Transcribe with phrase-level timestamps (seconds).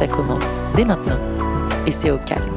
[0.00, 1.18] Ça commence dès maintenant
[1.86, 2.56] et c'est au calme.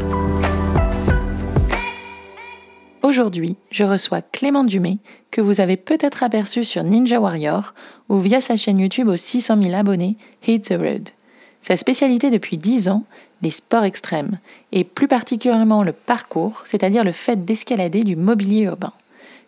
[3.01, 4.99] Aujourd'hui, je reçois Clément Dumay,
[5.29, 7.73] que vous avez peut-être aperçu sur Ninja Warrior
[8.07, 10.15] ou via sa chaîne YouTube aux 600 000 abonnés,
[10.47, 11.09] Hit the Road.
[11.59, 13.03] Sa spécialité depuis 10 ans,
[13.41, 14.39] les sports extrêmes,
[14.71, 18.93] et plus particulièrement le parcours, c'est-à-dire le fait d'escalader du mobilier urbain.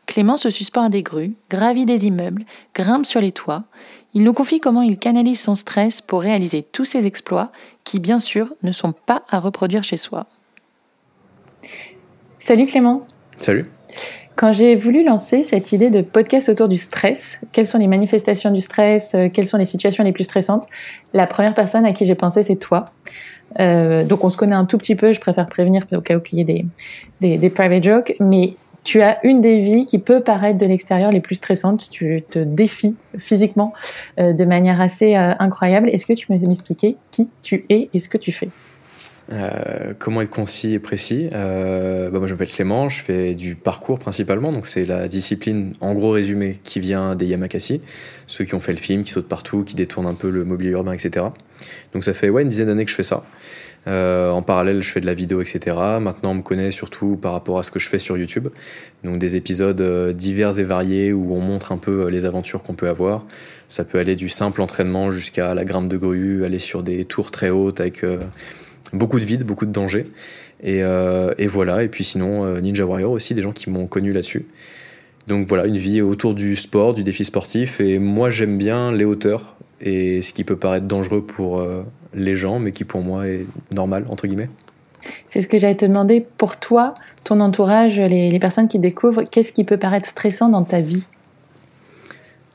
[0.06, 3.64] Clément se suspend à des grues, gravit des immeubles, grimpe sur les toits.
[4.14, 7.52] Il nous confie comment il canalise son stress pour réaliser tous ses exploits
[7.86, 10.26] qui, bien sûr, ne sont pas à reproduire chez soi.
[12.38, 13.04] Salut Clément.
[13.40, 13.70] Salut.
[14.36, 18.52] Quand j'ai voulu lancer cette idée de podcast autour du stress, quelles sont les manifestations
[18.52, 20.68] du stress, euh, quelles sont les situations les plus stressantes,
[21.14, 22.84] la première personne à qui j'ai pensé, c'est toi.
[23.62, 26.22] Euh, donc on se connaît un tout petit peu, je préfère prévenir au cas où
[26.34, 26.66] il y ait des,
[27.22, 31.12] des, des private jokes, mais tu as une des vies qui peut paraître de l'extérieur
[31.12, 31.90] les plus stressantes.
[31.90, 33.74] Tu te défies physiquement
[34.20, 35.90] euh, de manière assez euh, incroyable.
[35.90, 38.50] Est-ce que tu peux m'expliquer qui tu es et ce que tu fais?
[39.34, 41.30] Euh, comment être concis et précis?
[41.32, 45.96] Bah Moi, je m'appelle Clément, je fais du parcours principalement, donc c'est la discipline, en
[45.96, 47.82] gros résumé, qui vient des Yamakasi,
[48.28, 50.70] ceux qui ont fait le film, qui sautent partout, qui détournent un peu le mobilier
[50.70, 51.26] urbain, etc.
[51.94, 53.24] Donc ça fait ouais, une dizaine d'années que je fais ça.
[53.88, 55.76] Euh, en parallèle, je fais de la vidéo, etc.
[56.00, 58.48] Maintenant, on me connaît surtout par rapport à ce que je fais sur YouTube.
[59.04, 62.64] Donc, des épisodes euh, divers et variés où on montre un peu euh, les aventures
[62.64, 63.26] qu'on peut avoir.
[63.70, 67.32] Ça peut aller du simple entraînement jusqu'à la grimpe de grue, aller sur des tours
[67.32, 68.06] très hautes avec
[68.94, 70.06] beaucoup de vide, beaucoup de danger.
[70.64, 71.82] Et, et, voilà.
[71.82, 74.46] Et puis sinon, Ninja Warrior aussi, des gens qui m'ont connu là-dessus.
[75.26, 77.82] Donc voilà, une vie autour du sport, du défi sportif.
[77.82, 81.68] Et moi, j'aime bien les hauteurs et ce qui peut paraître dangereux pour
[82.16, 84.50] les gens, mais qui pour moi est normal, entre guillemets.
[85.28, 86.26] C'est ce que j'allais te demander.
[86.38, 86.94] Pour toi,
[87.24, 91.06] ton entourage, les, personnes qui découvrent, qu'est-ce qui peut paraître stressant dans ta vie?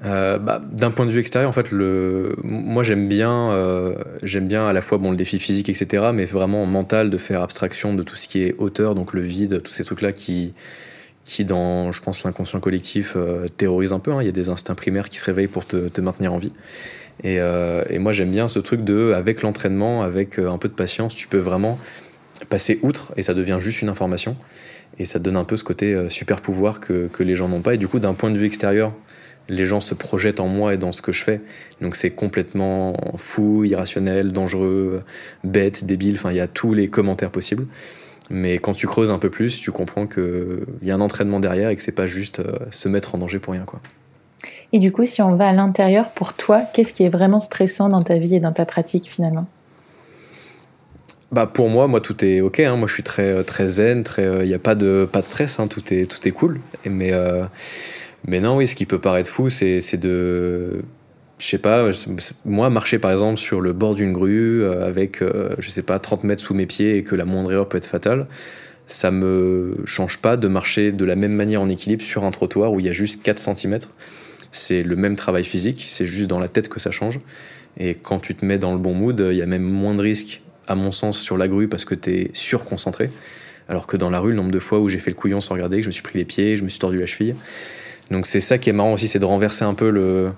[0.04, 2.34] Euh, bah, D'un point de vue extérieur, en fait, le...
[2.42, 6.24] moi j'aime bien, euh, j'aime bien à la fois bon, le défi physique, etc., mais
[6.24, 9.72] vraiment mental de faire abstraction de tout ce qui est hauteur, donc le vide, tous
[9.72, 10.54] ces trucs-là qui,
[11.24, 14.12] qui dans, je pense, l'inconscient collectif euh, terrorise un peu.
[14.12, 14.22] Hein.
[14.22, 16.52] Il y a des instincts primaires qui se réveillent pour te, te maintenir en vie.
[17.24, 20.74] Euh, et, moi, j'aime bien ce truc de, avec l'entraînement, avec euh, un peu de
[20.74, 21.78] patience, tu peux vraiment
[22.48, 24.36] passer outre et ça devient juste une information.
[24.98, 27.48] Et ça te donne un peu ce côté euh, super pouvoir que, que les gens
[27.48, 27.74] n'ont pas.
[27.74, 28.92] Et du coup, d'un point de vue extérieur,
[29.48, 31.40] les gens se projettent en moi et dans ce que je fais.
[31.80, 35.02] Donc c'est complètement fou, irrationnel, dangereux,
[35.44, 36.14] bête, débile.
[36.16, 37.66] Enfin, il y a tous les commentaires possibles.
[38.30, 41.70] Mais quand tu creuses un peu plus, tu comprends qu'il y a un entraînement derrière
[41.70, 43.64] et que c'est pas juste se mettre en danger pour rien.
[43.64, 43.80] quoi.
[44.72, 47.88] Et du coup, si on va à l'intérieur, pour toi, qu'est-ce qui est vraiment stressant
[47.88, 49.46] dans ta vie et dans ta pratique finalement?
[51.32, 52.60] Bah pour moi, moi tout est ok.
[52.60, 52.76] Hein.
[52.76, 54.04] Moi je suis très euh, très zen.
[54.18, 55.60] Il euh, n'y a pas de pas de stress.
[55.60, 55.68] Hein.
[55.68, 56.60] Tout est tout est cool.
[56.84, 57.44] mais euh,
[58.26, 60.82] mais non, oui, ce qui peut paraître fou, c'est de
[61.38, 61.88] je sais pas,
[62.44, 65.22] moi, marcher par exemple sur le bord d'une grue avec,
[65.58, 67.86] je sais pas, 30 mètres sous mes pieds et que la moindre erreur peut être
[67.86, 68.26] fatale,
[68.86, 72.72] ça me change pas de marcher de la même manière en équilibre sur un trottoir
[72.72, 73.78] où il y a juste 4 cm
[74.52, 77.20] c'est le même travail physique, c'est juste dans la tête que ça change.
[77.78, 80.02] Et quand tu te mets dans le bon mood, il y a même moins de
[80.02, 83.10] risques, à mon sens, sur la grue parce que tu es surconcentré.
[83.68, 85.54] Alors que dans la rue, le nombre de fois où j'ai fait le couillon sans
[85.54, 87.36] regarder, que je me suis pris les pieds, je me suis tordu la cheville.
[88.10, 90.32] Donc c'est ça qui est marrant aussi, c'est de renverser un peu le.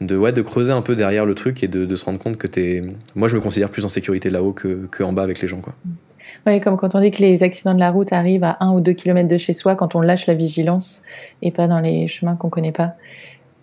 [0.00, 2.46] De, ouais, de creuser un peu derrière le truc et de, se rendre compte que
[2.46, 2.82] t'es.
[3.14, 5.74] Moi, je me considère plus en sécurité là-haut que, en bas avec les gens, quoi.
[6.46, 8.80] Oui, comme quand on dit que les accidents de la route arrivent à un ou
[8.80, 11.02] deux kilomètres de chez soi quand on lâche la vigilance
[11.40, 12.94] et pas dans les chemins qu'on connaît pas.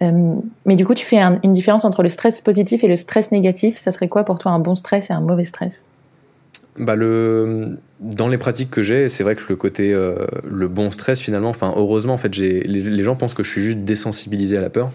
[0.02, 3.32] Euh, mais du coup, tu fais une différence entre le stress positif et le stress
[3.32, 3.78] négatif.
[3.78, 5.86] Ça serait quoi pour toi un bon stress et un mauvais stress?
[6.78, 10.90] Bah le, dans les pratiques que j'ai, c'est vrai que le côté euh, le bon
[10.90, 14.58] stress finalement, enfin heureusement en fait, j'ai, les, gens pensent que je suis juste désensibilisé
[14.58, 14.92] à la peur,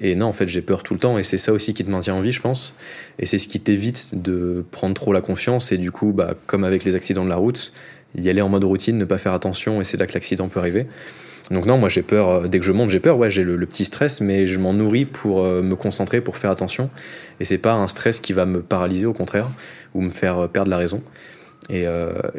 [0.00, 1.90] et non en fait j'ai peur tout le temps, et c'est ça aussi qui te
[1.90, 2.74] maintient en vie, je pense,
[3.18, 6.64] et c'est ce qui t'évite de prendre trop la confiance, et du coup, bah, comme
[6.64, 7.72] avec les accidents de la route,
[8.16, 10.58] y aller en mode routine, ne pas faire attention, et c'est là que l'accident peut
[10.58, 10.86] arriver.
[11.50, 13.58] Donc non, moi j'ai peur, euh, dès que je monte, j'ai peur, ouais, j'ai le,
[13.66, 16.90] petit stress, mais je m'en nourris pour euh, me concentrer, pour faire attention.
[17.40, 19.48] Et c'est pas un stress qui va me paralyser, au contraire,
[19.94, 21.02] ou me faire euh, perdre la raison.
[21.68, 21.86] Et,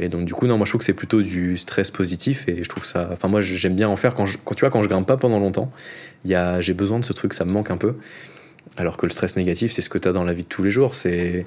[0.10, 2.70] donc du coup, non, moi je trouve que c'est plutôt du stress positif, et je
[2.70, 5.08] trouve ça, enfin moi j'aime bien en faire quand, quand tu vois, quand je grimpe
[5.08, 5.72] pas pendant longtemps,
[6.26, 7.96] j'ai besoin de ce truc, ça me manque un peu.
[8.76, 10.64] Alors que le stress négatif, c'est ce que tu as dans la vie de tous
[10.64, 11.46] les jours, c'est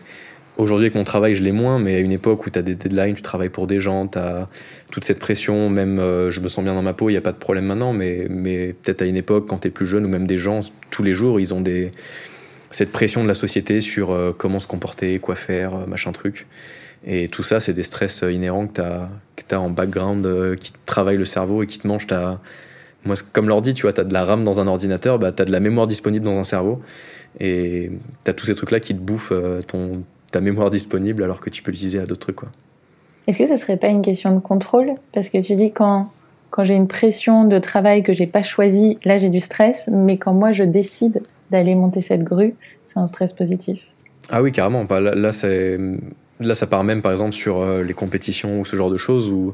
[0.57, 2.77] Aujourd'hui, avec mon travail, je l'ai moins, mais à une époque où tu as des
[2.77, 4.49] deadlines, tu travailles pour des gens, tu as
[4.93, 7.23] toute cette pression, même euh, je me sens bien dans ma peau, il n'y a
[7.23, 8.29] pas de problème maintenant, mais,
[8.83, 10.61] peut-être à une époque, quand tu es plus jeune, ou même des gens,
[10.91, 11.63] tous les jours, ils ont
[12.71, 16.47] cette pression de la société sur euh, comment se comporter, quoi faire, euh, machin truc.
[17.05, 18.81] Et tout ça, c'est des stress inhérents que
[19.49, 22.07] tu as, en background, qui travaillent le cerveau et qui te mangent.
[23.05, 25.43] Moi, comme l'ordi, tu vois, tu as de la RAM dans un ordinateur, bah, tu
[25.43, 26.81] as de la mémoire disponible dans un cerveau.
[27.41, 27.91] Et
[28.25, 29.35] tu as tous ces trucs-là qui te bouffent
[29.69, 30.03] ton,
[30.35, 32.37] ta mémoire disponible alors que tu peux l'utiliser à d'autres trucs.
[32.37, 32.49] Quoi.
[33.29, 34.95] Est-ce que ça serait pas une question de contrôle?
[35.13, 36.11] Parce que tu dis quand,
[36.51, 40.19] quand j'ai une pression de travail que j'ai pas choisi, là j'ai du stress, mais
[40.19, 41.23] quand moi je décide
[41.53, 42.55] d'aller monter cette grue,
[42.85, 43.87] c'est un stress positif.
[44.29, 44.85] Ah oui, carrément.
[44.85, 45.31] Bah, là, là,
[46.41, 49.31] là, ça part même par exemple sur euh, les compétitions ou ce genre de choses
[49.31, 49.53] où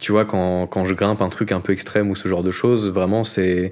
[0.00, 2.50] tu vois, quand, quand, je grimpe un truc un peu extrême ou ce genre de
[2.50, 3.70] choses, vraiment, c'est,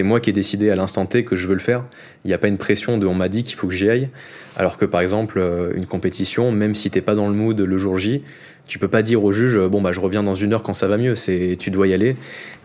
[0.00, 1.84] moi qui ai décidé à l'instant T que je veux le faire.
[2.24, 4.10] Il n'y a pas une pression de on m'a dit qu'il faut que j'y aille.
[4.56, 7.78] Alors que par exemple, euh, une compétition, même si t'es pas dans le mood le
[7.78, 8.22] jour J,
[8.66, 10.86] tu peux pas dire au juge, bon, bah, je reviens dans une heure quand ça
[10.86, 11.14] va mieux.
[11.14, 12.14] C'est, tu dois y aller.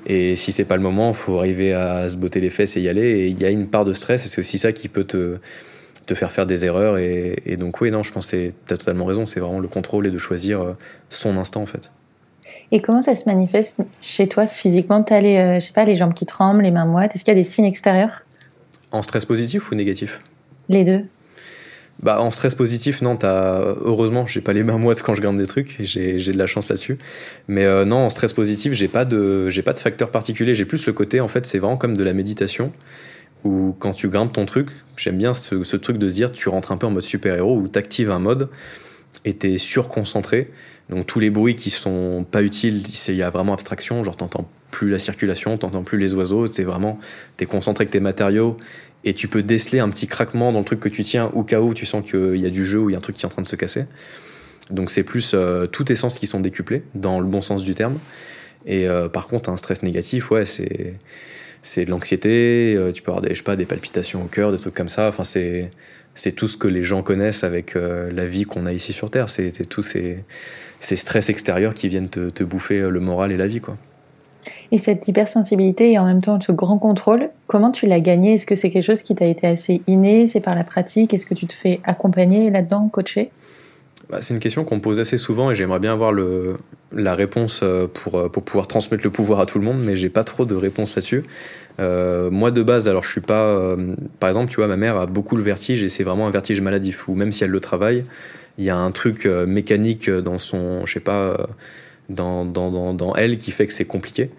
[0.05, 2.89] Et si c'est pas le moment, faut arriver à se botter les fesses et y
[2.89, 3.07] aller.
[3.07, 5.37] Et il y a une part de stress et c'est aussi ça qui peut te,
[6.05, 6.97] te faire faire des erreurs.
[6.97, 9.25] Et, et donc, oui, non, je pense que tu as totalement raison.
[9.25, 10.73] C'est vraiment le contrôle et de choisir euh,
[11.09, 11.91] son instant, en fait.
[12.71, 15.03] Et comment ça se manifeste chez toi physiquement?
[15.03, 17.23] Tu as les, euh, je sais pas, les jambes qui tremblent, les mains moites Est-ce
[17.23, 18.23] qu'il y a des signes extérieurs?
[18.91, 20.21] En stress positif ou négatif?
[20.69, 21.03] Les deux.
[22.01, 23.61] Bah, en stress positif, non, as...
[23.81, 26.69] heureusement, j'ai pas les mains moites quand je grimpe des trucs, j'ai de la chance
[26.69, 26.97] là-dessus.
[27.47, 30.55] Mais euh, non, en stress positif, j'ai pas de, pas de facteur particulier.
[30.55, 32.73] J'ai plus le côté, en fait, c'est vraiment comme de la méditation,
[33.45, 36.49] où quand tu grimpes ton truc, j'aime bien ce, ce, truc de se dire, tu
[36.49, 38.49] rentres un peu en mode super-héros, où tu actives un mode
[39.23, 40.51] et tu es surconcentré.
[40.89, 44.47] Donc tous les bruits qui sont pas utiles, il y a vraiment abstraction, genre t'entends
[44.69, 46.99] plus la circulation, t'entends plus les oiseaux, c'est vraiment,
[47.37, 48.57] t'es concentré avec tes matériaux
[49.03, 51.61] et tu peux déceler un petit craquement dans le truc que tu tiens au cas
[51.61, 53.23] où tu sens qu'il y a du jeu ou il y a un truc qui
[53.23, 53.85] est en train de se casser.
[54.71, 57.75] Donc c'est plus euh, tous tes sens qui sont décuplés, dans le bon sens du
[57.75, 57.97] terme.
[58.65, 60.95] Et euh, par contre, un stress négatif, ouais, c'est
[61.61, 64.51] c'est de l'anxiété, euh, tu peux avoir des, je sais pas, des palpitations au cœur,
[64.51, 65.07] des trucs comme ça.
[65.07, 65.71] Enfin, c'est
[66.15, 69.29] c'est tout ce que les gens connaissent avec la vie qu'on a ici sur Terre.
[69.29, 70.23] C'est tous ces,
[70.85, 73.77] ces stress extérieurs qui viennent te, te, bouffer le moral et la vie, quoi.
[74.71, 78.33] Et cette hypersensibilité et en même temps ce grand contrôle, comment tu l'as gagné?
[78.33, 80.27] Est-ce que c'est quelque chose qui t'a été assez inné?
[80.27, 81.13] C'est par la pratique?
[81.13, 83.31] Est-ce que tu te fais accompagner là-dedans, coacher?
[84.09, 86.57] Bah, C'est une question qu'on me pose assez souvent et j'aimerais bien avoir le,
[86.91, 89.95] la réponse euh, pour, euh, pour pouvoir transmettre le pouvoir à tout le monde, mais
[89.95, 91.23] j'ai pas trop de réponse là-dessus.
[91.79, 93.45] Euh, moi de base, alors je suis pas.
[93.47, 96.31] Euh, par exemple, tu vois, ma mère a beaucoup le vertige et c'est vraiment un
[96.31, 98.05] vertige maladif où même si elle le travaille,
[98.57, 100.85] il y a un truc mécanique dans son.
[100.85, 101.47] Je sais pas
[102.09, 104.29] dans, dans, dans, elle qui fait que c'est compliqué.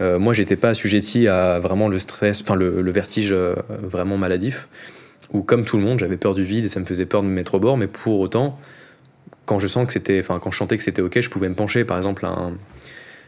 [0.00, 4.68] Euh, moi, j'étais pas assujetti à vraiment le stress, enfin le, vertige euh, vraiment maladif,
[5.32, 7.28] ou comme tout le monde, j'avais peur du vide et ça me faisait peur de
[7.28, 8.58] me mettre au bord, mais pour autant,
[9.46, 11.84] quand je sens que c'était, quand je chantais que c'était ok, je pouvais me pencher,
[11.84, 12.54] par exemple, un,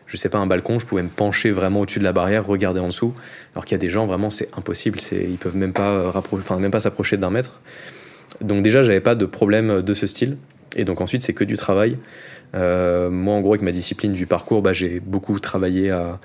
[0.06, 2.80] je sais pas, un balcon, je pouvais me pencher vraiment au-dessus de la barrière, regarder
[2.80, 3.14] en dessous,
[3.54, 6.12] alors qu'il y a des gens, vraiment, c'est impossible, c'est, ils peuvent même pas
[6.58, 7.60] même pas s'approcher d'un mètre.
[8.40, 10.36] Donc déjà, j'avais pas de problème de ce style,
[10.76, 11.96] et donc ensuite, c'est que du travail.
[12.54, 16.20] Euh, moi, en gros, avec ma discipline du parcours, bah, j'ai beaucoup travaillé à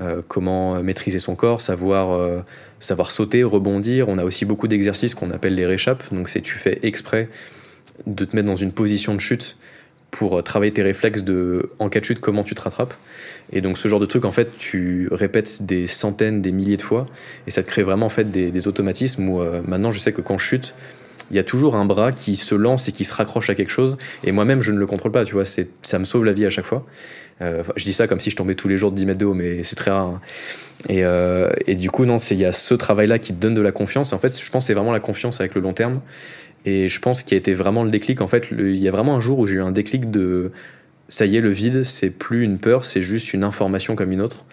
[0.00, 2.40] euh, comment maîtriser son corps, savoir, euh,
[2.80, 4.08] savoir sauter, rebondir.
[4.08, 6.02] On a aussi beaucoup d'exercices qu'on appelle les réchappes.
[6.12, 7.28] Donc, c'est tu fais exprès
[8.06, 9.56] de te mettre dans une position de chute
[10.10, 12.94] pour travailler tes réflexes de en cas de chute comment tu te rattrapes
[13.52, 16.82] et donc ce genre de truc en fait tu répètes des centaines des milliers de
[16.82, 17.06] fois
[17.46, 20.20] et ça te crée vraiment en fait des, des automatismes où maintenant je sais que
[20.20, 20.74] quand je chute
[21.30, 23.72] il y a toujours un bras qui se lance et qui se raccroche à quelque
[23.72, 23.98] chose.
[24.24, 25.44] Et moi-même, je ne le contrôle pas, tu vois.
[25.44, 26.86] Ça me sauve la vie à chaque fois.
[27.42, 29.26] Euh, je dis ça comme si je tombais tous les jours de 10 mètres de
[29.26, 30.06] haut, mais c'est très rare.
[30.06, 30.20] Hein.
[30.88, 33.60] Et, euh, et, du coup, non, il y a ce travail-là qui te donne de
[33.60, 34.12] la confiance.
[34.12, 36.00] En fait, je pense que c'est vraiment la confiance avec le long terme.
[36.64, 38.20] Et je pense qu'il a été vraiment le déclic.
[38.20, 40.52] En fait, il y a vraiment un jour où j'ai eu un déclic de
[41.08, 44.20] ça y est, le vide, c'est plus une peur, c'est juste une information comme une
[44.20, 44.44] autre.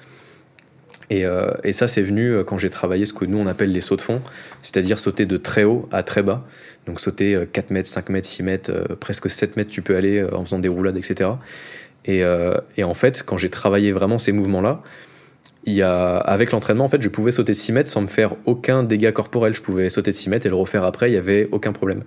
[1.13, 3.71] Et, euh, et, ça, c'est venu euh, quand j'ai travaillé ce que nous on appelle
[3.71, 4.19] les sauts de fond,
[4.63, 6.43] c'est-à-dire sauter de très haut à très bas.
[6.87, 10.23] Donc sauter 4 euh, mètres, 5 mètres, 6 mètres, presque 7 mètres, tu peux aller
[10.23, 11.29] en faisant des roulades, etc.
[12.05, 14.81] Et, en fait, quand j'ai travaillé vraiment ces mouvements-là,
[16.25, 19.11] avec l'entraînement, en fait, je pouvais sauter de 6 mètres sans me faire aucun dégât
[19.11, 19.53] corporel.
[19.53, 22.03] Je pouvais sauter de 6 mètres et le refaire après, il n'y avait aucun problème.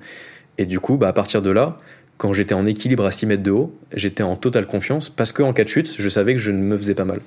[0.59, 1.79] Et du coup, bah, à partir de là,
[2.17, 5.53] quand j'étais en équilibre à 6 mètres de haut, j'étais en totale confiance parce qu'en
[5.53, 7.21] cas de chute, je savais que je ne me faisais pas mal.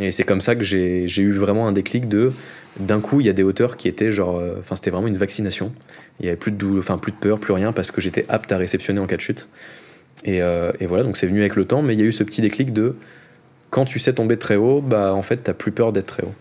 [0.00, 2.32] Et c'est comme ça que j'ai eu vraiment un déclic de
[2.78, 5.16] d'un coup il y a des hauteurs qui étaient genre euh, enfin c'était vraiment une
[5.16, 5.72] vaccination.
[6.20, 8.56] Il y avait plus de plus de peur plus rien parce que j'étais apte à
[8.56, 9.48] réceptionner en cas de chute.
[10.24, 12.12] Et, euh, et voilà donc c'est venu avec le temps mais il y a eu
[12.12, 12.96] ce petit déclic de
[13.70, 16.34] quand tu sais tomber très haut bah en fait t'as plus peur d'être très haut.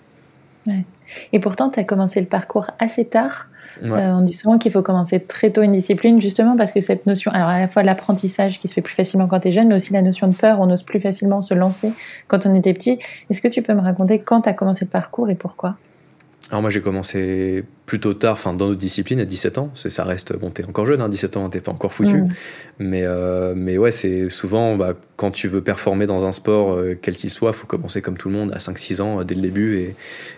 [1.31, 3.47] Et pourtant tu as commencé le parcours assez tard
[3.83, 7.31] on dit souvent qu'il faut commencer très tôt une discipline, justement parce que cette notion,
[7.31, 9.75] alors à la fois l'apprentissage qui se fait plus facilement quand tu es jeune, mais
[9.75, 11.91] aussi la notion de peur, on ose plus facilement se lancer
[12.27, 12.99] quand on était petit.
[13.29, 15.77] Est-ce que tu peux me raconter quand tu as commencé le parcours et pourquoi?
[16.49, 20.37] Alors moi j'ai commencé plutôt tard, enfin dans notre discipline à 17 ans, ça reste,
[20.37, 22.29] bon t'es encore jeune, hein, 17 ans t'es pas encore foutu, mm.
[22.79, 26.97] mais, euh, mais ouais c'est souvent bah, quand tu veux performer dans un sport euh,
[27.01, 29.41] quel qu'il soit, faut commencer comme tout le monde à 5-6 ans euh, dès le
[29.41, 29.95] début et,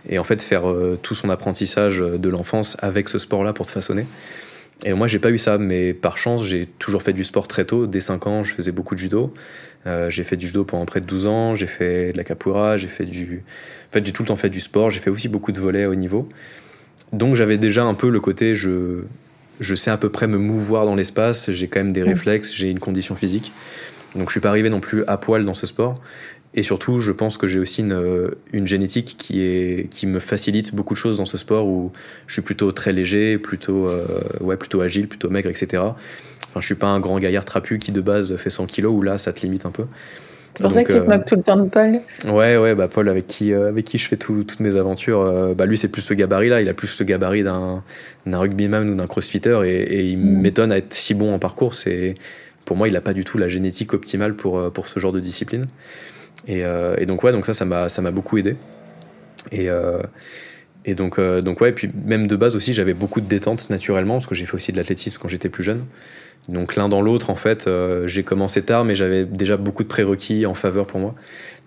[0.10, 0.64] et en fait faire
[1.04, 4.06] tout son apprentissage de l'enfance avec ce sport là pour te façonner.
[4.86, 7.66] Et moi j'ai pas eu ça, mais par chance j'ai toujours fait du sport très
[7.66, 9.34] tôt, dès 5 ans je faisais beaucoup de judo,
[9.86, 12.88] j'ai fait du judo pendant près de 12 ans, j'ai fait de la capoeira, j'ai
[12.88, 13.44] fait du
[13.90, 15.86] en fait, j'ai tout le temps fait du sport, j'ai fait aussi beaucoup de volets
[15.86, 16.30] au niveau.
[17.12, 19.02] Donc j'avais déjà un peu le côté, je,
[19.60, 22.70] je sais à peu près me mouvoir dans l'espace, j'ai quand même des réflexes, j'ai
[22.70, 23.52] une condition physique.
[24.16, 26.00] Donc je suis pas arrivé non plus à poil dans ce sport.
[26.56, 30.74] Et surtout, je pense que j'ai aussi une, une, génétique qui, est, qui me facilite
[30.74, 31.92] beaucoup de choses dans ce sport où
[32.26, 34.04] je suis plutôt très léger, plutôt, euh,
[34.42, 35.84] ouais, plutôt agile, plutôt maigre, etc.
[36.50, 39.02] Enfin, je suis pas un grand gaillard trapu qui de base fait 100 kilos où
[39.02, 39.86] là, ça te limite un peu.
[40.56, 42.90] C'est pour ça que tu te moques tout le temps de Paul Ouais, ouais, bah
[42.90, 45.88] Paul, avec qui, euh, avec qui je fais toutes mes aventures, euh, bah lui, c'est
[45.88, 46.62] plus ce gabarit-là.
[46.62, 47.82] Il a plus ce gabarit d'un
[48.26, 50.42] rugbyman ou d'un crossfitter et, il mm.
[50.42, 51.76] m'étonne à être si bon en parcours.
[51.76, 52.16] C'est
[52.66, 55.14] Pour moi, il n'a pas du tout la génétique optimale pour, euh, pour ce genre
[55.14, 55.66] de discipline.
[56.48, 56.64] Et,
[56.98, 58.56] et donc, ouais, donc ça, ça m'a beaucoup aidé.
[59.52, 59.68] Et.
[60.86, 64.16] Et donc, donc ouais, et puis même de base aussi, j'avais beaucoup de détente naturellement,
[64.16, 65.84] parce que j'ai fait aussi de l'athlétisme quand j'étais plus jeune.
[66.50, 69.88] Donc l'un dans l'autre, en fait, euh, j'ai commencé tard, mais j'avais déjà beaucoup de
[69.88, 71.14] prérequis en faveur pour moi.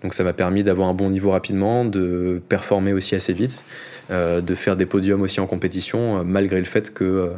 [0.01, 3.63] Donc ça m'a permis d'avoir un bon niveau rapidement, de performer aussi assez vite,
[4.11, 7.31] euh, de faire des podiums aussi en compétition, euh, malgré le fait que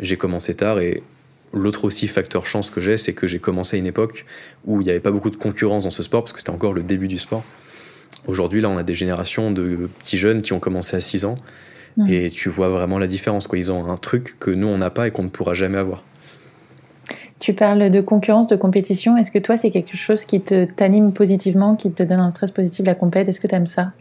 [0.00, 0.80] j'ai commencé tard.
[0.80, 1.02] Et
[1.52, 4.24] l'autre aussi facteur chance que j'ai, c'est que j'ai commencé à une époque
[4.64, 6.72] où il n'y avait pas beaucoup de concurrence dans ce sport, parce que c'était encore
[6.72, 7.44] le début du sport.
[8.26, 11.34] Aujourd'hui, là, on a des générations de petits jeunes qui ont commencé à 6 ans.
[12.08, 13.48] Et tu vois vraiment la différence.
[13.48, 13.58] Quoi.
[13.58, 16.04] Ils ont un truc que nous, on n'a pas et qu'on ne pourra jamais avoir.
[17.38, 19.16] Tu parles de concurrence, de compétition.
[19.16, 22.50] Est-ce que toi, c'est quelque chose qui te t'anime positivement, qui te donne un stress
[22.50, 23.28] positif la compète?
[23.28, 23.92] Est-ce que tu aimes ça?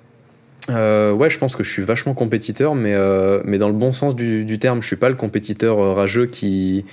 [0.70, 3.94] Euh, ouais, je pense que je suis vachement compétiteur, mais, euh, mais dans le bon
[3.94, 4.82] sens du, terme.
[4.82, 6.86] Je suis pas le compétiteur euh, rageux qui,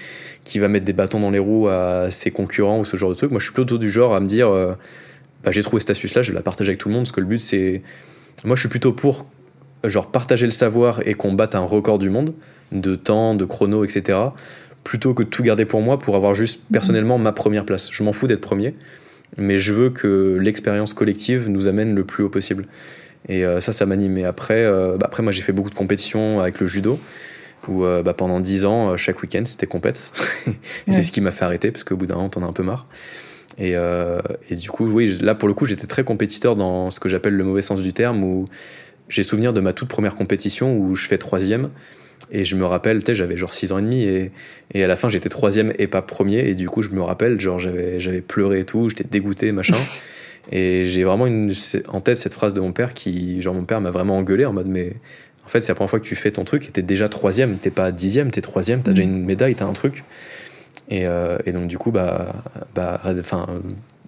[0.45, 3.15] qui va mettre des bâtons dans les roues à ses concurrents ou ce genre de
[3.15, 3.31] truc.
[3.31, 6.31] Moi, je suis plutôt du genre à me dire bah, j'ai trouvé cette astuce-là, je
[6.31, 7.83] vais la partager avec tout le monde, parce que le but, c'est.
[8.45, 9.27] Moi, je suis plutôt pour
[9.83, 12.35] genre partager le savoir et qu'on batte un record du monde
[12.73, 14.19] de temps, de chrono, etc
[14.85, 17.89] plutôt que de tout garder pour moi pour avoir juste personnellement ma première place.
[17.91, 18.75] Je m'en fous d'être premier,
[19.37, 22.67] mais je veux que l'expérience collective nous amène le plus haut possible.
[23.29, 24.19] Et euh, ça, ça m'anime.
[24.19, 27.01] Et après, euh, bah après, moi, j'ai fait beaucoup de compétitions avec le judo,
[27.69, 30.13] où euh, bah, pendant 10 ans, chaque week-end, c'était compète.
[30.87, 32.53] et c'est ce qui m'a fait arrêter, parce qu'au bout d'un moment, t'en as un
[32.53, 32.87] peu marre.
[33.57, 33.75] Et,
[34.51, 37.35] et, du coup, oui, là, pour le coup, j'étais très compétiteur dans ce que j'appelle
[37.35, 38.47] le mauvais sens du terme, où
[39.09, 41.71] j'ai souvenir de ma toute première compétition où je fais troisième.
[42.31, 44.31] Et je me rappelle, tu sais, j'avais genre 6 ans et demi et,
[44.73, 46.49] et à la fin j'étais troisième et pas premier.
[46.49, 49.77] Et du coup, je me rappelle, genre j'avais, j'avais pleuré et tout, j'étais dégoûté, machin.
[50.53, 51.53] et j'ai vraiment une,
[51.89, 54.53] en tête cette phrase de mon père qui, genre mon père m'a vraiment engueulé en
[54.53, 54.95] mode, mais
[55.45, 57.57] en fait, c'est la première fois que tu fais ton truc et t'es déjà troisième,
[57.59, 59.13] t'es pas dixième, t'es troisième, t'as déjà mm.
[59.13, 60.05] une médaille, t'as un truc.
[60.89, 62.35] Et, euh, et, donc du coup, bah,
[62.75, 63.47] bah, enfin,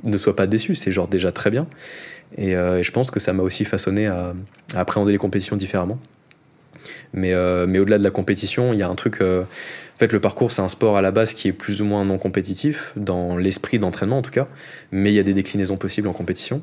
[0.04, 1.66] ne sois pas déçu, c'est genre déjà très bien.
[2.38, 4.34] Et, euh, et je pense que ça m'a aussi façonné à,
[4.74, 5.98] à appréhender les compétitions différemment.
[7.12, 9.20] Mais, euh, mais au-delà de la compétition, il y a un truc.
[9.20, 11.86] Euh, en fait, le parcours, c'est un sport à la base qui est plus ou
[11.86, 14.46] moins non compétitif, dans l'esprit d'entraînement en tout cas,
[14.92, 16.60] mais il y a des déclinaisons possibles en compétition.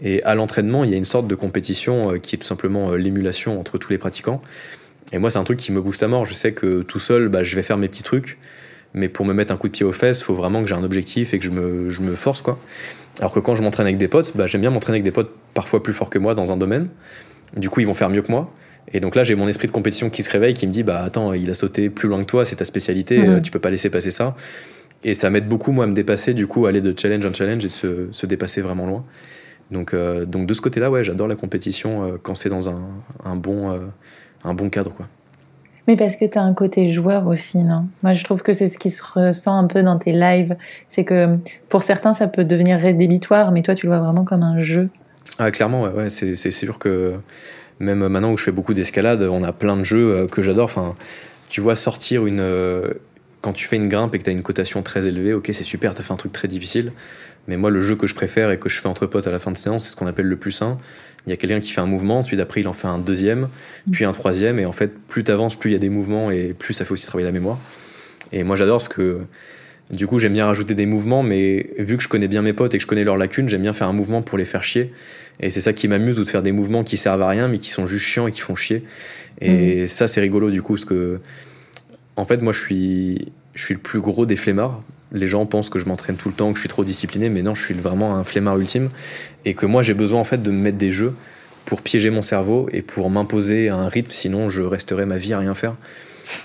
[0.00, 2.92] Et à l'entraînement, il y a une sorte de compétition euh, qui est tout simplement
[2.92, 4.40] l'émulation entre tous les pratiquants.
[5.12, 6.24] Et moi, c'est un truc qui me booste à mort.
[6.24, 8.38] Je sais que tout seul, bah, je vais faire mes petits trucs,
[8.94, 10.74] mais pour me mettre un coup de pied aux fesses, il faut vraiment que j'ai
[10.74, 12.42] un objectif et que je me, force.
[12.42, 12.58] quoi.
[13.18, 15.32] Alors que quand je m'entraîne avec des potes, bah, j'aime bien m'entraîner avec des potes
[15.54, 16.88] parfois plus forts que moi dans un domaine.
[17.56, 18.52] Du coup, ils vont faire mieux que moi.
[18.92, 21.02] Et donc là, j'ai mon esprit de compétition qui se réveille, qui me dit bah
[21.04, 23.70] attends, il a sauté plus loin que toi, c'est ta spécialité, euh, tu peux pas
[23.70, 24.36] laisser passer ça.
[25.04, 27.64] Et ça m'aide beaucoup moi à me dépasser, du coup, aller de challenge en challenge
[27.64, 29.04] et se, se dépasser vraiment loin.
[29.70, 32.80] Donc, euh, donc de ce côté-là, ouais, j'adore la compétition euh, quand c'est dans un,
[33.24, 33.78] un bon,
[34.44, 35.06] un bon cadre, quoi.
[35.86, 37.86] Mais parce que tu as un côté joueur aussi, non?
[38.02, 40.54] Moi, je trouve que c'est ce qui se ressent un peu dans tes lives.
[40.86, 41.30] C'est que
[41.70, 44.90] pour certains, ça peut devenir rédhibitoire, mais toi, tu le vois vraiment comme un jeu.
[45.38, 47.14] Ah, clairement, ouais, ouais c'est sûr que
[47.80, 50.66] même maintenant où je fais beaucoup d'escalade, on a plein de jeux euh, que j'adore.
[50.66, 50.96] Enfin,
[51.48, 52.92] tu vois sortir une euh,
[53.40, 55.64] quand tu fais une grimpe et que tu as une cotation très élevée, ok, c'est
[55.64, 56.92] super, tu as fait un truc très difficile.
[57.46, 59.38] Mais moi, le jeu que je préfère et que je fais entre potes à la
[59.38, 60.78] fin de séance, c'est ce qu'on appelle le plus sain.
[61.26, 63.48] Il y a quelqu'un qui fait un mouvement, ensuite après, il en fait un deuxième,
[63.90, 64.58] puis un troisième.
[64.58, 66.84] Et en fait, plus tu avances, plus il y a des mouvements et plus ça
[66.84, 67.58] fait aussi travailler la mémoire.
[68.32, 69.20] Et moi, j'adore ce que
[69.90, 72.74] Du coup, j'aime bien rajouter des mouvements, mais vu que je connais bien mes potes
[72.74, 74.92] et que je connais leurs lacunes, j'aime bien faire un mouvement pour les faire chier.
[75.40, 77.58] Et c'est ça qui m'amuse, ou de faire des mouvements qui servent à rien, mais
[77.58, 78.84] qui sont juste chiants et qui font chier.
[79.40, 79.86] Et mhm.
[79.86, 81.20] ça, c'est rigolo du coup, parce que,
[82.16, 84.82] en fait, moi, je suis, je suis le plus gros des flemmards.
[85.12, 87.42] Les gens pensent que je m'entraîne tout le temps, que je suis trop discipliné, mais
[87.42, 88.90] non, je suis vraiment un flemmard ultime.
[89.44, 91.14] Et que moi, j'ai besoin, en fait, de me mettre des jeux
[91.64, 95.38] pour piéger mon cerveau et pour m'imposer un rythme, sinon je resterai ma vie à
[95.38, 95.76] rien faire.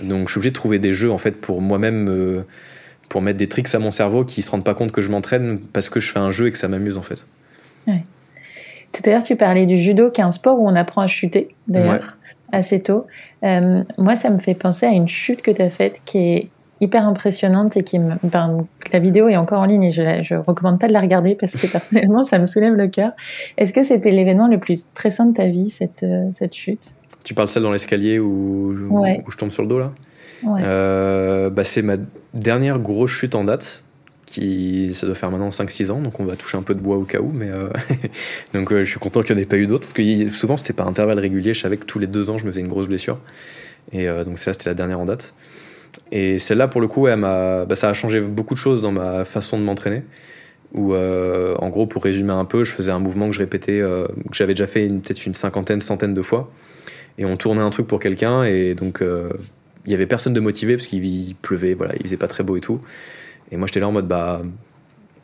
[0.03, 2.07] Donc, je suis obligé de trouver des jeux, en fait, pour moi-même.
[2.09, 2.43] Euh,
[3.13, 5.59] pour mettre des tricks à mon cerveau qui se rendent pas compte que je m'entraîne
[5.59, 7.27] parce que je fais un jeu et que ça m'amuse en fait.
[7.85, 8.03] Ouais.
[8.93, 11.07] Tout à l'heure, tu parlais du judo, qui est un sport où on apprend à
[11.07, 12.17] chuter, d'ailleurs,
[12.51, 13.07] assez tôt.
[13.43, 16.49] Euh, moi, ça me fait penser à une chute que tu as faite qui est
[16.79, 18.13] hyper impressionnante et qui me.
[18.91, 21.53] la vidéo est encore en ligne et je ne recommande pas de la regarder parce
[21.53, 23.11] que personnellement, ça me soulève le cœur.
[23.57, 26.95] Est-ce que c'était l'événement le plus stressant de ta vie, cette, euh, cette chute?
[27.23, 29.91] Tu parles celle dans l'escalier où, où, je tombe sur le dos là?
[30.45, 31.95] Euh, bah, C'est ma
[32.33, 33.82] dernière grosse chute en date
[34.93, 37.03] ça doit faire maintenant 5-6 ans, donc on va toucher un peu de bois au
[37.03, 37.69] cas où, mais euh,
[38.53, 40.57] donc euh, je suis content qu'il n'y en ait pas eu d'autres, parce que souvent
[40.57, 42.67] c'était par intervalle régulier, je savais que tous les deux ans je me faisais une
[42.67, 43.19] grosse blessure,
[43.91, 45.33] et euh, donc celle-là c'était la dernière en date.
[46.11, 49.59] Et celle-là pour le coup, bah, ça a changé beaucoup de choses dans ma façon
[49.59, 50.03] de m'entraîner,
[50.73, 54.07] où en gros pour résumer un peu, je faisais un mouvement que je répétais, que
[54.35, 56.51] j'avais déjà fait peut-être une cinquantaine, centaine de fois,
[57.19, 59.03] et on tournait un truc pour quelqu'un, et donc
[59.85, 62.57] il y avait personne de motivé parce qu'il pleuvait, voilà, il faisait pas très beau
[62.57, 62.81] et tout.
[63.51, 64.41] Et moi, j'étais là en mode, bah,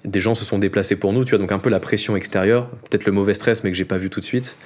[0.06, 2.70] des gens se sont déplacés pour nous, tu vois, donc un peu la pression extérieure,
[2.90, 4.58] peut-être le mauvais stress, mais que j'ai pas vu tout de suite.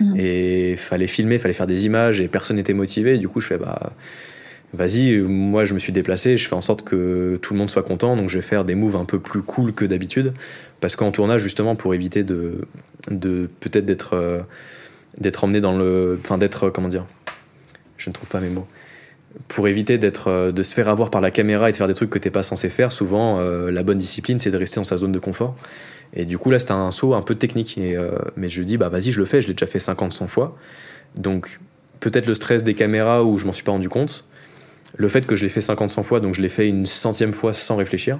[0.00, 0.16] Mm.
[0.18, 3.18] Et fallait filmer, fallait faire des images, et personne n'était motivé.
[3.18, 3.92] du coup, je fais, bah,
[4.74, 7.82] vas-y, moi, je me suis déplacé, je fais en sorte que tout le monde soit
[7.82, 10.32] content, donc je vais faire des moves un peu plus cool que d'habitude.
[10.80, 12.66] Parce qu'en tournage, justement, pour éviter de,
[13.10, 14.40] de peut-être d'être, euh,
[15.18, 16.18] d'être emmené dans le.
[16.22, 17.06] Enfin, d'être, comment dire
[17.96, 18.66] Je ne trouve pas mes mots
[19.48, 21.94] pour éviter d'être, euh, de se faire avoir par la caméra et de faire des
[21.94, 24.84] trucs que t'es pas censé faire, souvent euh, la bonne discipline c'est de rester dans
[24.84, 25.54] sa zone de confort.
[26.14, 27.78] Et du coup là c'était un saut un peu technique.
[27.78, 30.12] Et, euh, mais je dis bah vas-y je le fais, je l'ai déjà fait 50,
[30.12, 30.56] 100 fois.
[31.16, 31.60] Donc
[32.00, 34.26] peut-être le stress des caméras où je m'en suis pas rendu compte.
[34.96, 37.32] Le fait que je l'ai fait 50, 100 fois, donc je l'ai fait une centième
[37.32, 38.18] fois sans réfléchir.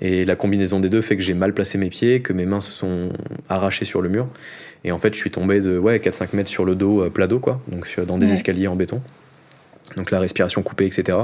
[0.00, 2.60] Et la combinaison des deux fait que j'ai mal placé mes pieds, que mes mains
[2.60, 3.10] se sont
[3.50, 4.26] arrachées sur le mur.
[4.84, 7.40] Et en fait je suis tombé de ouais, 4-5 mètres sur le dos, plat dos
[7.40, 9.02] quoi, donc dans des escaliers en béton
[9.96, 11.18] donc la respiration coupée, etc.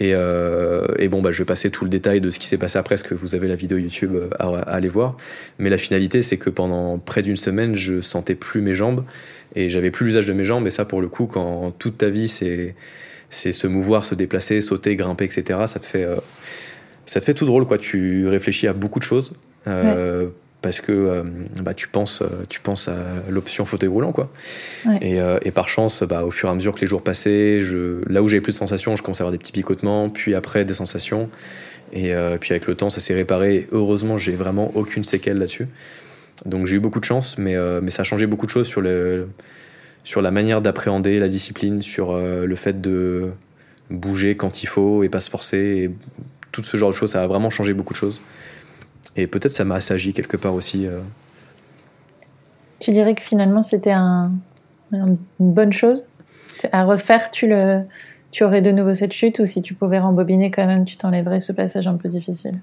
[0.00, 2.78] Euh, et, bon, bah, je vais passer tout le détail de ce qui s'est passé
[2.78, 5.16] après, parce que vous avez la vidéo YouTube euh, à, aller voir.
[5.58, 9.04] Mais la finalité, c'est que pendant près d'une semaine, je sentais plus mes jambes
[9.54, 10.66] et j'avais plus l'usage de mes jambes.
[10.66, 12.74] Et ça, pour le coup, quand toute ta vie, c'est
[13.30, 15.60] se mouvoir, se déplacer, sauter, grimper, etc.
[15.66, 16.16] Ça te fait, euh,
[17.06, 17.78] ça te fait tout drôle, quoi.
[17.78, 19.34] Tu réfléchis à beaucoup de choses
[20.62, 21.22] parce que euh,
[21.60, 22.94] bah, tu, penses, euh, tu penses à
[23.28, 24.12] l'option fauteuil roulant.
[24.12, 24.32] Quoi.
[25.00, 27.60] Et, euh, et, par chance, bah, au fur et à mesure que les jours passaient,
[27.60, 30.34] je, là où j'avais plus de sensations, je commençais à avoir des petits picotements, puis
[30.34, 31.28] après des sensations.
[31.94, 33.68] Et puis avec le temps, ça s'est réparé.
[33.70, 35.68] Heureusement, j'ai vraiment aucune séquelle là-dessus.
[36.46, 38.80] Donc j'ai eu beaucoup de chance, mais, mais ça a changé beaucoup de choses sur,
[38.80, 39.28] le,
[40.02, 43.32] sur la manière d'appréhender la discipline, sur le fait de
[43.90, 45.58] bouger quand il faut et pas se forcer.
[45.58, 45.90] Et
[46.50, 48.22] tout ce genre de choses, ça a vraiment changé beaucoup de choses.
[49.16, 50.86] Et peut-être ça m'a assagi quelque part aussi.
[50.86, 51.00] Euh.
[52.78, 54.32] Tu dirais que finalement c'était un,
[54.92, 56.06] une bonne chose?
[56.72, 57.82] À refaire, tu, le,
[58.30, 61.40] tu aurais de nouveau cette chute ou si tu pouvais rembobiner quand même, tu t'enlèverais
[61.40, 62.60] ce passage un peu difficile?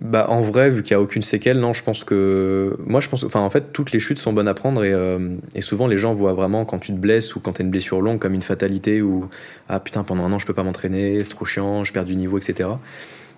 [0.00, 2.76] Bah, en vrai, vu qu'il n'y a aucune séquelle, non, je pense que.
[2.86, 3.24] Moi, je pense.
[3.24, 5.96] Enfin, en fait, toutes les chutes sont bonnes à prendre et, euh, et souvent, les
[5.96, 8.34] gens voient vraiment quand tu te blesses ou quand tu as une blessure longue comme
[8.34, 9.28] une fatalité ou
[9.68, 12.14] Ah putain, pendant un an, je peux pas m'entraîner, c'est trop chiant, je perds du
[12.14, 12.68] niveau, etc.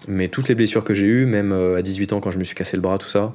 [0.09, 2.45] Mais toutes les blessures que j'ai eues, même euh, à 18 ans quand je me
[2.45, 3.35] suis cassé le bras, tout ça,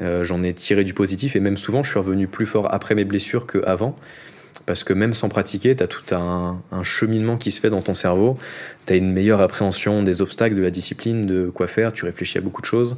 [0.00, 2.94] euh, j'en ai tiré du positif et même souvent je suis revenu plus fort après
[2.94, 3.96] mes blessures qu'avant.
[4.64, 7.94] Parce que même sans pratiquer, tu as tout un, cheminement qui se fait dans ton
[7.94, 8.36] cerveau.
[8.86, 11.92] Tu as une meilleure appréhension des obstacles, de la discipline, de quoi faire.
[11.92, 12.96] Tu réfléchis à beaucoup de choses.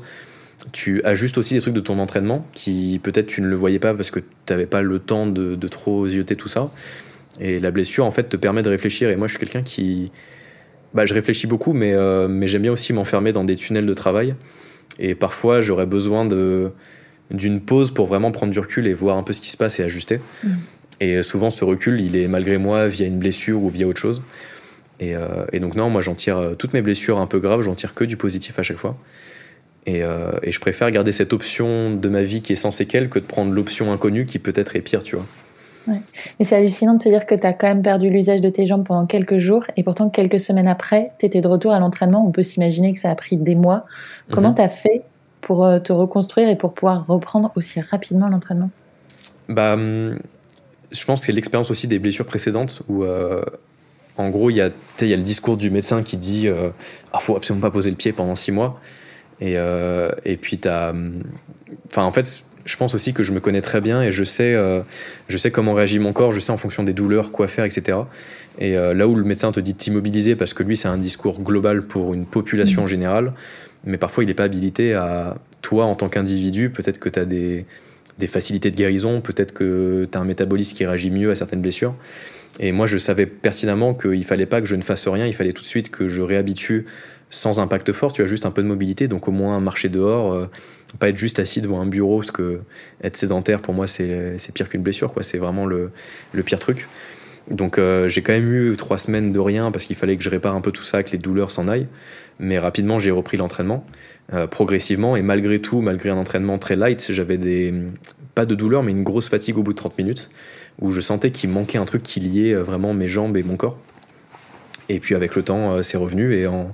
[0.72, 3.92] Tu ajustes aussi des trucs de ton entraînement qui peut-être tu ne le voyais pas
[3.92, 6.70] parce que tu n'avais pas le temps de, de trop zioter tout ça.
[7.40, 9.10] Et la blessure, en fait, te permet de réfléchir.
[9.10, 10.10] Et moi, je suis quelqu'un qui,
[10.94, 13.94] bah, je réfléchis beaucoup, mais, euh, mais j'aime bien aussi m'enfermer dans des tunnels de
[13.94, 14.34] travail.
[14.98, 16.70] Et parfois, j'aurais besoin de,
[17.30, 19.78] d'une pause pour vraiment prendre du recul et voir un peu ce qui se passe
[19.80, 20.20] et ajuster.
[20.42, 20.48] Mm.
[21.00, 24.22] Et souvent, ce recul, il est malgré moi via une blessure ou via autre chose.
[24.98, 27.62] Et, euh, et donc, non, moi, j'en tire euh, toutes mes blessures un peu graves,
[27.62, 28.96] j'en tire que du positif à chaque fois.
[29.86, 30.02] Et,
[30.42, 33.24] et, je préfère garder cette option de ma vie qui est sans séquelles que de
[33.24, 35.24] prendre l'option inconnue qui peut-être est pire, tu vois.
[36.38, 38.66] Mais c'est hallucinant de se dire que tu as quand même perdu l'usage de tes
[38.66, 42.26] jambes pendant quelques jours et pourtant quelques semaines après, tu étais de retour à l'entraînement.
[42.26, 43.86] On peut s'imaginer que ça a pris des mois.
[44.30, 44.56] Comment mhm.
[44.56, 45.02] tu as fait
[45.40, 48.70] pour euh, te reconstruire et pour pouvoir reprendre aussi rapidement l'entraînement?
[49.48, 50.18] Bah, hum,
[50.90, 53.42] Je pense que c'est l'expérience aussi des blessures précédentes où, euh,
[54.16, 54.70] en gros, il y, a,
[55.02, 56.70] y a le discours du médecin qui dit il euh,
[57.12, 58.80] ah, faut absolument pas poser le pied pendant six mois.
[59.40, 60.92] Et, euh, et puis, tu as.
[61.86, 64.54] Enfin, en fait, je pense aussi que je me connais très bien et je sais,
[64.54, 64.82] euh,
[65.28, 67.98] je sais comment réagit mon corps, je sais en fonction des douleurs quoi faire, etc.
[68.58, 71.40] Et là où le médecin te dit de t'immobiliser parce que lui, c'est un discours
[71.40, 72.88] global pour une population mmh.
[72.88, 73.32] générale,
[73.84, 77.24] mais parfois il n'est pas habilité à toi en tant qu'individu, peut-être que tu as
[77.24, 77.66] des,
[78.18, 81.62] des facilités de guérison, peut-être que tu as un métabolisme qui réagit mieux à certaines
[81.62, 81.94] blessures.
[82.60, 85.52] Et moi, je savais pertinemment qu'il fallait pas que je ne fasse rien, il fallait
[85.52, 86.86] tout de suite que je réhabitue
[87.30, 90.32] sans impact fort, tu as juste un peu de mobilité, donc au moins marcher dehors,
[90.32, 90.50] euh,
[90.98, 92.60] pas être juste assis devant un bureau, parce que
[93.02, 95.22] être sédentaire, pour moi, c'est pire qu'une blessure, quoi.
[95.22, 95.90] c'est vraiment le,
[96.32, 96.88] le, pire truc.
[97.50, 100.30] Donc euh, j'ai quand même eu trois semaines de rien, parce qu'il fallait que je
[100.30, 101.88] répare un peu tout ça, que les douleurs s'en aillent,
[102.38, 103.84] mais rapidement j'ai repris l'entraînement,
[104.32, 107.74] euh, progressivement, et malgré tout, malgré un entraînement très light, j'avais des,
[108.34, 110.30] pas de douleur, mais une grosse fatigue au bout de 30 minutes
[110.80, 113.76] où je sentais qu'il manquait un truc qui liait vraiment mes jambes et mon corps.
[114.88, 116.72] Et puis avec le temps, c'est revenu et en,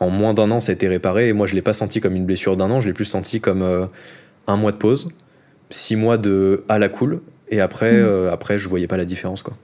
[0.00, 1.28] en moins d'un an, ça a été réparé.
[1.28, 3.40] Et moi, je l'ai pas senti comme une blessure d'un an, je l'ai plus senti
[3.40, 3.86] comme euh,
[4.46, 5.08] un mois de pause,
[5.70, 8.28] six mois de à la cool, et après, mmh.
[8.32, 9.56] après, je voyais pas la différence, quoi.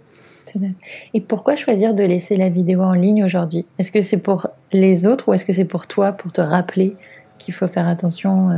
[1.14, 3.64] Et pourquoi choisir de laisser la vidéo en ligne aujourd'hui?
[3.78, 6.94] Est-ce que c'est pour les autres ou est-ce que c'est pour toi, pour te rappeler
[7.38, 8.50] qu'il faut faire attention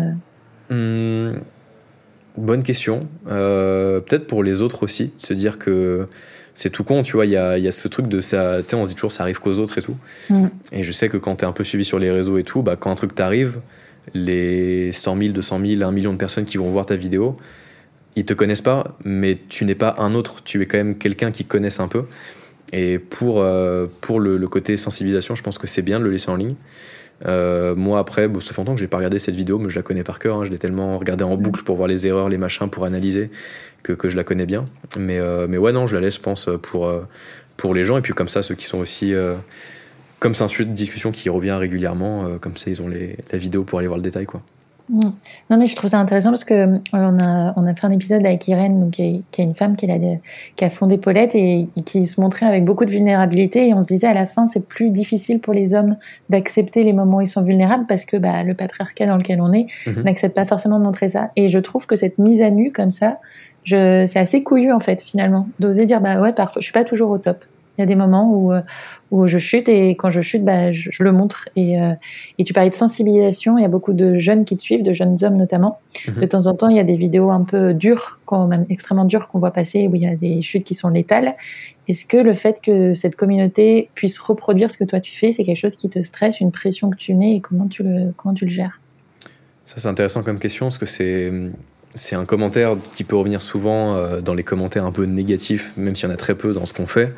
[0.71, 1.35] mmh.
[2.37, 3.01] Bonne question.
[3.29, 6.09] Euh, peut-être pour les autres aussi, se dire que
[6.55, 8.71] c'est tout con, tu vois, il y a, y a, ce truc de ça, tu
[8.71, 9.97] sais, on se dit toujours ça arrive qu'aux autres et tout.
[10.31, 10.47] Mm.
[10.73, 12.77] Et je sais que quand t'es un peu suivi sur les réseaux et tout, bah,
[12.77, 13.61] quand un truc t'arrive,
[14.15, 17.37] les 100 000, 200 000, 1 million de personnes qui vont voir ta vidéo,
[18.17, 21.33] ils te connaissent pas, mais tu n'es pas un autre, tu es quand même quelqu'un
[21.33, 22.05] qui connaisse un peu.
[22.73, 26.11] Et pour, euh, pour le, le, côté sensibilisation, je pense que c'est bien de le
[26.11, 26.55] laisser en ligne.
[27.27, 29.77] Euh, moi, après, bon, ça fait longtemps que j'ai pas regardé cette vidéo, mais je
[29.77, 30.37] la connais par cœur.
[30.37, 30.45] Hein.
[30.45, 33.31] Je l'ai tellement regardée en boucle pour voir les erreurs, les machins, pour analyser,
[33.83, 34.65] que, que je la connais bien.
[34.99, 37.07] Mais, euh, mais ouais, non, je la laisse, je pense, pour, euh,
[37.57, 37.97] pour les gens.
[37.97, 39.15] Et puis, comme ça, ceux qui sont aussi.
[40.19, 43.39] comme c'est un sujet de discussion qui revient régulièrement, comme ça, ils ont les, la
[43.39, 44.43] vidéo pour aller voir le détail, quoi.
[44.89, 45.01] Mm.
[45.51, 47.91] Non, mais je trouve ça intéressant parce que euh, on a, on a fait un
[47.91, 49.99] épisode avec Irène, donc, qui, est, qui est une femme qui a,
[50.57, 53.69] qui a fondé Paulette et, qui se montrait avec beaucoup de vulnérabilité.
[53.69, 55.97] Et on se disait à la fin, c'est plus difficile pour les hommes
[56.29, 59.53] d'accepter les moments où ils sont vulnérables parce que bah, le patriarcat dans lequel on
[59.53, 60.03] est mm-hmm.
[60.03, 61.31] n'accepte pas forcément de montrer ça.
[61.37, 63.19] Et je trouve que cette mise à nu comme ça,
[63.67, 67.11] c'est assez couillu en fait, finalement, d'oser dire bah ouais, parfois je suis pas toujours
[67.11, 67.45] au top.
[67.77, 68.63] Il y a des moments où, euh,
[69.11, 71.49] où je chute et quand je chute, bah, je, le montre.
[71.57, 71.93] Et, euh,
[72.39, 74.93] et tu parlais de sensibilisation, il y a beaucoup de jeunes qui te suivent, de
[74.93, 75.81] jeunes hommes notamment.
[76.09, 76.21] Mhm.
[76.21, 79.05] De temps en temps, il y a des vidéos un peu dures, quand même extrêmement
[79.05, 81.35] dures qu'on voit passer, où il y a des chutes qui sont létales.
[81.89, 85.45] Est-ce que le fait que cette communauté puisse reproduire ce que toi tu fais, c'est
[85.45, 88.35] quelque chose qui te stresse, une pression que tu mets et comment tu le, comment
[88.35, 88.81] tu le gères?
[89.65, 91.33] Ça, c'est intéressant comme question parce que c'est
[91.95, 95.95] c'est un commentaire qui peut revenir souvent euh, dans les commentaires un peu négatifs, même
[95.95, 97.13] s'il y en a très peu dans ce qu'on fait.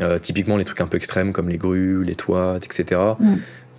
[0.00, 3.00] Euh, typiquement, les trucs un peu extrêmes comme les grues, les toits, etc.
[3.18, 3.34] Mm.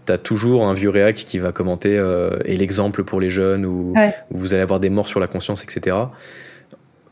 [0.06, 3.66] Tu as toujours un vieux réac qui va commenter euh, et l'exemple pour les jeunes
[3.66, 3.94] ou
[4.30, 5.96] vous allez avoir des morts sur la conscience, etc.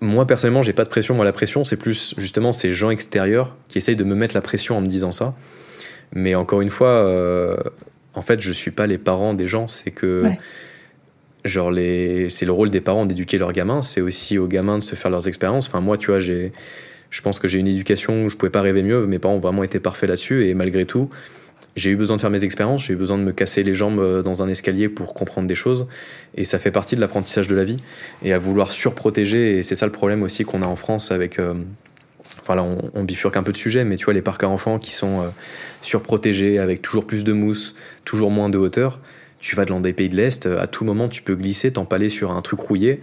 [0.02, 1.16] Moi, personnellement, j'ai pas de pression.
[1.16, 4.42] Moi, la pression, c'est plus justement ces gens extérieurs qui essayent de me mettre la
[4.42, 5.36] pression en me disant ça.
[6.14, 7.08] Mais encore une fois,
[8.16, 9.68] en fait, je suis pas les parents des gens.
[9.68, 10.24] C'est que
[11.46, 14.84] genre les c'est le rôle des parents d'éduquer leurs gamins c'est aussi aux gamins de
[14.84, 16.52] se faire leurs expériences enfin moi tu vois j'ai
[17.10, 19.40] je pense que j'ai une éducation où je pouvais pas rêver mieux mes parents ont
[19.40, 21.10] vraiment été parfaits là-dessus et malgré tout
[21.76, 24.00] j'ai eu besoin de faire mes expériences j'ai eu besoin de me casser les jambes
[24.00, 25.88] euh, dans un escalier pour comprendre des choses
[26.36, 27.78] et ça fait partie de l'apprentissage de la vie
[28.24, 31.40] et à vouloir surprotéger et c'est ça le problème aussi qu'on a en France avec
[31.40, 31.54] euh,
[32.42, 34.80] Enfin là, on, bifurque un peu de sujet, mais tu vois, les parcs à enfants
[34.80, 35.28] qui sont euh,
[35.82, 39.00] surprotégés avec toujours plus de mousse, toujours moins de hauteur
[39.40, 42.32] tu vas dans des pays de l'Est, à tout moment tu peux glisser, t'empaler sur
[42.32, 43.00] un truc rouillé.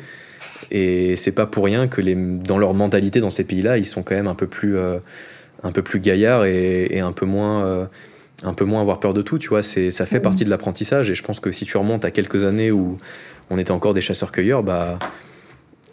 [0.71, 4.03] Et c'est pas pour rien que les, dans leur mentalité dans ces pays-là, ils sont
[4.03, 4.99] quand même un peu plus, euh,
[5.63, 7.87] un peu plus gaillards et, un, peu moins, euh,
[8.45, 9.39] un peu moins avoir peur de tout.
[9.39, 11.11] Tu vois, c'est, ça fait partie de l'apprentissage.
[11.11, 12.99] Et je pense que si tu remontes à quelques années où
[13.51, 14.99] on était encore des chasseurs-cueilleurs, bah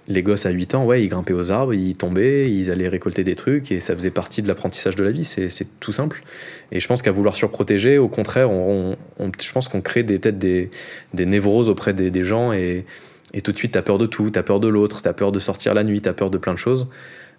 [0.07, 3.23] les gosses à 8 ans, ouais, ils grimpaient aux arbres, ils tombaient, ils allaient récolter
[3.23, 6.23] des trucs et ça faisait partie de l'apprentissage de la vie, c'est tout simple.
[6.71, 10.69] Et je pense qu'à vouloir surprotéger, au contraire, on, je pense qu'on crée peut-être des,
[11.13, 12.85] des, névroses auprès des, gens et,
[13.33, 15.07] et, tout de suite, tu as peur de tout, tu as peur de l'autre, tu
[15.07, 16.89] as peur de sortir la nuit, tu as peur de plein de choses.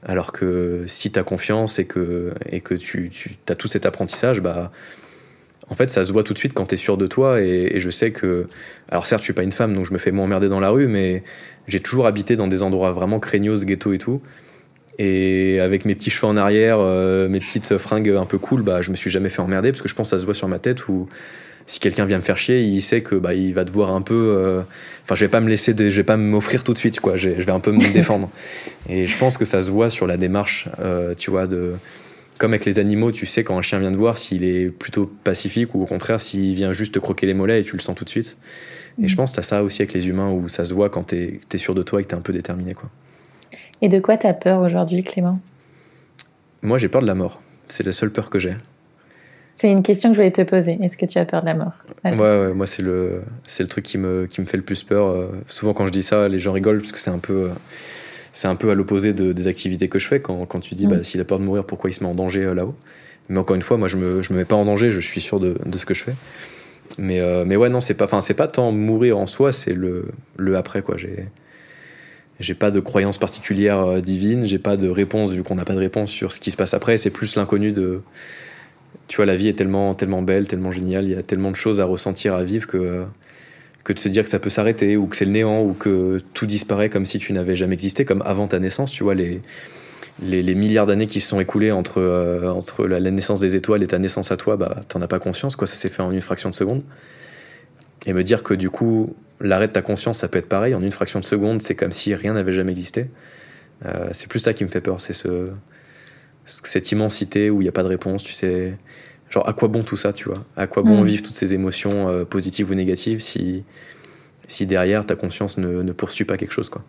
[0.04, 3.87] Alors que si tu as confiance et que, et que tu, tu as tout cet
[3.87, 4.70] apprentissage, bah
[5.70, 7.40] en fait, ça se voit tout de suite quand tu es sûr de toi.
[7.40, 8.46] Et, je sais que.
[8.90, 10.70] Alors, certes, je suis pas une femme, donc je me fais moins emmerder dans la
[10.70, 11.22] rue, mais
[11.68, 14.20] j'ai toujours habité dans des endroits vraiment craignos, ghetto et tout.
[14.98, 18.83] Et avec mes petits cheveux en arrière, euh, mes petites fringues un peu cool, bah,
[18.83, 20.46] je me suis jamais fait emmerder parce que je pense que ça se voit sur
[20.48, 21.09] ma tête où
[21.66, 24.37] si quelqu'un vient me faire chier, il sait que bah, il va devoir un peu.
[24.37, 24.61] Euh,
[25.05, 27.16] enfin, je vais pas me laisser, je vais pas m'offrir tout de suite, quoi.
[27.16, 28.31] Je vais un peu me défendre.
[28.88, 31.74] Et je pense que ça se voit sur la démarche, euh, tu vois, de
[32.38, 35.07] comme avec les animaux, tu sais quand un chien vient te voir s'il est plutôt
[35.22, 37.94] pacifique ou au contraire s'il vient juste te croquer les mollets et tu le sens
[37.94, 38.37] tout de suite.
[39.03, 41.09] Et je pense que as ça aussi avec les humains où ça se voit quand
[41.09, 42.74] tu es, sûr de toi et que tu es un peu déterminé.
[42.74, 42.88] Quoi.
[43.83, 45.40] Et de quoi tu as peur aujourd'hui, Clément?
[46.62, 47.40] Moi, j'ai peur de la mort.
[47.68, 48.55] C'est la seule peur que j'ai.
[49.57, 50.77] C'est une question que je voulais te poser.
[50.83, 51.73] Est-ce que tu as peur de la mort
[52.05, 54.83] ouais, ouais, moi, c'est le, c'est le truc qui me, qui me fait le plus
[54.83, 55.07] peur.
[55.07, 57.51] Euh, souvent, quand je dis ça, les gens rigolent parce que c'est un peu,
[58.33, 60.19] c'est un peu à l'opposé de, des activités que je fais.
[60.19, 62.17] Quand, quand tu dis, bah, s'il a peur de mourir, pourquoi il se met en
[62.17, 62.75] danger euh, là-haut?
[63.29, 65.21] Mais encore une fois, moi, je me, je me mets pas en danger, je suis
[65.21, 66.14] sûr de, de ce que je fais.
[66.99, 69.73] Mais, euh, mais ouais, non, c'est pas, enfin, c'est pas tant mourir en soi, c'est
[69.73, 70.97] le, le après, quoi.
[70.97, 71.27] J'ai,
[72.40, 75.79] j'ai pas de croyance particulière divine, j'ai pas de réponse, vu qu'on n'a pas de
[75.79, 78.03] réponse sur ce qui se passe après, c'est plus l'inconnu de
[79.09, 81.57] tu vois, la vie est tellement, tellement belle, tellement géniale, il y a tellement de
[81.57, 83.04] choses à ressentir, à vivre que,
[83.88, 86.46] de se dire que ça peut s'arrêter, ou que c'est le néant, ou que tout
[86.46, 89.42] disparaît comme si tu n'avais jamais existé, comme avant ta naissance, tu vois, les,
[90.20, 94.33] milliards d'années qui se sont écoulées entre, euh, la, naissance des étoiles et ta naissance
[94.33, 96.54] à toi, bah, t'en as pas conscience, quoi, ça s'est fait en une fraction de
[96.54, 96.83] seconde.
[98.07, 100.83] Et me dire que du coup, l'arrêt de ta conscience, ça peut être pareil, en
[100.83, 103.07] une fraction de seconde, c'est comme si rien n'avait jamais existé.
[103.85, 105.48] Euh, c'est plus ça qui me fait peur, c'est ce,
[106.46, 108.76] cette immensité où il n'y a pas de réponse, tu sais.
[109.30, 110.44] Genre, à quoi bon tout ça, tu vois?
[110.57, 111.04] À quoi bon mm.
[111.04, 113.64] vivre toutes ces émotions euh, positives ou négatives si,
[114.46, 116.85] si derrière ta conscience ne, ne poursuit pas quelque chose, quoi?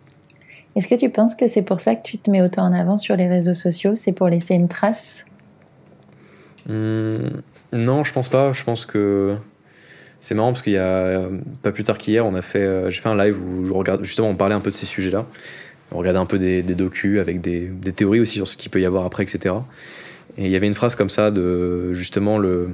[0.76, 2.98] Est-ce que tu penses que c'est pour ça que tu te mets autant en avant
[2.98, 3.94] sur les réseaux sociaux?
[3.94, 5.24] C'est pour laisser une trace?
[6.68, 7.16] Mmh,
[7.72, 8.52] Non, je pense pas.
[8.52, 9.36] Je pense que
[10.20, 11.28] c'est marrant parce qu'il y a
[11.62, 14.04] pas plus tard qu'hier, on a fait, euh, j'ai fait un live où je regarde,
[14.04, 15.24] justement, on parlait un peu de ces sujets-là
[15.92, 18.80] on regardait un peu des, des docus avec des, théories aussi sur ce qu'il peut
[18.80, 19.54] y avoir après, etc.
[20.38, 22.68] Et il y avait une phrase comme ça de justement le,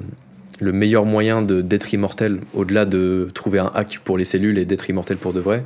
[0.59, 4.89] le meilleur moyen d'être immortel, au-delà de trouver un hack pour les cellules et d'être
[4.89, 5.63] immortel pour de vrai,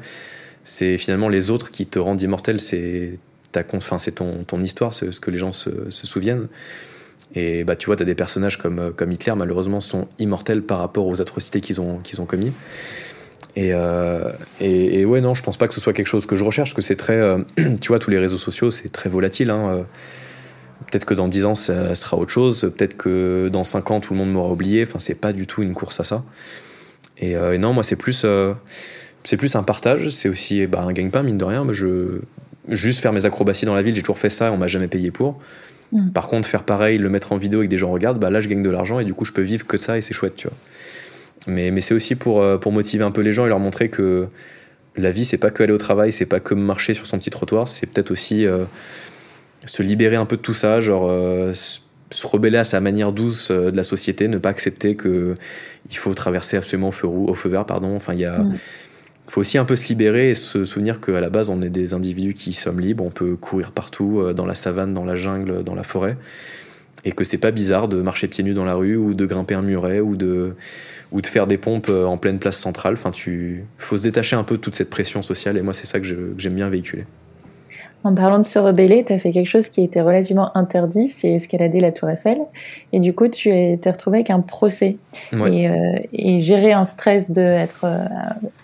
[0.64, 2.60] c'est finalement les autres qui te rendent immortel.
[2.60, 3.20] C'est
[3.74, 6.48] enfin, ton, ton histoire, c'est ce que les gens se, souviennent.
[7.36, 10.80] Et bah, tu vois, tu as des personnages comme, comme Hitler, malheureusement, sont immortels par
[10.80, 12.28] rapport aux atrocités qu'ils ont, qu'ils ont.
[13.58, 16.44] Euh, et, et, ouais, non, je pense pas que ce soit quelque chose que je
[16.44, 17.16] recherche, parce que c'est très.
[17.16, 17.40] Euh,
[17.82, 19.50] tu vois, tous les réseaux sociaux, c'est très volatile.
[19.50, 19.84] Hein, euh.
[20.92, 22.72] peut-être que dans 10 ans, ça sera autre chose.
[22.78, 24.84] Peut-être que dans 5 ans, tout le monde m'aura oublié.
[24.84, 26.24] Enfin, c'est pas du tout une course à ça.
[27.20, 28.26] Et, non, moi, c'est plus.
[29.24, 30.10] c'est plus un partage.
[30.10, 31.64] C'est aussi bah, un gagne-pain, mine de rien.
[31.66, 32.20] Mais je,
[32.70, 35.10] juste faire mes acrobaties dans la ville, j'ai toujours fait ça, on m'a jamais payé
[35.10, 35.40] pour.
[35.92, 36.12] Mm.
[36.12, 38.42] Par contre, faire pareil, le mettre en vidéo et que des gens regardent, bah là,
[38.42, 40.14] je gagne de l'argent et du coup, je peux vivre que de ça et c'est
[40.14, 40.58] chouette, tu vois.
[41.46, 43.90] Mais, mais c'est aussi pour, euh, pour motiver un peu les gens et leur montrer
[43.90, 44.28] que
[44.96, 47.30] la vie, c'est pas que aller au travail, c'est pas que marcher sur son petit
[47.30, 48.66] trottoir, c'est peut-être aussi euh,
[49.66, 53.52] se libérer un peu de tout ça, genre euh, se rebeller à sa manière douce
[53.52, 55.36] de la société, ne pas accepter que
[55.90, 57.96] il faut traverser absolument au feu, au feu vert, pardon.
[57.96, 58.44] Enfin, il y a,
[59.28, 61.94] faut aussi un peu se libérer et se souvenir qu'à la base, on est des
[61.94, 65.76] individus qui sommes libres, on peut courir partout, dans la savane, dans la jungle, dans
[65.76, 66.18] la forêt,
[67.08, 69.56] et que c'est pas bizarre de marcher pieds nus dans la rue ou de grimper
[69.56, 70.56] un muret ou de
[71.14, 72.96] ou de faire des pompes euh, en pleine place centrale.
[72.96, 75.88] Enfin, tu faut se détacher un peu de toute cette pression sociale et moi, c'est
[75.88, 76.06] ça que
[76.38, 77.06] j'aime bien véhiculer.
[78.04, 81.32] En parlant de se rebeller, tu as fait quelque chose qui était relativement interdit, c'est
[81.32, 82.40] escalader la Tour Eiffel.
[82.92, 84.98] Et du coup, tu t'es retrouvé avec un procès.
[85.34, 85.74] Et, euh,
[86.14, 88.06] et, gérer un stress de être euh,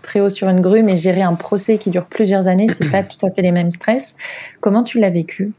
[0.01, 3.03] très haut sur une grue, mais gérer un procès qui dure plusieurs années, c'est pas
[3.03, 4.15] tout à fait les mêmes stress.
[4.60, 5.53] Comment tu l'as vécu?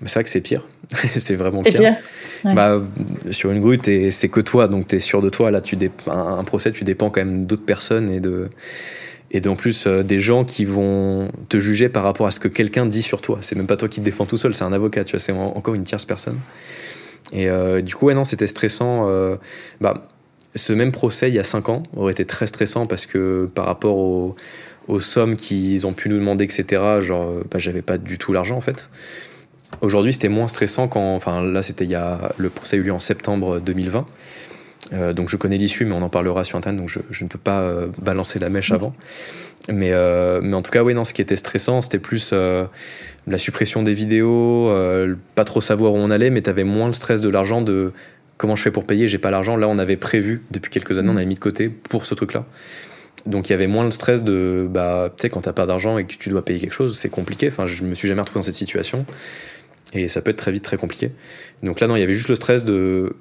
[0.00, 0.66] C'est vrai que c'est pire.
[1.16, 1.94] c'est vraiment pire.
[2.44, 2.80] Bah,
[3.30, 3.78] sur une grue,
[4.10, 5.50] c'est que toi, donc tu es sûr de toi.
[5.50, 5.76] Là, tu
[6.08, 8.48] un, procès, tu dépends quand même d'autres personnes et de
[9.34, 12.48] et d'en plus euh, des gens qui vont te juger par rapport à ce que
[12.48, 13.38] quelqu'un dit sur toi.
[13.40, 15.32] C'est même pas toi qui te défends tout seul, c'est un avocat, tu vois, c'est
[15.32, 16.38] encore une tierce personne.
[17.32, 19.08] Et euh, du coup, ouais, non, c'était stressant.
[19.08, 19.36] Euh,
[19.80, 20.06] bah,
[20.54, 23.64] ce même procès, il y a 5 ans, aurait été très stressant parce que par
[23.64, 24.36] rapport aux,
[24.86, 28.58] aux sommes qu'ils ont pu nous demander, etc., genre, bah, j'avais pas du tout l'argent
[28.58, 28.90] en fait.
[29.80, 31.14] Aujourd'hui, c'était moins stressant quand.
[31.14, 32.32] Enfin, là, c'était il y a.
[32.36, 34.06] Le procès eu lieu en septembre 2020.
[34.92, 37.38] Euh, donc je connais l'issue, mais on en parlera sur Internet, donc je, ne peux
[37.38, 38.92] pas euh, balancer la mèche avant.
[39.68, 43.38] Mais, euh, mais en tout cas, oui, non, ce qui était stressant, c'était plus la
[43.38, 44.70] suppression des vidéos,
[45.34, 47.92] pas trop savoir où on allait, mais tu avais moins le stress de l'argent, de
[48.38, 49.56] comment je fais pour payer, j'ai pas l'argent.
[49.56, 52.44] Là, on avait prévu, depuis quelques années, on avait mis de côté pour ce truc-là.
[53.24, 55.96] Donc il y avait moins le stress de, bah, tu sais, quand t'as pas d'argent
[55.96, 57.46] et que tu dois payer quelque chose, c'est compliqué.
[57.48, 59.06] Enfin, je me suis jamais retrouvé dans cette situation.
[59.94, 61.10] Et ça peut être très vite très compliqué.
[61.62, 63.14] Donc là, non, il y avait juste le stress de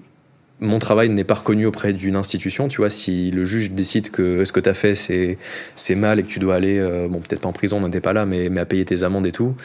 [0.61, 2.67] mon travail n'est pas reconnu auprès d'une institution.
[2.67, 6.23] Tu vois, si le juge décide que ce que tu as fait, c'est, mal et
[6.23, 8.47] que tu dois aller, euh, bon, peut-être pas en prison, on n'était pas là, mais,
[8.49, 9.55] mais à payer tes amendes et tout,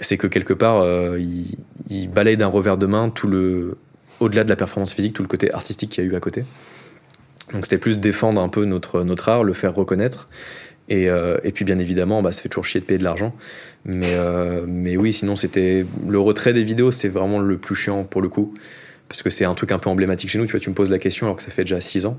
[0.00, 1.56] c'est que quelque part, euh, il,
[1.90, 3.76] il, balaye d'un revers de main tout le,
[4.20, 6.44] au-delà de la performance physique, tout le côté artistique qu'il y a eu à côté.
[7.52, 10.28] Donc c'était plus défendre un peu notre, notre art, le faire reconnaître
[10.88, 13.34] Et, et puis bien évidemment, bah, ça fait toujours chier de payer de l'argent.
[13.84, 14.14] Mais,
[14.68, 18.28] mais oui, sinon c'était le retrait des vidéos, c'est vraiment le plus chiant pour le
[18.28, 18.54] coup
[19.08, 20.46] parce que c'est un truc un peu emblématique chez nous.
[20.46, 22.18] Tu vois, tu me poses la question alors que ça fait déjà 6 ans.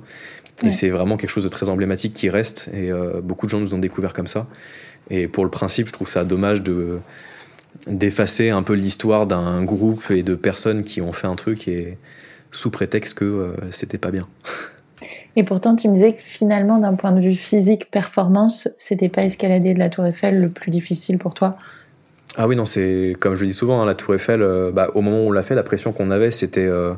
[0.63, 2.69] Et c'est vraiment quelque chose de très emblématique qui reste.
[2.73, 4.47] Et euh, beaucoup de gens nous ont découvert comme ça.
[5.09, 6.99] Et pour le principe, je trouve ça dommage de
[7.85, 11.97] d'effacer un peu l'histoire d'un groupe et de personnes qui ont fait un truc et
[12.51, 14.27] sous prétexte que euh, c'était pas bien.
[15.37, 19.21] Et pourtant, tu me disais que finalement, d'un point de vue physique, performance, c'était pas
[19.21, 21.57] escalader de la Tour Eiffel le plus difficile pour toi?
[22.37, 24.89] Ah oui, non, c'est comme je le dis souvent, hein, la Tour Eiffel, euh, bah,
[24.95, 26.93] au moment où on l'a fait, la pression qu'on avait, c'était euh,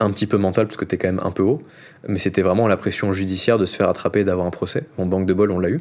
[0.00, 1.62] un petit peu mental, parce que tu es quand même un peu haut,
[2.08, 4.84] mais c'était vraiment la pression judiciaire de se faire attraper, d'avoir un procès.
[4.96, 5.80] En banque de bol, on l'a eu.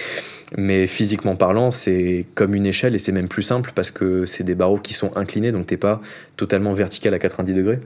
[0.56, 4.44] mais physiquement parlant, c'est comme une échelle et c'est même plus simple parce que c'est
[4.44, 6.00] des barreaux qui sont inclinés, donc t'es pas
[6.36, 7.80] totalement vertical à 90 degrés.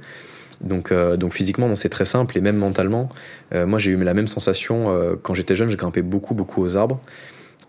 [0.62, 3.08] Donc, euh, donc physiquement, c'est très simple et même mentalement.
[3.54, 4.88] moi, j'ai eu la même sensation
[5.22, 7.00] quand j'étais jeune, je grimpais beaucoup, beaucoup aux arbres.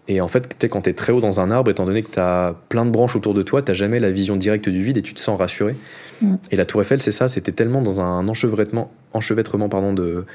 [0.07, 2.19] Et en fait, quand tu es très haut dans un arbre, étant donné que tu
[2.19, 5.01] as plein de branches autour de toi, tu jamais la vision directe du vide et
[5.01, 5.75] tu te sens rassuré.
[6.21, 6.35] Mm.
[6.51, 10.25] Et la Tour Eiffel, c'est ça, c'était tellement dans un enchevêtrement, enchevêtrement pardon, de,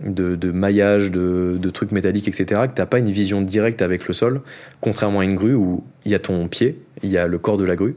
[0.00, 4.06] de, de maillage, de, de, trucs métalliques, etc., que tu pas une vision directe avec
[4.06, 4.40] le sol,
[4.80, 7.58] contrairement à une grue où il y a ton pied, il y a le corps
[7.58, 7.96] de la grue,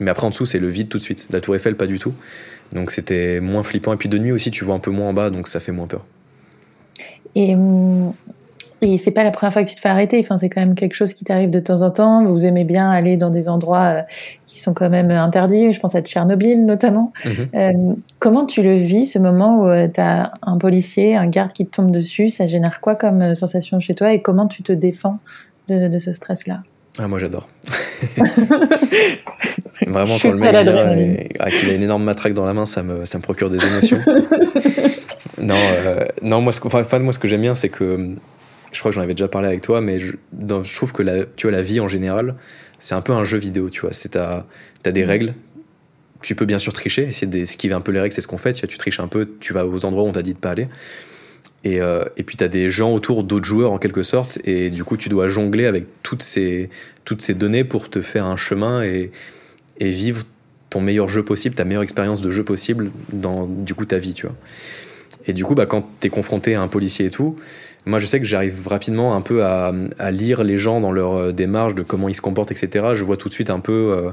[0.00, 1.26] mais après en dessous, c'est le vide tout de suite.
[1.30, 2.14] La Tour Eiffel, pas du tout.
[2.72, 3.92] Donc c'était moins flippant.
[3.92, 5.72] Et puis de nuit aussi, tu vois un peu moins en bas, donc ça fait
[5.72, 6.04] moins peur.
[7.34, 8.12] Et hum,
[8.82, 10.18] et c'est pas la première fois que tu te fais arrêter.
[10.18, 12.24] Enfin, c'est quand même quelque chose qui t'arrive de temps en temps.
[12.24, 14.02] Vous aimez bien aller dans des endroits euh,
[14.46, 15.72] qui sont quand même interdits.
[15.72, 17.12] Je pense à Tchernobyl notamment.
[17.24, 17.48] Mhm.
[17.54, 21.52] Euh, comment tu le vis ce moment où euh, tu as un policier, un garde
[21.52, 22.28] qui te tombe dessus?
[22.28, 24.12] Ça génère quoi comme sensation chez toi?
[24.12, 25.20] Et comment tu te défends
[25.68, 26.62] de, ce stress-là?
[26.98, 27.48] Ah, moi j'adore.
[29.86, 32.82] Vraiment, quand le mec vient ah, qu'il a une énorme matraque dans la main, ça
[32.82, 33.98] me, ça me procure des émotions.
[35.40, 35.56] non,
[36.20, 38.14] non, moi ce, enfin, moi, ce que j'aime bien, c'est que
[38.72, 41.24] je crois que j'en avais déjà parlé avec toi, mais je, je trouve que la,
[41.36, 42.34] tu vois, la vie en général,
[42.78, 43.90] c'est un peu un jeu vidéo, tu vois.
[43.90, 45.34] Tu as, des règles,
[46.20, 48.52] tu peux bien sûr tricher, essayer d'esquiver un peu les règles, c'est ce qu'on fait.
[48.52, 50.50] Tu, tu triches un peu, tu vas aux endroits où on t'a dit de pas
[50.50, 50.68] aller.
[51.64, 54.68] Et, euh, et puis tu as des gens autour d'autres joueurs en quelque sorte, et
[54.70, 56.68] du coup tu dois jongler avec toutes ces,
[57.30, 59.12] données pour te faire un chemin et,
[59.78, 60.24] et vivre
[60.70, 64.14] ton meilleur jeu possible, ta meilleure expérience de jeu possible dans du coup ta vie,
[64.14, 64.36] tu vois.
[65.26, 67.36] Et du coup, bah, quand tu es confronté à un policier et tout,
[67.84, 69.72] moi, je sais que j'arrive rapidement un peu à,
[70.10, 72.88] lire les gens dans leur euh, démarche de comment ils se comportent, etc.
[72.94, 73.96] Je vois tout de suite un peu.
[73.96, 74.10] Euh,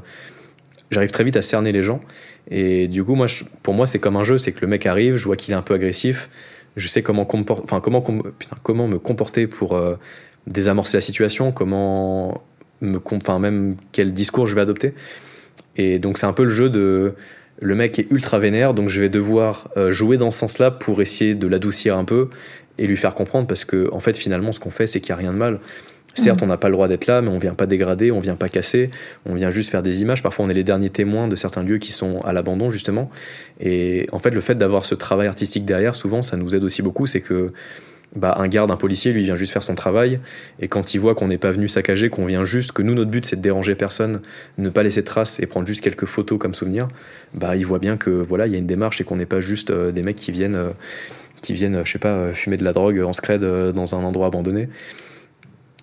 [0.89, 2.01] j'arrive très vite à cerner les gens.
[2.49, 3.27] Et du coup, moi,
[3.61, 4.37] pour moi, c'est comme un jeu.
[4.37, 6.29] C'est que le mec arrive, je vois qu'il est un peu agressif.
[6.79, 9.93] Je sais comment, comment, me comporter pour euh,
[10.47, 12.41] désamorcer la situation, comment
[12.81, 14.93] me, enfin, même quel discours je vais adopter.
[15.75, 17.13] Et donc, c'est un peu le jeu de
[17.61, 21.35] le mec est ultra vénère, donc je vais devoir jouer dans ce sens-là pour essayer
[21.35, 22.29] de l'adoucir un peu
[22.77, 25.19] et lui faire comprendre parce que en fait finalement ce qu'on fait c'est qu'il n'y
[25.19, 25.59] a rien de mal.
[26.15, 26.45] Certes, mm.
[26.45, 28.49] on n'a pas le droit d'être là, mais on vient pas dégrader, on vient pas
[28.49, 28.89] casser,
[29.25, 30.23] on vient juste faire des images.
[30.23, 33.09] Parfois, on est les derniers témoins de certains lieux qui sont à l'abandon, justement.
[33.59, 36.81] Et en fait, le fait d'avoir ce travail artistique derrière, souvent, ça nous aide aussi
[36.81, 37.05] beaucoup.
[37.05, 37.51] C'est que
[38.15, 40.19] bah, un garde, un policier, lui, vient juste faire son travail.
[40.59, 43.11] Et quand il voit qu'on n'est pas venu saccager, qu'on vient juste, que nous, notre
[43.11, 44.21] but, c'est de déranger personne,
[44.57, 46.87] ne pas laisser de traces et prendre juste quelques photos comme souvenir,
[47.33, 49.41] bah, il voit bien que voilà, il y a une démarche et qu'on n'est pas
[49.41, 50.55] juste euh, des mecs qui viennent.
[50.55, 50.69] Euh,
[51.41, 54.03] qui viennent, je sais pas, euh, fumer de la drogue en scred euh, dans un
[54.03, 54.69] endroit abandonné.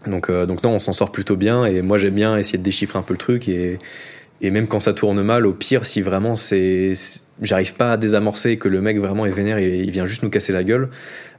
[0.07, 2.63] Donc, euh, donc non, on s'en sort plutôt bien et moi j'aime bien essayer de
[2.63, 3.79] déchiffrer un peu le truc et,
[4.41, 6.93] et même quand ça tourne mal, au pire, si vraiment c'est,
[7.41, 10.23] j'arrive pas à désamorcer et que le mec vraiment est vénère et il vient juste
[10.23, 10.91] nous casser la gueule,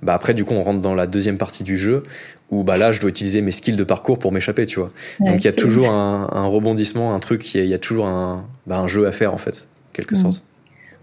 [0.01, 2.03] bah après du coup on rentre dans la deuxième partie du jeu
[2.49, 4.91] où bah là je dois utiliser mes skills de parcours pour m'échapper, tu vois.
[5.19, 8.45] donc il y a toujours un, un, rebondissement, un truc, il y, a toujours un,
[8.65, 10.17] bah, un jeu à faire en fait, quelque mm.
[10.17, 10.43] sorte.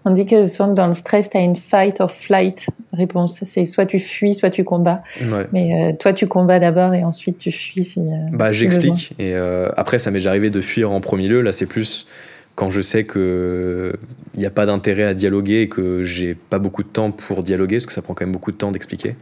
[0.07, 3.41] On dit que souvent dans le stress, tu as une fight or flight réponse.
[3.45, 5.03] C'est soit tu fuis, soit tu combats.
[5.53, 7.85] Mais euh, toi, tu combats d'abord et ensuite tu fuis.
[7.85, 9.15] Si, euh, bah, j'explique.
[9.19, 11.41] Et euh, après, ça m'est déjà arrivé de fuir en premier lieu.
[11.41, 12.07] Là, c'est plus
[12.55, 13.93] quand je sais qu'il
[14.37, 17.77] n'y a pas d'intérêt à dialoguer et que j'ai pas beaucoup de temps pour dialoguer,
[17.77, 19.17] parce que ça prend quand même beaucoup de temps d'expliquer.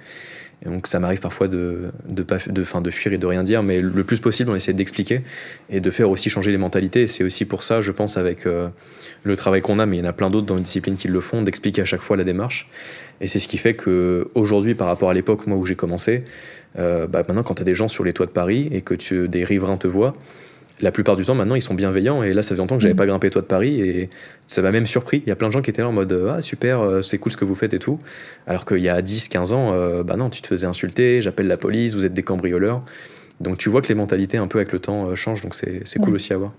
[0.65, 3.43] Et donc ça m'arrive parfois de de, pas, de, fin, de fuir et de rien
[3.43, 5.23] dire, mais le plus possible, on essaie d'expliquer
[5.71, 7.07] et de faire aussi changer les mentalités.
[7.07, 8.69] C'est aussi pour ça, je pense, avec euh,
[9.25, 11.09] le travail qu'on a, mais il y en a plein d'autres dans une discipline qui
[11.09, 12.69] le font, d'expliquer à chaque fois la démarche.
[13.21, 16.25] Et c'est ce qui fait que aujourd'hui, par rapport à l'époque, moi où j'ai commencé,
[16.79, 18.95] euh, bah, maintenant quand tu as des gens sur les toits de Paris et que
[18.95, 20.15] tu, des riverains te voient,
[20.81, 22.23] la plupart du temps, maintenant, ils sont bienveillants.
[22.23, 22.99] Et là, ça fait longtemps que j'avais mm.
[22.99, 23.81] pas grimpé toi de Paris.
[23.81, 24.11] Et
[24.47, 25.23] ça m'a même surpris.
[25.27, 27.19] Il y a plein de gens qui étaient là en mode Ah, super, euh, c'est
[27.19, 27.99] cool ce que vous faites et tout.
[28.47, 31.47] Alors qu'il y a 10, 15 ans, euh, bah non, tu te faisais insulter, j'appelle
[31.47, 32.83] la police, vous êtes des cambrioleurs.
[33.41, 35.43] Donc tu vois que les mentalités, un peu avec le temps, euh, changent.
[35.43, 36.15] Donc c'est cool mm.
[36.15, 36.53] aussi à voir.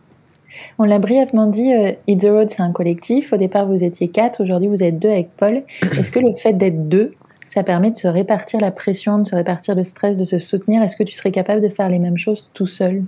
[0.78, 1.72] On l'a brièvement dit,
[2.06, 3.34] Hit the Road, c'est un collectif.
[3.34, 4.42] Au départ, vous étiez quatre.
[4.42, 5.64] Aujourd'hui, vous êtes deux avec Paul.
[5.98, 9.36] Est-ce que le fait d'être deux, ça permet de se répartir la pression, de se
[9.36, 10.84] répartir le stress, de se soutenir?
[10.84, 13.04] Est-ce que tu serais capable de faire les mêmes choses tout seul?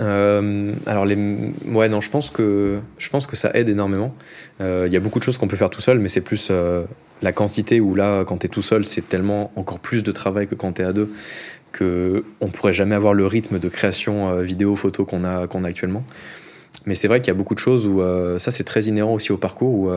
[0.00, 1.16] Euh, alors les
[1.66, 4.14] ouais non je pense que je pense que ça aide énormément.
[4.60, 6.48] Euh, il y a beaucoup de choses qu'on peut faire tout seul mais c'est plus
[6.50, 6.84] euh,
[7.20, 10.46] la quantité où là quand tu es tout seul c'est tellement encore plus de travail
[10.46, 11.10] que quand tu es à deux
[11.72, 15.68] que on pourrait jamais avoir le rythme de création vidéo photo qu'on a qu'on a
[15.68, 16.04] actuellement.
[16.86, 18.00] Mais c'est vrai qu'il y a beaucoup de choses où
[18.38, 19.90] ça c'est très inhérent aussi au parcours où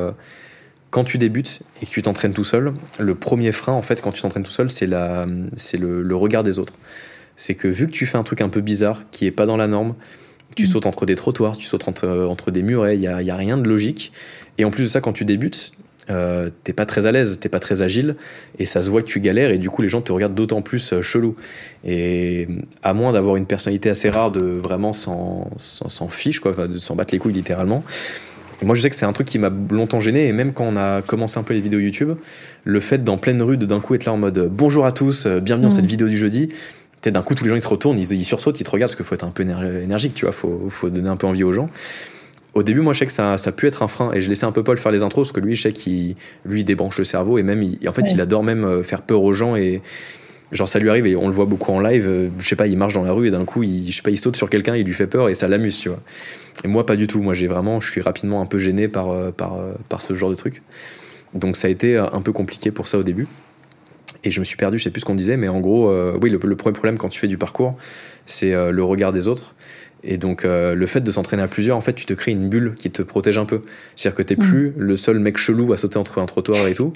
[0.90, 4.12] quand tu débutes et que tu t'entraînes tout seul le premier frein en fait quand
[4.12, 5.24] tu t'entraînes tout seul c'est la
[5.56, 6.74] c'est le regard des autres
[7.42, 9.58] c'est que vu que tu fais un truc un peu bizarre, qui est pas dans
[9.58, 9.96] la norme,
[10.56, 10.68] tu mm.
[10.68, 13.36] sautes entre des trottoirs, tu sautes entre, entre des murets, il n'y a, y a,
[13.36, 14.12] rien de logique.
[14.60, 15.72] Et en plus de ça, quand tu débutes,
[16.12, 18.16] euh, t'es pas très à l'aise, t'es pas très agile,
[18.60, 20.62] et ça se voit que tu galères, et du coup les gens te regardent d'autant
[20.62, 21.36] plus euh, chelou.
[21.84, 22.48] Et
[22.84, 25.50] à moins d'avoir une personnalité assez rare de vraiment s'en
[26.12, 27.84] fiche, quoi, de s'en battre les couilles littéralement.
[28.62, 30.78] moi je sais que c'est un truc qui m'a longtemps gêné, et même quand on
[30.78, 32.12] a commencé un peu les vidéos YouTube,
[32.66, 35.26] le fait dans pleine rue de d'un coup être là en mode bonjour à tous,
[35.26, 35.78] euh, bienvenue dans mm.
[35.78, 36.50] cette vidéo du jeudi,
[37.10, 38.98] d'un coup tous les gens ils se retournent, ils, ils sursautent, ils te regardent parce
[38.98, 41.54] qu'il faut être un peu énergique, tu vois, faut, faut donner un peu envie aux
[41.54, 41.70] gens.
[42.54, 44.28] Au début, moi, je sais que ça, ça a pu être un frein et je
[44.28, 46.98] laissais un peu Paul faire les intros parce que lui, je sais qu'il lui débranche
[46.98, 49.82] le cerveau et même, en fait, il adore même euh, faire peur aux gens et
[50.52, 52.06] genre ça lui arrive et on le voit beaucoup en live.
[52.08, 54.02] Euh, je sais pas, il marche dans la rue et d'un coup, il, je sais
[54.02, 56.00] pas, il saute sur quelqu'un, il lui fait peur et ça l'amuse, tu vois.
[56.66, 57.22] Et moi, pas du tout.
[57.22, 60.30] Moi, j'ai vraiment, je suis rapidement un peu gêné par, euh, par, par ce genre
[60.30, 60.62] de truc.
[61.34, 63.28] Donc, ça a été un peu compliqué pour ça au début
[64.24, 66.18] et je me suis perdu, je sais plus ce qu'on disait, mais en gros, euh,
[66.22, 67.76] oui, le, premier problème quand tu fais du parcours,
[68.26, 69.56] c'est euh, le regard des autres.
[70.04, 72.50] Et donc, euh, le fait de s'entraîner à plusieurs, en fait, tu te crées une
[72.50, 73.62] bulle qui te protège un peu.
[73.96, 74.40] C'est-à-dire que t'es mm.
[74.40, 76.94] plus le seul mec chelou à sauter entre un trottoir et tout.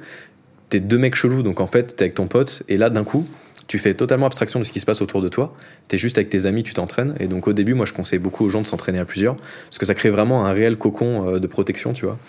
[0.69, 3.27] T'es deux mecs chelous, donc en fait, t'es avec ton pote, et là, d'un coup,
[3.67, 5.55] tu fais totalement abstraction de ce qui se passe autour de toi.
[5.87, 7.15] T'es juste avec tes amis, tu t'entraînes.
[7.19, 9.79] Et donc, au début, moi, je conseille beaucoup aux gens de s'entraîner à plusieurs, parce
[9.79, 12.19] que ça crée vraiment un réel cocon de protection, tu vois.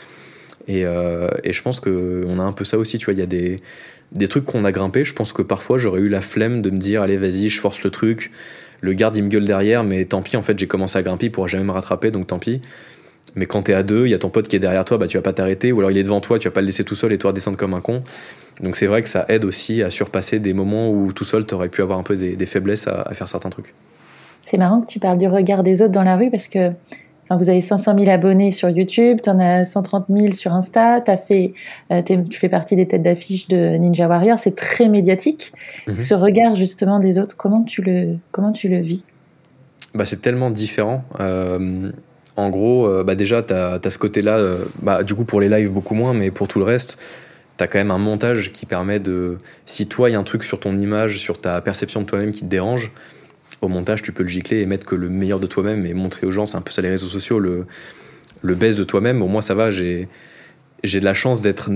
[0.69, 3.15] Et, et je pense qu'on a un peu ça aussi, tu vois.
[3.15, 3.61] Il y a des
[4.13, 6.79] des trucs qu'on a grimpé, je pense que parfois j'aurais eu la flemme de me
[6.79, 8.31] dire allez vas-y je force le truc,
[8.81, 11.27] le garde il me gueule derrière mais tant pis en fait j'ai commencé à grimper,
[11.27, 12.61] il pourra jamais me rattraper donc tant pis.
[13.35, 15.09] Mais quand t'es à deux, il y a ton pote qui est derrière toi, bah
[15.09, 16.85] tu vas pas t'arrêter ou alors il est devant toi, tu vas pas le laisser
[16.85, 18.03] tout seul et toi descendre comme un con.
[18.63, 21.69] Donc c'est vrai que ça aide aussi à surpasser des moments où tout seul t'aurais
[21.69, 23.75] pu avoir un peu des, faiblesses à faire certains trucs.
[24.47, 26.71] C'est marrant que tu parles du regard des autres dans la rue parce que
[27.31, 31.17] vous avez 500 000 abonnés sur YouTube, tu en as 130 000 sur Insta, as
[31.17, 31.55] fait,
[31.91, 35.53] euh, tu fais partie des têtes d'affiche de Ninja Warrior, c'est très médiatique.
[35.89, 36.01] Mhm.
[36.01, 39.05] Ce regard justement des autres, comment tu le, comment tu le vis?
[39.95, 41.05] Bah, C'est tellement différent.
[41.19, 41.91] Euh,
[42.37, 44.39] en gros, euh, bah, déjà, tu as, ce côté-là,
[44.83, 46.99] bah, du coup pour les lives beaucoup moins, mais pour tout le reste,
[47.59, 49.39] tu as quand même un montage qui permet de...
[49.65, 52.31] Si toi, il y a un truc sur ton image, sur ta perception de toi-même
[52.31, 52.93] qui te dérange,
[53.61, 56.27] au montage, tu peux le gicler et mettre que le meilleur de toi-même et montrer
[56.27, 57.67] aux gens, c'est un peu ça les réseaux sociaux, le,
[58.43, 59.23] le best de toi-même.
[59.23, 60.09] Au moins, ça va, j'ai,
[60.83, 61.71] de la chance d'être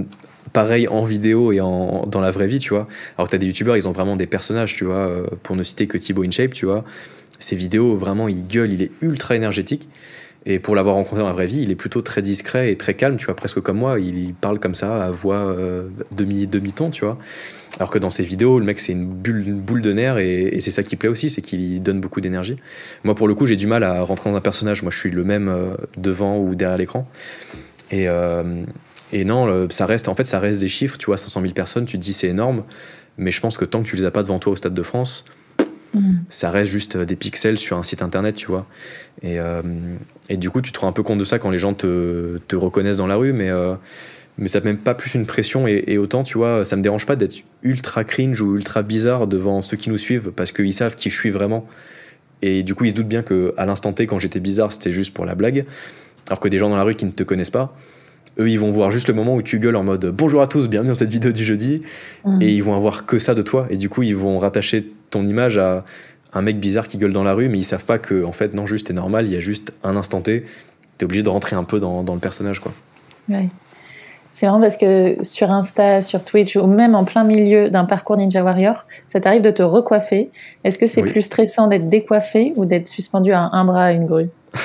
[0.53, 2.89] pareil en vidéo et en, dans la vraie vie, tu vois.
[3.17, 5.63] Alors que t'as des youtubeurs, ils ont vraiment des personnages, tu vois, euh, pour ne
[5.63, 6.85] citer que Thibaut InShape, tu vois.
[7.39, 9.89] Ses vidéos, vraiment, il gueule, il est ultra énergétique.
[10.47, 12.95] Et pour l'avoir rencontré dans la vraie vie, il est plutôt très discret et très
[12.95, 14.01] calme, tu vois, presque comme moi.
[14.01, 17.19] Il parle comme ça à voix euh, demi, demi-ton, tu vois.
[17.79, 20.71] Alors que dans ses vidéos, le mec, c'est une, bulle, boule de nerfs et, c'est
[20.71, 22.57] ça qui plaît aussi, c'est qu'il donne beaucoup d'énergie.
[23.05, 24.83] Moi, pour le coup, j'ai du mal à rentrer dans un personnage.
[24.83, 27.07] Moi, je suis le même euh, devant ou derrière l'écran.
[27.91, 28.63] Et, euh,
[29.13, 30.97] et non, ça reste, en fait, ça reste des chiffres.
[30.97, 32.65] Tu vois, 500 000 personnes, tu te dis c'est énorme.
[33.19, 34.83] Mais je pense que tant que tu les as pas devant toi au Stade de
[34.83, 35.27] France,
[35.95, 36.21] mm.
[36.31, 38.67] ça reste juste des pixels sur un site internet, tu vois.
[39.23, 39.63] Et, euh,
[40.31, 42.39] et, du coup, tu te rends un peu compte de ça quand les gens te,
[42.49, 43.51] te reconnaissent dans la rue, mais
[44.41, 47.05] mais ça ne met pas plus une pression et, autant, tu vois, ça me dérange
[47.05, 50.95] pas d'être ultra cringe ou ultra bizarre devant ceux qui nous suivent parce qu'ils savent
[50.95, 51.67] qui je suis vraiment.
[52.41, 54.93] Et du coup, ils se doutent bien que à l'instant T, quand j'étais bizarre, c'était
[54.93, 55.67] juste pour la blague.
[56.29, 57.77] Alors que des gens dans la rue qui ne te connaissent pas,
[58.39, 60.69] eux, ils vont voir juste le moment où tu gueules en mode bonjour à tous,
[60.69, 61.83] bienvenue dans cette vidéo du jeudi,
[62.25, 62.41] mmh.
[62.41, 63.67] et ils vont avoir que ça de toi.
[63.69, 65.85] Et du coup, ils vont rattacher ton image à
[66.33, 68.55] un mec bizarre qui gueule dans la rue, mais ils savent pas que, en fait,
[68.55, 70.45] non, juste, t'es normal, il y a juste un instant T,
[70.99, 72.73] t'es obligé de rentrer un peu dans, dans le personnage, quoi.
[73.29, 73.49] Ouais.
[74.41, 78.17] C'est marrant parce que sur Insta, sur Twitch ou même en plein milieu d'un parcours
[78.17, 80.31] Ninja Warrior, ça t'arrive de te recoiffer.
[80.65, 84.07] Est-ce que c'est plus stressant d'être décoiffé ou d'être suspendu à un bras à une
[84.07, 84.31] grue?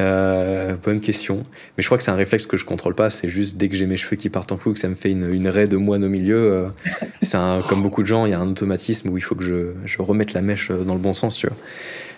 [0.00, 1.44] euh, bonne question.
[1.76, 3.10] Mais je crois que c'est un réflexe que je contrôle pas.
[3.10, 5.10] C'est juste dès que j'ai mes cheveux qui partent en fou, que ça me fait
[5.10, 6.52] une, une raie de moine au milieu.
[6.52, 6.66] Euh,
[7.22, 7.38] c'est
[7.68, 10.02] comme beaucoup de gens, il y a un automatisme où il faut que je, je,
[10.02, 11.56] remette la mèche dans le bon sens, tu vois.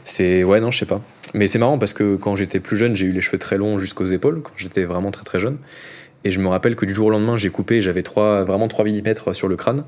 [0.05, 1.03] C'est ouais non, je sais pas.
[1.35, 3.79] Mais c'est marrant parce que quand j'étais plus jeune, j'ai eu les cheveux très longs
[3.79, 5.59] jusqu'aux épaules quand j'étais vraiment très très jeune.
[6.25, 9.33] Et je me rappelle que du jour au lendemain, j'ai coupé, j'avais vraiment 3 mm
[9.33, 9.85] sur le crâne.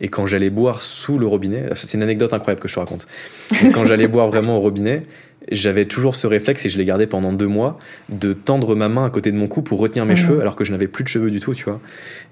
[0.00, 3.06] Et quand j'allais boire sous le robinet, c'est une anecdote incroyable que je te raconte.
[3.72, 5.02] quand j'allais boire vraiment au robinet,
[5.52, 7.78] j'avais toujours ce réflexe et je l'ai gardé pendant deux mois
[8.08, 10.18] de tendre ma main à côté de mon cou pour retenir mes Mhm.
[10.20, 11.80] cheveux alors que je n'avais plus de cheveux du tout, tu vois.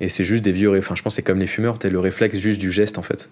[0.01, 1.99] Et c'est juste des vieux, enfin je pense que c'est comme les fumeurs, t'as le
[1.99, 3.29] réflexe juste du geste en fait.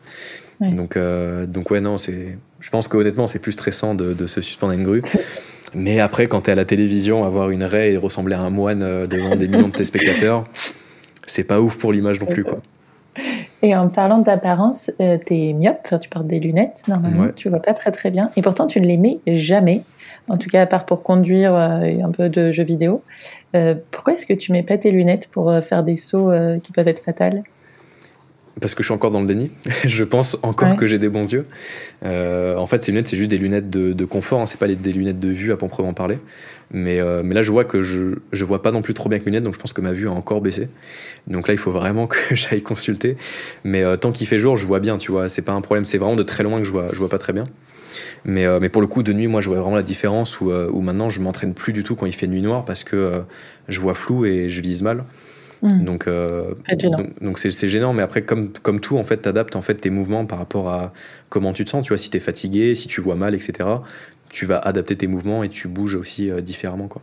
[0.61, 0.71] Ouais.
[0.73, 4.41] Donc, euh, donc ouais non, c'est, je pense qu'honnêtement c'est plus stressant de, de se
[4.43, 5.03] suspendre à une grue.
[5.75, 8.83] Mais après quand t'es à la télévision, avoir une raie et ressembler à un moine
[8.83, 10.45] euh, devant des millions de téléspectateurs,
[11.27, 12.61] c'est pas ouf pour l'image non plus quoi.
[13.63, 17.33] Et en parlant d'apparence, euh, t'es myope, enfin, tu portes des lunettes, normalement, Ouais.
[17.35, 18.31] tu vois pas très très bien.
[18.37, 19.83] Et pourtant, tu ne les mets jamais,
[20.29, 23.03] en tout cas à part pour conduire euh, et un peu de jeux vidéo.
[23.55, 26.31] Euh, pourquoi est-ce que tu mets pas tes lunettes pour euh, faire des sauts
[26.63, 27.43] qui peuvent être fatals
[28.61, 29.51] Parce que je suis encore dans le déni.
[29.85, 30.77] je pense encore Ouais.
[30.77, 31.47] que j'ai des bons yeux.
[32.05, 34.41] En fait, ces lunettes, c'est juste des lunettes de, de confort.
[34.41, 34.47] Hein.
[34.47, 36.19] C'est pas des lunettes de vue à proprement parler.
[36.73, 39.17] Mais, euh, mais là, je vois que je, je vois pas non plus trop bien
[39.17, 40.69] avec mes lunettes, donc je pense que ma vue a encore baissé.
[41.27, 43.17] Donc là, il faut vraiment que j'aille consulter.
[43.65, 45.29] Mais euh, tant qu'il fait jour, je vois bien, tu vois.
[45.29, 45.85] C'est pas un problème.
[45.85, 47.45] C'est vraiment de très loin que je vois, je vois pas très bien.
[48.25, 50.53] Mais, euh, mais pour le coup, de nuit, moi, je vois vraiment la différence où,
[50.53, 53.23] où maintenant, je m'entraîne plus du tout quand il fait nuit noire parce que
[53.69, 55.05] je vois flou et je vise mal.
[55.63, 55.85] Hmm.
[55.85, 56.55] Donc, euh,
[57.21, 60.25] donc, c'est gênant, mais après, comme, comme tout, en fait, t'adaptes en fait, tes mouvements
[60.25, 60.93] par rapport à
[61.29, 61.85] comment tu te sens.
[61.85, 63.69] Tu vois, si t'es fatigué, si tu vois mal, etc.,
[64.31, 66.89] tu vas adapter tes mouvements et tu bouges aussi euh, différemment.
[66.89, 67.03] Quoi.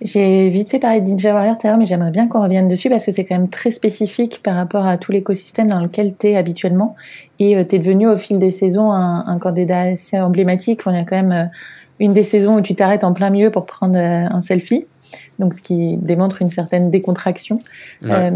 [0.00, 2.68] J'ai vite fait parler de Ninja Warrior tout à l'heure, mais j'aimerais bien qu'on revienne
[2.68, 6.14] dessus parce que c'est quand même très spécifique par rapport à tout l'écosystème dans lequel
[6.16, 6.96] tu es habituellement.
[7.38, 10.80] Et tu es devenu au fil des saisons un, un candidat assez emblématique.
[10.86, 11.46] On a quand même euh,
[12.00, 14.86] une des saisons où tu t'arrêtes en plein milieu pour prendre euh, un selfie,
[15.38, 17.60] donc ce qui démontre une certaine décontraction.
[18.02, 18.32] Ouais.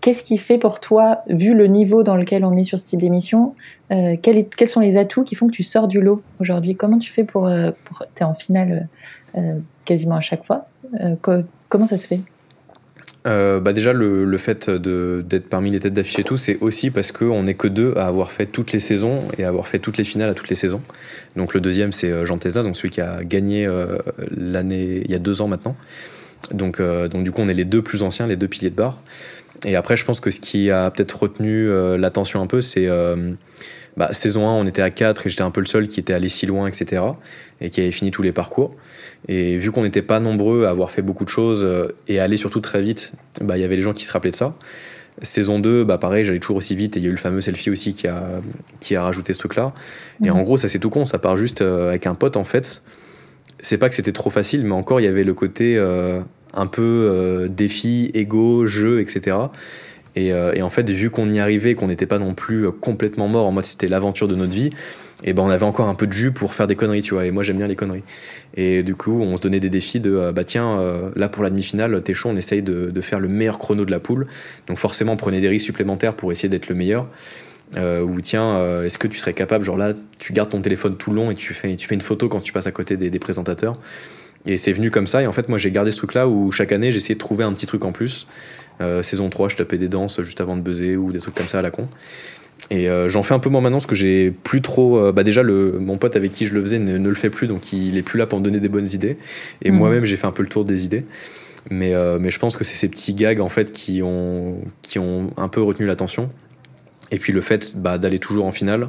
[0.00, 3.00] Qu'est-ce qui fait pour toi, vu le niveau dans lequel on est sur ce type
[3.00, 3.56] d'émission,
[3.90, 6.76] euh, quels sont les atouts qui font que tu sors du lot aujourd'hui?
[6.76, 7.48] Comment tu fais pour...
[7.48, 8.88] euh, pour tu es en finale
[9.36, 10.68] euh, quasiment à chaque fois?
[11.20, 12.20] Co- comment ça se fait?
[13.24, 17.42] Bah déjà, le, fait d'être parmi les têtes d'affiche et tout, c'est aussi parce qu'on
[17.42, 20.04] n'est que deux à avoir fait toutes les saisons et à avoir fait toutes les
[20.04, 20.80] finales à toutes les saisons.
[21.36, 23.68] Donc le deuxième, c'est Jean Teza, donc celui qui a gagné
[24.34, 25.76] l'année, il y a deux ans maintenant.
[26.52, 29.02] Donc, donc du coup, on est les deux plus anciens, les deux piliers de barre.
[29.64, 32.86] Et après, je pense que ce qui a peut-être retenu euh, l'attention un peu, c'est
[32.86, 33.32] euh,
[33.96, 36.12] bah, saison 1, on était à 4 et j'étais un peu le seul qui était
[36.12, 37.02] allé si loin, etc.
[37.60, 38.74] Et qui avait fini tous les parcours.
[39.26, 42.24] Et vu qu'on n'était pas nombreux à avoir fait beaucoup de choses euh, et à
[42.24, 44.54] aller surtout très vite, bah, il y avait les gens qui se rappelaient de ça.
[45.22, 47.40] Saison 2, bah pareil, j'allais toujours aussi vite et il y a eu le fameux
[47.40, 48.22] selfie aussi qui a,
[48.78, 49.72] qui a rajouté ce truc-là.
[50.22, 50.36] Et Mhm.
[50.36, 52.82] en gros, ça c'est tout con, ça part juste avec un pote en fait.
[53.60, 56.20] C'est pas que c'était trop facile, mais encore il y avait le côté euh,
[56.58, 59.36] un peu euh, défi, ego, jeu, etc.
[60.16, 62.72] Et, euh, et en fait, vu qu'on y arrivait, qu'on n'était pas non plus euh,
[62.72, 64.70] complètement mort en mode c'était l'aventure de notre vie,
[65.22, 67.26] et ben on avait encore un peu de jus pour faire des conneries, tu vois.
[67.26, 68.02] Et moi j'aime bien les conneries.
[68.56, 70.80] Et du coup, on se donnait des défis de bah tiens,
[71.16, 73.98] là pour la demi-finale, t'es chaud, on essaye de, faire le meilleur chrono de la
[73.98, 74.28] poule.
[74.68, 77.08] Donc forcément, prenez des risques supplémentaires pour essayer d'être le meilleur.
[77.76, 81.32] Ou tiens, est-ce que tu serais capable, genre là, tu gardes ton téléphone tout long
[81.32, 83.74] et tu fais, une photo quand tu passes à côté des présentateurs.
[84.48, 85.22] Et c'est venu comme ça.
[85.22, 87.52] Et en fait, moi, j'ai gardé ce truc-là où chaque année, j'essayais de trouver un
[87.52, 88.26] petit truc en plus.
[88.80, 91.46] Euh, saison 3, je tapais des danses juste avant de buzzer ou des trucs comme
[91.46, 91.86] ça à la con.
[92.70, 94.96] Et euh, j'en fais un peu moins maintenant parce que j'ai plus trop.
[94.98, 97.30] euh, bah déjà, le, mon pote avec qui je le faisais ne, ne le fait
[97.30, 99.18] plus, donc il est plus là pour me donner des bonnes idées.
[99.62, 99.76] Et Mhm.
[99.76, 101.04] moi-même, j'ai fait un peu le tour des idées.
[101.70, 105.30] Mais, mais je pense que c'est ces petits gags en fait qui ont, qui ont
[105.36, 106.30] un peu retenu l'attention.
[107.10, 108.86] Et puis le fait bah, d'aller toujours en finale.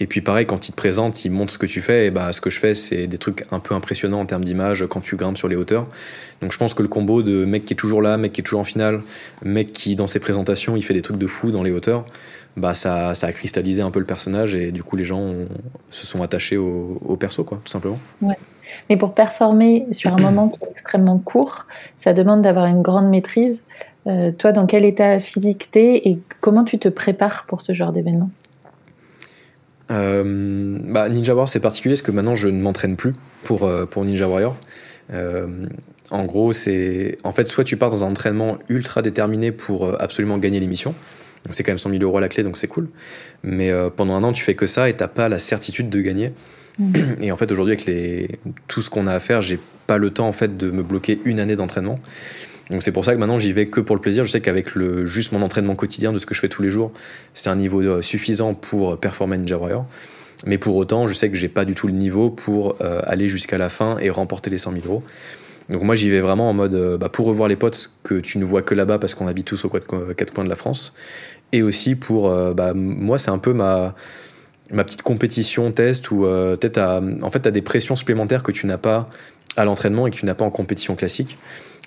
[0.00, 2.06] Et puis pareil, quand il te présente, il montre ce que tu fais.
[2.06, 4.84] Et bah, ce que je fais, c'est des trucs un peu impressionnants en termes d'image
[4.88, 5.86] quand tu grimpes sur les hauteurs.
[6.42, 8.44] Donc je pense que le combo de mec qui est toujours là, mec qui est
[8.44, 9.00] toujours en finale,
[9.44, 12.04] mec qui dans ses présentations, il fait des trucs de fou dans les hauteurs,
[12.56, 15.32] bah ça, ça a cristallisé un peu le personnage et du coup les gens
[15.90, 17.98] se sont attachés au, perso, quoi, tout simplement.
[18.90, 21.66] Mais pour performer sur un moment qui est extrêmement court,
[21.96, 23.64] ça demande d'avoir une grande maîtrise.
[24.06, 27.92] Euh, toi, dans quel état physique t'es et comment tu te prépares pour ce genre
[27.92, 28.30] d'événement?
[29.88, 33.12] Bah, Ninja Warrior, c'est particulier parce que maintenant je ne m'entraîne plus
[33.44, 34.56] pour, euh, pour Ninja Warrior.
[35.12, 35.46] Euh,
[36.10, 37.18] en gros, c'est.
[37.24, 40.94] En fait, soit tu pars dans un entraînement ultra déterminé pour euh, absolument gagner l'émission.
[41.44, 42.88] Donc, c'est quand même 100 000 euros à la clé, donc c'est cool.
[43.42, 46.00] Mais euh, pendant un an, tu fais que ça et t'as pas la certitude de
[46.00, 46.32] gagner.
[46.78, 47.16] Mhm.
[47.20, 48.38] Et en fait, aujourd'hui, avec les...
[48.66, 51.20] tout ce qu'on a à faire, j'ai pas le temps en fait de me bloquer
[51.24, 52.00] une année d'entraînement.
[52.70, 54.24] Donc c'est pour ça que maintenant j'y vais que pour le plaisir.
[54.24, 56.70] Je sais qu'avec le juste mon entraînement quotidien de ce que je fais tous les
[56.70, 56.92] jours,
[57.34, 59.86] c'est un niveau euh, suffisant pour performer Ninja Warrior.
[60.46, 63.28] Mais pour autant, je sais que j'ai pas du tout le niveau pour euh, aller
[63.28, 65.02] jusqu'à la fin et remporter les 100 000 euros.
[65.70, 68.38] Donc moi j'y vais vraiment en mode euh, bah, pour revoir les potes que tu
[68.38, 69.86] ne vois que là-bas parce qu'on habite tous aux quatre,
[70.34, 70.94] coins de la France.
[71.52, 73.94] Et aussi pour euh, bah, moi c'est un peu ma
[74.70, 76.78] ma petite compétition test où euh, peut-être
[77.22, 79.08] en fait tu as des pressions supplémentaires que tu n'as pas
[79.56, 81.38] à l'entraînement et que tu n'as pas en compétition classique.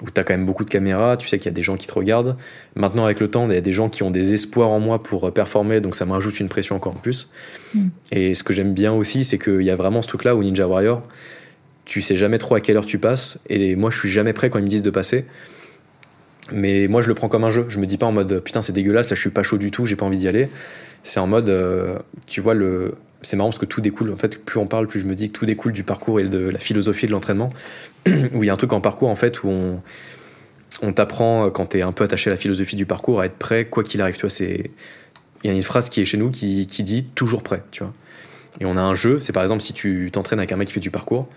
[0.01, 1.75] Où tu as quand même beaucoup de caméras, tu sais qu'il y a des gens
[1.75, 2.37] qui te regardent.
[2.75, 5.01] Maintenant, avec le temps, il y a des gens qui ont des espoirs en moi
[5.01, 7.31] pour performer, donc ça me rajoute une pression encore en plus.
[7.73, 7.87] Mm.
[8.11, 10.67] Et ce que j'aime bien aussi, c'est qu'il y a vraiment ce truc-là où Ninja
[10.67, 11.01] Warrior,
[11.85, 14.49] tu sais jamais trop à quelle heure tu passes, et moi je suis jamais prêt
[14.49, 15.25] quand ils me disent de passer.
[16.51, 18.61] Mais moi je le prends comme un jeu, je me dis pas en mode putain
[18.61, 20.49] c'est dégueulasse, là je suis pas chaud du tout, j'ai pas envie d'y aller.
[21.03, 24.11] C'est en mode, euh, tu vois, le, c'est marrant parce que tout découle.
[24.11, 26.24] En fait, plus on parle, plus je me dis que tout découle du parcours et
[26.24, 27.49] de la philosophie de l'entraînement.
[28.34, 29.82] où il y a un truc en parcours, en fait, où on,
[30.82, 33.26] on t'apprend, euh, quand tu es un peu attaché à la philosophie du parcours, à
[33.26, 34.15] être prêt quoi qu'il arrive.
[34.15, 34.72] Tu vois, c'est.
[35.43, 37.84] Il y a une phrase qui est chez nous qui, qui, dit toujours prêt, tu
[37.84, 37.93] vois.
[38.59, 40.74] Et on a un jeu, c'est par exemple si tu t'entraînes avec un mec qui
[40.74, 41.28] fait du parcours,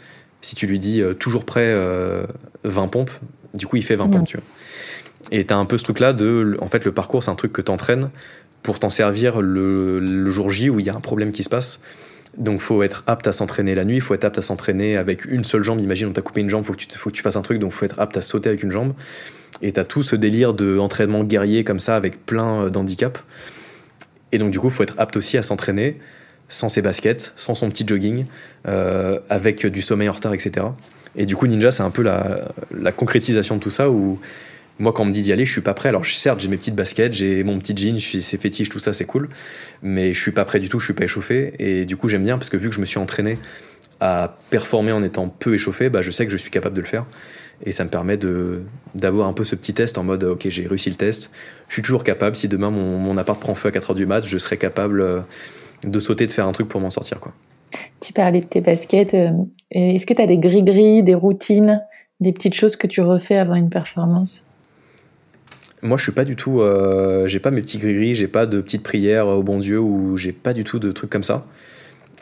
[0.40, 2.26] si tu lui dis euh, toujours prêt 20 euh,
[2.90, 3.10] pompes,
[3.52, 4.46] du coup il fait 20 pompes, tu vois.
[5.30, 6.56] Et tu as un peu ce truc-là de.
[6.62, 8.10] En fait, le parcours, c'est un truc que tu entraînes
[8.62, 11.80] pour t'en servir le, jour J où il y a un problème qui se passe.
[12.36, 15.44] Donc faut être apte à s'entraîner la nuit, faut être apte à s'entraîner avec une
[15.44, 15.80] seule jambe.
[15.80, 17.72] Imagine on t'a coupé une jambe, faut tu faut que tu fasses un truc, donc
[17.72, 18.94] faut être apte à sauter avec une jambe.
[19.62, 23.20] Et t'as tout ce délire d'entraînement guerrier comme ça avec plein euh, d'handicaps.
[24.32, 25.98] Et donc du coup faut être apte aussi à s'entraîner
[26.48, 28.24] sans ses baskets, sans son petit jogging,
[28.68, 30.66] euh, avec du sommeil en retard, etc.
[31.16, 34.20] Et du coup Ninja c'est un peu la, la concrétisation de tout ça où
[34.80, 35.90] moi, quand on me dit d'y aller, je suis pas prêt.
[35.90, 39.04] Alors, certes, j'ai mes petites baskets, j'ai mon petit jean, c'est fétiche, tout ça, c'est
[39.04, 39.28] cool.
[39.82, 41.52] Mais je suis pas prêt du tout, je suis pas échauffé.
[41.58, 43.38] Et du coup, j'aime bien parce que vu que je me suis entraîné
[44.00, 46.86] à performer en étant peu échauffé, bah, je sais que je suis capable de le
[46.86, 47.04] faire.
[47.66, 48.18] Et ça me permet
[48.94, 51.30] d'avoir un peu ce petit test en mode ok, j'ai réussi le test.
[51.68, 52.34] Je suis toujours capable.
[52.34, 55.20] Si demain mon, appart prend feu à 4h du mat, je serai capable euh,
[55.84, 57.20] de sauter, de faire un truc pour m'en sortir.
[57.20, 57.34] Quoi.
[58.00, 59.12] Tu parlais de tes baskets.
[59.12, 59.28] Euh,
[59.72, 61.82] est-ce que tu as des gris-gris, des routines,
[62.20, 64.46] des petites choses que tu refais avant une performance?
[65.82, 66.60] Moi, je suis pas du tout.
[66.60, 70.16] Euh, j'ai pas mes petits gris-gris, j'ai pas de petites prières au bon Dieu ou
[70.16, 71.46] j'ai pas du tout de trucs comme ça.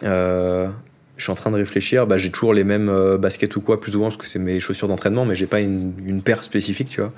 [0.04, 0.68] Euh,
[1.16, 2.06] je suis en train de réfléchir.
[2.06, 4.38] Bah, j'ai toujours les mêmes euh, baskets ou quoi, plus ou moins, parce que c'est
[4.38, 7.12] mes chaussures d'entraînement, mais j'ai pas une, paire spécifique, tu vois.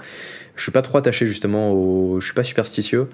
[0.56, 2.20] Je suis pas trop attaché justement au.
[2.20, 3.08] Je suis pas superstitieux.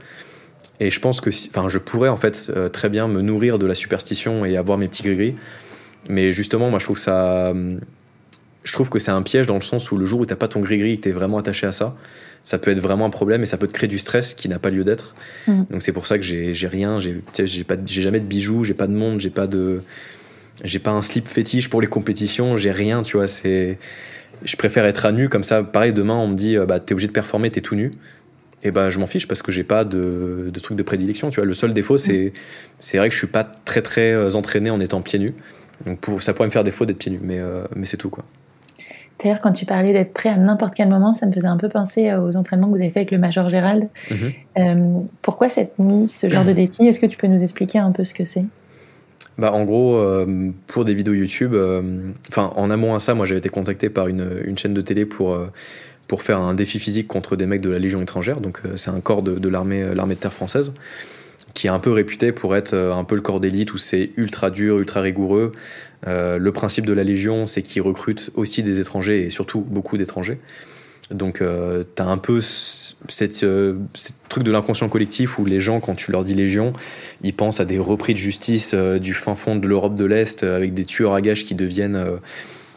[0.78, 1.30] Et je pense que.
[1.48, 4.86] Enfin, je pourrais en fait très bien me nourrir de la superstition et avoir mes
[4.86, 5.34] petits gris-gris.
[6.08, 7.52] Mais justement, moi, je trouve ça.
[8.62, 10.48] Je trouve que c'est un piège dans le sens où le jour où t'as pas
[10.48, 11.96] ton gris-gris que t'es vraiment attaché à ça,
[12.46, 14.60] ça peut être vraiment un problème et ça peut te créer du stress qui n'a
[14.60, 15.16] pas lieu d'être.
[15.48, 15.62] Mm.
[15.68, 17.20] Donc c'est pour ça que j'ai rien, j'ai
[17.88, 19.82] jamais de bijoux, j'ai pas de monde, j'ai pas de
[20.62, 23.78] j'ai pas un slip fétiche pour les compétitions, j'ai rien, tu vois, c'est
[24.44, 26.92] je préfère être à nu comme ça pareil demain on me dit euh, bah t'es
[26.92, 27.90] obligé de performer, t'es tout nu.
[28.62, 31.40] Et bah je m'en fiche parce que j'ai pas de, de truc de prédilection, tu
[31.40, 31.46] vois.
[31.46, 32.40] Le seul défaut c'est mm.
[32.78, 35.34] c'est vrai que je suis pas très très euh, entraîné en étant pieds nus.
[35.84, 38.08] Donc pour, ça pourrait me faire défaut d'être pieds nus, mais, euh, mais c'est tout
[38.08, 38.24] quoi.
[39.22, 41.68] D'ailleurs, quand tu parlais d'être prêt à n'importe quel moment, ça me faisait un peu
[41.68, 43.88] penser aux entraînements que vous avez fait avec le Major Gérald.
[44.10, 44.32] Mhm.
[44.58, 46.86] Euh, pourquoi cette mise, ce genre de défi?
[46.86, 48.44] Est-ce que tu peux nous expliquer un peu ce que c'est?
[49.38, 51.82] Bah, en gros, euh, pour des vidéos YouTube, euh,
[52.28, 55.04] enfin en amont à ça, moi j'avais été contacté par une, une chaîne de télé
[55.04, 55.38] pour,
[56.08, 58.40] pour faire un défi physique contre des mecs de la Légion étrangère.
[58.40, 60.72] Donc c'est un corps de, de l'armée de terre française
[61.56, 64.50] qui est un peu réputé pour être un peu le corps d'élite où c'est ultra
[64.50, 65.52] dur, ultra rigoureux.
[66.06, 69.96] Euh, le principe de la Légion, c'est qu'ils recrutent aussi des étrangers et surtout beaucoup
[69.96, 70.38] d'étrangers.
[71.10, 75.60] Donc, euh, tu as un peu cette, euh, ce truc de l'inconscient collectif où les
[75.60, 76.74] gens, quand tu leur dis Légion,
[77.22, 80.74] ils pensent à des repris de justice du fin fond de l'Europe de l'Est avec
[80.74, 82.04] des tueurs à gages qui deviennent,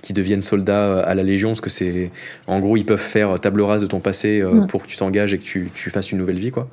[0.02, 1.50] qui deviennent soldats à la Légion.
[1.50, 2.12] Parce que c'est.
[2.48, 4.68] En gros, ils peuvent faire table rase de ton passé mm.
[4.68, 6.70] pour que tu t'engages et que tu, tu, fasses une nouvelle vie, quoi.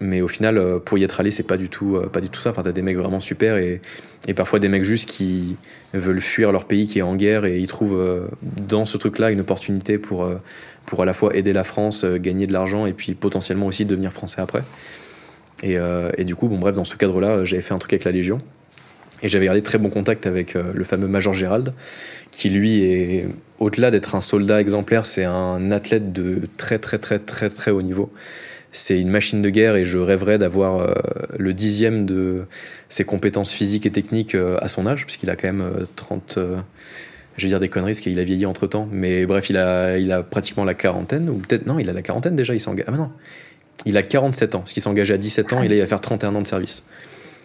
[0.00, 2.50] Mais au final, pour y être allé, c'est pas du tout, pas du tout ça.
[2.50, 3.56] Enfin, t'as des mecs vraiment super
[4.28, 5.56] et parfois des mecs juste qui
[5.94, 9.30] veulent fuir leur pays qui est en guerre et ils trouvent euh, dans ce truc-là
[9.30, 10.36] une opportunité pour, euh,
[10.84, 13.84] pour à la fois aider la France, euh, gagner de l'argent et puis potentiellement aussi
[13.84, 14.62] devenir français après.
[15.62, 18.42] Et du coup, bon bref, dans ce cadre-là, j'avais fait un truc avec la Légion.
[19.22, 21.72] Et j'avais gardé très bon contact avec le fameux Major Gérald,
[22.30, 23.26] qui lui est,
[23.58, 27.80] au-delà d'être un soldat exemplaire, c'est un athlète de très très très très très haut
[27.80, 28.12] niveau
[28.76, 30.92] c'est une machine de guerre et je rêverais d'avoir euh,
[31.38, 32.44] le dixième de
[32.88, 35.64] ses compétences physiques et techniques euh, à son âge, puisqu'il a quand même
[35.96, 36.34] 30.
[36.36, 36.56] Euh,
[37.36, 39.98] je vais dire des conneries parce qu'il a vieilli entre temps, mais bref, il a,
[39.98, 42.86] il a pratiquement la quarantaine, ou peut-être, non, il a la quarantaine déjà, il s'engage.
[42.88, 43.10] Ah non,
[43.84, 46.00] il a 47 ans, parce qu'il s'engage à 17 ans, et là il va faire
[46.00, 46.84] 31 ans de service.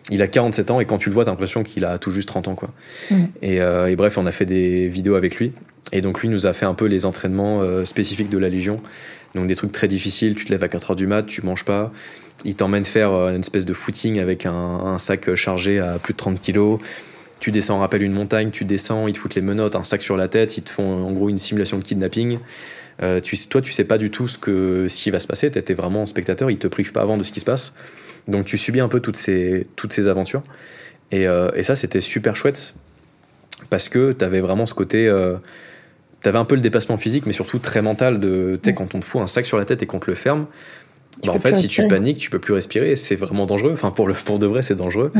[0.10, 2.28] Il a 47 ans et quand tu le vois, t'as l'impression qu'il a tout juste
[2.28, 2.56] 30 ans.
[2.56, 2.72] Quoi.
[3.12, 3.16] Mmh.
[3.44, 5.52] Et, et, bref, on a fait des vidéos avec lui.
[5.92, 8.78] Et donc lui nous a fait un peu les entraînements spécifiques de la Légion.
[9.36, 11.92] Donc des trucs très difficiles, tu te lèves à 4h du mat, tu manges pas.
[12.44, 16.18] Il t'emmène faire euh, une espèce de footing avec un, sac chargé à plus de
[16.18, 16.80] 30 kilos.
[17.40, 20.16] Tu descends, rappelle une montagne, tu descends, ils te foutent les menottes, un sac sur
[20.16, 22.38] la tête, ils te font en gros une simulation de kidnapping.
[23.02, 25.58] Euh, tu, toi, tu sais pas du tout ce, que, qui va se passer, tu
[25.58, 27.74] étais vraiment spectateur, ils te privent pas avant de ce qui se passe.
[28.28, 30.44] Donc tu subis un peu toutes ces, toutes ces aventures.
[31.12, 32.76] Et, euh, et ça, c'était super chouette
[33.72, 35.12] parce que tu avais vraiment ce côté
[36.30, 38.20] avais un peu le dépassement physique, mais surtout très mental.
[38.20, 40.10] De, tu sais, quand on te fout un sac sur la tête et qu'on te
[40.10, 40.46] le ferme,
[41.26, 42.96] bah, en fait, si tu paniques, tu peux plus respirer.
[42.96, 43.72] C'est vraiment dangereux.
[43.74, 45.12] Enfin, pour, le, pour de vrai, c'est dangereux.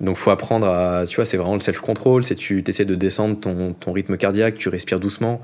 [0.00, 1.04] Donc, faut apprendre à.
[1.06, 2.24] Tu vois, c'est vraiment le self-control.
[2.24, 5.40] C'est tu essaies de descendre ton, ton, rythme cardiaque, tu respires doucement.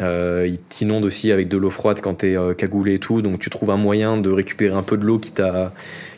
[0.00, 3.22] Euh, il t'inonde aussi avec de l'eau froide quand t'es euh, cagoulé et tout.
[3.22, 5.72] Donc, tu trouves un moyen de récupérer un peu de l'eau qui t'a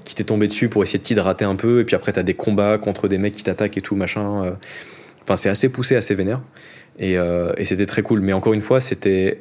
[0.04, 1.80] qui t'est tombé dessus pour essayer de t'hydrater un peu.
[1.80, 4.44] Et puis après, t'as des combats contre des mecs qui t'attaquent et tout, machin.
[4.44, 4.50] Euh.
[5.22, 6.40] Enfin, c'est assez poussé, assez vénère.
[7.01, 8.20] Et, euh, et c'était très cool.
[8.20, 9.40] Mais encore une fois, c'était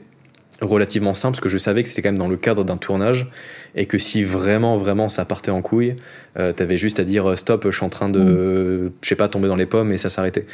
[0.62, 3.28] relativement simple parce que je savais que c'était quand même dans le cadre d'un tournage
[3.76, 5.96] et que si vraiment vraiment ça partait en couille
[6.38, 8.92] euh, t'avais juste à dire euh, stop je suis en train de mm.
[9.02, 10.46] je sais pas tomber dans les pommes et ça s'arrêtait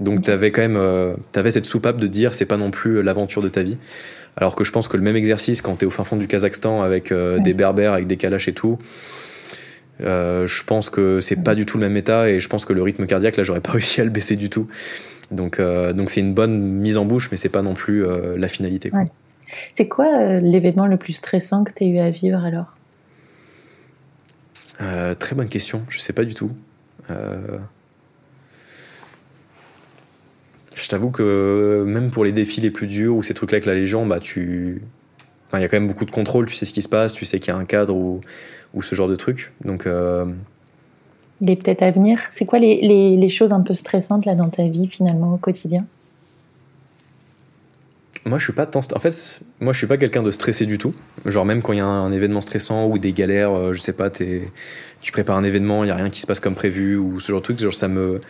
[0.00, 3.42] donc t'avais quand même euh, t'avais cette soupape de dire c'est pas non plus l'aventure
[3.42, 3.78] de ta vie
[4.36, 6.82] alors que je pense que le même exercice quand t'es au fin fond du Kazakhstan
[6.82, 8.78] avec des berbères avec des calaches et tout
[10.00, 12.82] je pense que c'est pas du tout le même état et je pense que le
[12.82, 14.68] rythme cardiaque là j'aurais pas réussi à le baisser du tout
[15.30, 18.04] donc donc c'est une bonne mise en bouche mais c'est pas non plus
[18.36, 19.04] la finalité quoi.
[19.72, 22.74] C'est quoi euh, l'événement le plus stressant que tu as eu à vivre alors?
[24.80, 26.50] Euh, Très bonne question, je sais pas du tout.
[27.10, 27.58] Euh,
[30.74, 33.74] je t'avoue que même pour les défis les plus durs ou ces trucs-là avec la
[33.74, 34.82] Légion, bah tu.
[35.54, 37.24] il y a quand même beaucoup de contrôle, tu sais ce qui se passe, tu
[37.24, 38.20] sais qu'il y a un cadre ou,
[38.74, 39.52] ou ce genre de truc.
[39.64, 39.88] Donc.
[41.40, 42.20] Il est peut-être à venir.
[42.30, 45.36] C'est quoi les, les, les choses un peu stressantes là dans ta vie finalement au
[45.36, 45.84] quotidien?
[48.28, 48.68] Moi, je suis pas.
[48.74, 50.94] En fait, moi, je suis pas quelqu'un de stressé du tout.
[51.24, 53.92] Genre, même quand il y a un, événement stressant ou des galères, euh, je sais
[53.92, 57.20] pas, tu prépares un événement, il y a rien qui se passe comme prévu ou
[57.20, 58.20] ce genre de truc, genre, ça me.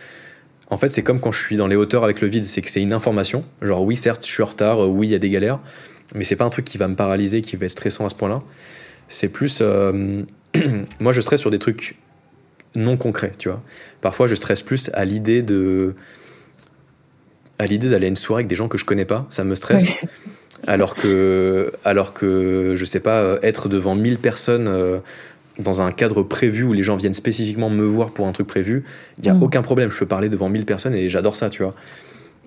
[0.69, 2.69] En fait, c'est comme quand je suis dans les hauteurs avec le vide, c'est que
[2.69, 3.43] c'est une information.
[3.61, 5.59] Genre, oui, certes, je suis en retard, euh, oui, il y a des galères,
[6.15, 8.15] mais c'est pas un truc qui va me paralyser, qui va être stressant à ce
[8.15, 8.41] point-là.
[9.09, 9.59] C'est plus.
[9.61, 10.23] Euh,
[10.99, 11.97] moi, je stresse sur des trucs
[12.75, 13.61] non concrets, tu vois.
[14.01, 15.95] Parfois, je stresse plus à l'idée de
[17.59, 19.53] à l'idée d'aller à une soirée avec des gens que je connais pas, ça me
[19.53, 19.97] stresse.
[20.67, 24.99] Alors que, alors que, je sais pas, euh, être devant 1000 personnes euh,
[25.57, 28.83] dans un cadre prévu où les gens viennent spécifiquement me voir pour un truc prévu,
[29.17, 29.43] il n'y a mm.
[29.43, 29.89] aucun problème.
[29.89, 31.75] Je peux parler devant 1000 personnes et j'adore ça, tu vois.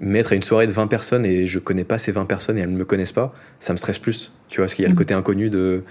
[0.00, 2.58] Mais être à une soirée de 20 personnes et je connais pas ces 20 personnes
[2.58, 4.86] et elles ne me connaissent pas, ça me stresse plus, tu vois, parce qu'il y
[4.86, 4.98] a le mm.
[4.98, 5.84] côté inconnu de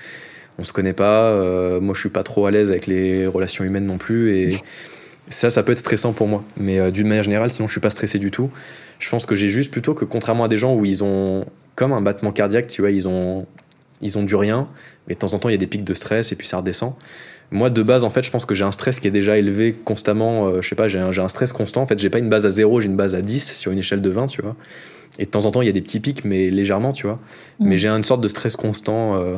[0.57, 3.63] on se connaît pas, euh, moi je suis pas trop à l'aise avec les relations
[3.63, 4.47] humaines non plus et
[5.29, 6.43] ça, ça peut être stressant pour moi.
[6.57, 8.49] Mais d'une manière générale, sinon je suis pas stressé du tout.
[8.99, 11.45] Je pense que j'ai juste plutôt que contrairement à des gens où ils ont
[11.75, 13.45] comme un battement cardiaque, tu vois, ils ont,
[14.01, 14.67] ils ont du rien,
[15.07, 16.57] mais de temps en temps il y a des pics de stress et puis ça
[16.57, 16.95] redescend.
[17.51, 19.75] Moi, de base, en fait, je pense que j'ai un stress qui est déjà élevé
[19.83, 20.47] constamment.
[20.47, 21.81] Euh, je sais pas, j'ai un, un, stress constant.
[21.81, 23.79] En fait, j'ai pas une base à 0, j'ai une base à 10 sur une
[23.79, 24.55] échelle de 20, tu vois.
[25.19, 27.19] Et de temps en temps, il y a des petits pics, mais légèrement, tu vois.
[27.59, 29.35] Mais j'ai une sorte de stress constant euh,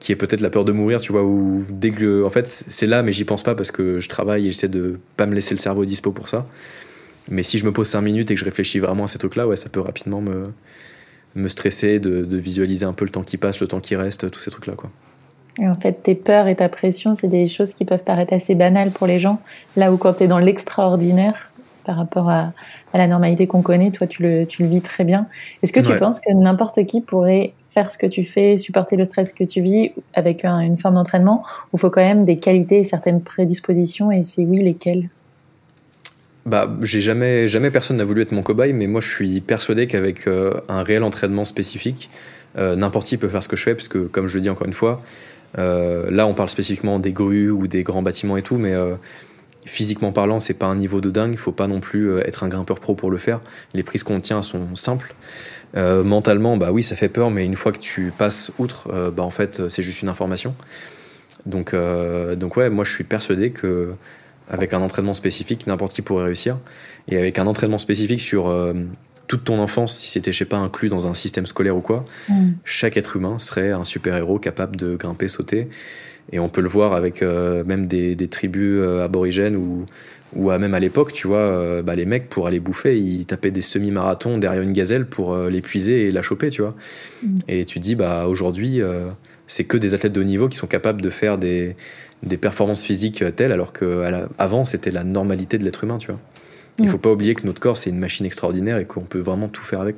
[0.00, 1.22] qui est peut-être la peur de mourir, tu vois.
[1.22, 2.24] Ou dès que.
[2.24, 4.98] En fait, c'est là, mais j'y pense pas parce que je travaille et j'essaie de
[5.16, 6.46] pas me laisser le cerveau dispo pour ça.
[7.28, 9.46] Mais si je me pose 5 minutes et que je réfléchis vraiment à ces trucs-là,
[9.46, 10.52] ouais, ça peut rapidement me,
[11.36, 14.30] me stresser, de, de, visualiser un peu le temps qui passe, le temps qui reste,
[14.30, 14.72] tous ces trucs-là.
[14.74, 14.90] Quoi.
[15.60, 18.54] Et en fait, tes peurs et ta pression, c'est des choses qui peuvent paraître assez
[18.54, 19.40] banales pour les gens,
[19.76, 21.50] là où quand tu es dans l'extraordinaire
[21.84, 22.52] par rapport à,
[22.92, 25.26] à la normalité qu'on connaît, toi, tu le, tu le vis très bien.
[25.62, 29.04] Est-ce que tu penses que n'importe qui pourrait faire ce que tu fais, supporter le
[29.04, 32.84] stress que tu vis avec une forme d'entraînement, ou faut quand même des qualités et
[32.84, 35.08] certaines prédispositions, et si oui, lesquelles?
[36.46, 39.86] Bah, j'ai jamais, jamais personne n'a voulu être mon cobaye, mais moi je suis persuadé
[39.86, 42.10] qu'avec euh, un réel entraînement spécifique,
[42.58, 44.50] euh, n'importe qui peut faire ce que je fais, parce que comme je le dis
[44.50, 45.00] encore une fois,
[45.58, 48.74] euh, là on parle spécifiquement des grues ou des grands bâtiments et tout, mais
[49.64, 52.48] physiquement parlant, c'est pas un niveau de dingue, il faut pas non plus être un
[52.48, 53.40] grimpeur pro pour le faire.
[53.74, 55.14] Les prises qu'on tient sont simples.
[55.74, 59.30] Mentalement, bah oui, ça fait peur, mais une fois que tu passes outre, bah en
[59.30, 60.54] fait, c'est juste une information.
[61.46, 61.74] Donc,
[62.36, 63.94] donc ouais, moi je suis persuadé que
[64.50, 66.58] avec un entraînement spécifique, n'importe qui pourrait réussir.
[67.08, 68.74] Et avec un entraînement spécifique sur euh,
[69.28, 72.04] toute ton enfance, si c'était, je sais pas, inclus dans un système scolaire ou quoi,
[72.28, 72.50] mm.
[72.64, 75.68] chaque être humain serait un super-héros capable de grimper, sauter.
[76.32, 79.86] Et on peut le voir avec euh, même des, tribus euh, aborigènes ou,
[80.34, 83.62] ou même à l'époque, tu vois, bah, les mecs, pour aller bouffer, ils tapaient des
[83.62, 86.74] semi-marathons derrière une gazelle pour l'épuiser et la choper, tu vois.
[87.22, 87.34] Mm.
[87.48, 88.80] Et tu te dis, bah, aujourd'hui,
[89.48, 91.74] c'est que des athlètes de haut niveau qui sont capables de faire des,
[92.22, 96.20] des performances physiques telles, alors qu'avant, c'était la normalité de l'être humain, tu vois.
[96.78, 96.92] Il ne mm.
[96.92, 99.62] faut pas oublier que notre corps, c'est une machine extraordinaire et qu'on peut vraiment tout
[99.62, 99.96] faire avec.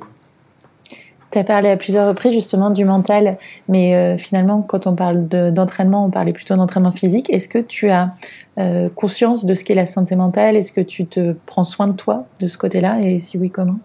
[1.31, 5.27] Tu as parlé à plusieurs reprises justement du mental, mais euh, finalement, quand on parle
[5.27, 7.29] d'entraînement, on parlait plutôt d'entraînement physique.
[7.31, 8.09] Est-ce que tu as
[8.57, 11.93] euh, conscience de ce qu'est la santé mentale Est-ce que tu te prends soin de
[11.93, 13.79] toi de ce côté-là Et si oui, comment?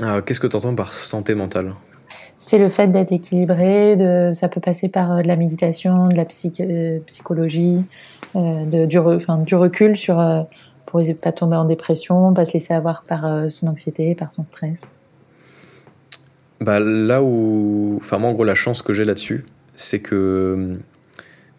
[0.00, 1.72] Ah, Qu'est-ce que tu entends par santé mentale?
[2.44, 3.94] C'est le fait d'être équilibré.
[3.94, 6.24] De, ça peut passer par euh, de la méditation, de la
[6.60, 7.84] euh, psychologie,
[8.34, 8.98] euh, de, du,
[9.46, 10.46] du, recul sur
[10.86, 14.44] pour ne pas tomber en dépression, pas se laisser avoir par son anxiété, par son
[14.44, 14.88] stress.
[16.60, 17.94] Bah là où.
[17.98, 19.46] Enfin, moi, en gros, la chance que j'ai là-dessus,
[19.76, 20.78] c'est que.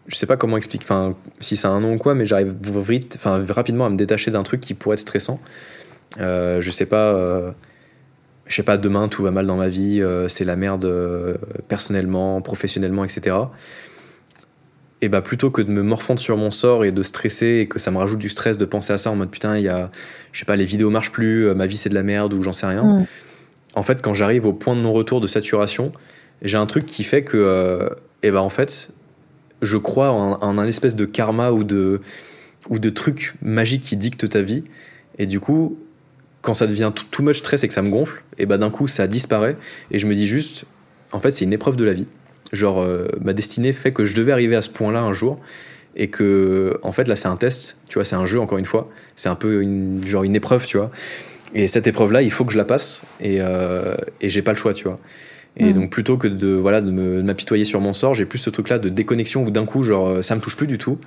[0.06, 3.14] Je sais pas comment expliquer, enfin, si c'est un nom ou quoi, mais j'arrive vite,
[3.16, 5.40] enfin, rapidement à me détacher d'un truc qui pourrait être stressant.
[6.20, 7.14] Euh, je sais pas.
[7.14, 7.50] Euh,
[8.46, 11.36] je sais pas, demain tout va mal dans ma vie, euh, c'est la merde euh,
[11.68, 13.36] personnellement, professionnellement, etc.
[15.00, 17.78] Et bah plutôt que de me morfondre sur mon sort et de stresser et que
[17.78, 19.90] ça me rajoute du stress de penser à ça en mode putain, il y a,
[20.32, 22.52] je sais pas, les vidéos marchent plus, ma vie c'est de la merde ou j'en
[22.52, 22.84] sais rien.
[22.84, 23.06] Mm.
[23.76, 25.92] En fait, quand j'arrive au point de non-retour de saturation,
[26.42, 27.90] j'ai un truc qui fait que,
[28.22, 28.92] et bah en fait,
[29.64, 32.00] je crois en, un espèce de karma ou de,
[32.68, 34.64] ou de truc magique qui dicte ta vie.
[35.18, 35.78] Et du coup,
[36.42, 38.70] quand ça devient too, too much stress et que ça me gonfle, et bah d'un
[38.70, 39.56] coup ça disparaît
[39.90, 40.64] et je me dis juste,
[41.12, 42.06] en fait c'est une épreuve de la vie.
[42.52, 45.40] Genre euh, ma destinée fait que je devais arriver à ce point-là un jour
[45.96, 48.64] et que en fait là c'est un test, tu vois, c'est un jeu encore une
[48.64, 50.90] fois, c'est un peu une genre une épreuve, tu vois.
[51.54, 54.58] Et cette épreuve-là, il faut que je la passe et, euh, et j'ai pas le
[54.58, 54.98] choix, tu vois.
[55.56, 55.72] Et Mm.
[55.72, 58.88] donc plutôt que de voilà de m'apitoyer sur mon sort, j'ai plus ce truc-là de
[58.88, 60.98] déconnexion où d'un coup genre euh, ça me touche plus du tout.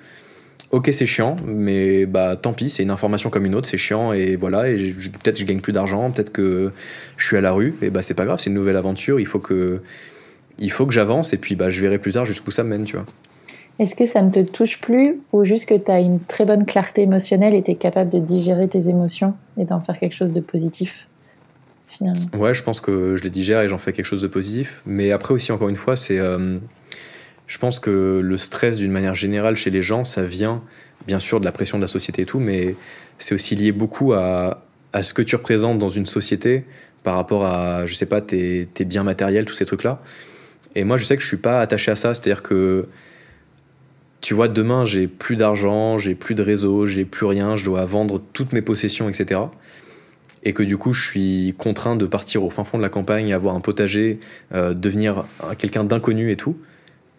[0.72, 4.12] Ok c'est chiant, mais bah tant pis, c'est une information comme une autre, c'est chiant
[4.14, 4.70] et voilà.
[4.70, 4.76] Et
[5.24, 6.72] peut-être je gagne plus d'argent, peut-être que
[7.18, 9.20] je suis à la rue et bah c'est pas grave, c'est une nouvelle aventure.
[9.20, 9.82] Il faut que
[10.60, 12.84] il faut que j'avance et puis bah je verrai plus tard jusqu'où ça me mène,
[12.84, 13.06] tu vois.
[13.80, 16.66] Est-ce que ça ne te touche plus ou juste que tu as une très bonne
[16.66, 20.34] clarté émotionnelle et tu es capable de digérer tes émotions et d'en faire quelque chose
[20.34, 21.06] de positif?
[21.88, 24.82] Finalement Ouais, je pense que je les digère et j'en fais quelque chose de positif.
[24.86, 26.20] Mais après aussi, encore une fois, c'est.
[26.20, 26.58] euh,
[27.48, 30.62] je pense que le stress, d'une manière générale, chez les gens, ça vient
[31.06, 32.76] bien sûr de la pression de la société et tout, mais
[33.20, 36.66] c'est aussi lié beaucoup à, à ce que tu représentes dans une société
[37.04, 40.02] par rapport à, je sais pas, tes, tes biens matériels, tous ces trucs-là.
[40.76, 42.88] Et moi, je sais que je suis pas attaché à ça, c'est-à-dire que.
[44.20, 47.86] Tu vois, demain, j'ai plus d'argent, j'ai plus de réseau, j'ai plus rien, je dois
[47.86, 49.42] vendre toutes mes possessions, etc
[50.48, 53.34] et que du coup je suis contraint de partir au fin fond de la campagne,
[53.34, 54.20] avoir un potager,
[54.56, 56.56] euh, devenir un- quelqu'un d'inconnu et tout,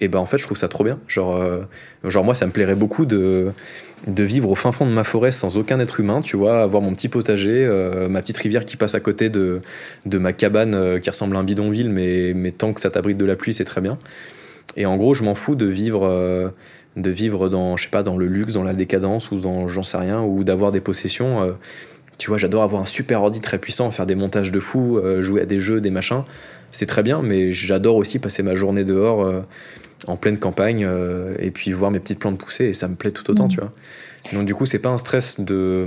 [0.00, 0.98] et ben en fait je trouve ça trop bien.
[1.08, 1.60] Genre, euh,
[2.04, 3.52] genre moi ça me plairait beaucoup de,
[4.06, 6.80] de vivre au fin fond de ma forêt sans aucun être humain, tu vois, avoir
[6.82, 9.60] mon petit potager, euh, ma petite rivière qui passe à côté de,
[10.06, 13.26] de ma cabane qui ressemble à un bidonville, mais, mais tant que ça t'abrite de
[13.26, 13.98] la pluie c'est très bien.
[14.76, 16.04] Et en gros je m'en fous de vivre...
[16.96, 19.84] de vivre dans, je sais pas, dans le luxe, dans la décadence, ou dans j'en
[19.84, 21.54] sais rien, ou d'avoir des possessions.
[22.18, 25.22] Tu vois, j'adore avoir un super ordi très puissant, faire des montages de fou, euh,
[25.22, 26.24] jouer à des jeux, des machins.
[26.72, 29.40] C'est très bien, mais j'adore aussi passer ma journée dehors euh,
[30.08, 33.12] en pleine campagne euh, et puis voir mes petites plantes pousser et ça me plaît
[33.12, 33.50] tout autant, Mhm.
[33.50, 33.72] tu vois.
[34.32, 35.86] Donc du coup, c'est pas un stress de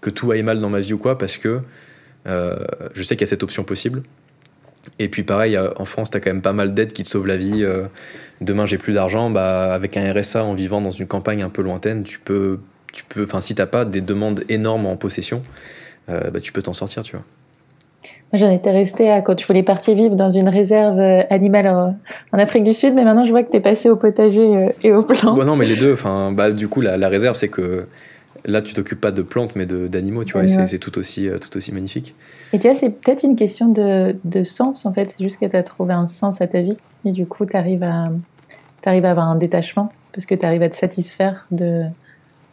[0.00, 1.60] que tout aille mal dans ma vie ou quoi parce que
[2.26, 4.02] je sais qu'il y a cette option possible.
[4.98, 7.36] Et puis pareil, en France, t'as quand même pas mal d'aides qui te sauvent la
[7.36, 7.66] vie.
[8.40, 11.62] demain, j'ai plus d'argent, bah avec un RSA en vivant dans une campagne un peu
[11.62, 12.58] lointaine, tu peux,
[12.94, 15.42] tu peux, enfin si t'as pas des demandes énormes en possession,
[16.08, 17.24] euh, bah, tu peux t'en sortir, tu vois.
[18.32, 21.66] Moi, j'en étais restée à quand tu voulais partir vivre dans une réserve euh, animale
[21.68, 21.98] en,
[22.32, 24.68] en Afrique du Sud, mais maintenant je vois que tu es passé au potager euh,
[24.82, 25.36] et au plan.
[25.36, 27.86] Ouais, non, mais les deux, enfin, bah, du coup, la, la réserve, c'est que
[28.44, 31.56] là, tu t'occupes pas de plantes, mais d'animaux, tu vois, et c'est- tout aussi, tout
[31.56, 32.14] aussi magnifique.
[32.52, 35.10] Et tu vois, c'est peut-être une question de, de sens en fait.
[35.16, 37.56] C'est juste que tu as trouvé un sens à ta vie et du coup, tu
[37.56, 38.10] arrives à,
[38.82, 41.84] t'arrives à avoir un détachement parce que tu arrives à te satisfaire de,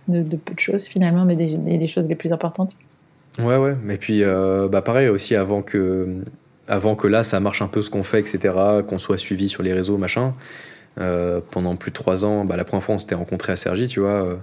[0.07, 2.75] de, de peu de choses finalement, mais des, des, des choses les plus importantes.
[3.39, 3.75] Ouais, ouais.
[3.89, 6.07] Et puis, euh, bah, pareil aussi, avant que,
[6.67, 8.53] avant que là, ça marche un peu ce qu'on fait, etc.,
[8.87, 10.33] qu'on soit suivi sur les réseaux, machin,
[10.99, 13.87] euh, pendant plus de trois ans, bah, la première fois, on s'était rencontrés à Sergi,
[13.87, 14.35] tu vois, euh,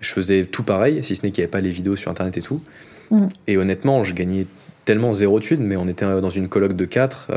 [0.00, 2.36] je faisais tout pareil, si ce n'est qu'il n'y avait pas les vidéos sur Internet
[2.36, 2.62] et tout.
[3.10, 3.28] Mhm.
[3.46, 4.46] Et honnêtement, je gagnais
[4.84, 7.28] tellement zéro thune, mais on était dans une coloc de 4.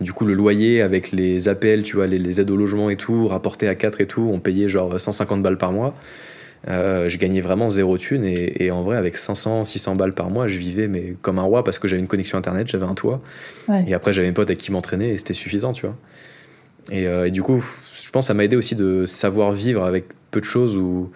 [0.00, 2.96] du coup, le loyer avec les APL, tu vois, les, les aides au logement et
[2.96, 5.94] tout, rapporté à 4 et tout, on payait genre 150 balles par mois.
[6.68, 10.30] Euh, je gagnais vraiment zéro thune et, et en vrai avec 500 600 balles par
[10.30, 12.94] mois je vivais mais comme un roi parce que j'avais une connexion internet j'avais un
[12.94, 13.20] toit.
[13.68, 13.84] Ouais.
[13.88, 15.96] et après j'avais mes potes avec qui m'entraînaient et c'était suffisant tu vois.
[16.92, 19.82] Et, euh, et du coup je pense que ça m'a aidé aussi de savoir vivre
[19.82, 21.10] avec peu de choses ou,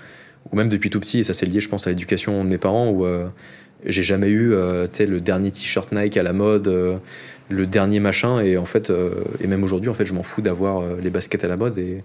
[0.51, 2.59] ou même depuis tout petit et ça c'est lié je pense à l'éducation de mes
[2.59, 3.29] parents où euh,
[3.85, 6.67] j'ai jamais eu le dernier t-shirt Nike à la mode
[7.49, 8.41] le dernier machin.
[8.41, 8.91] Et en fait
[9.41, 12.03] et même aujourd'hui en fait je m'en fous d'avoir les baskets à la mode et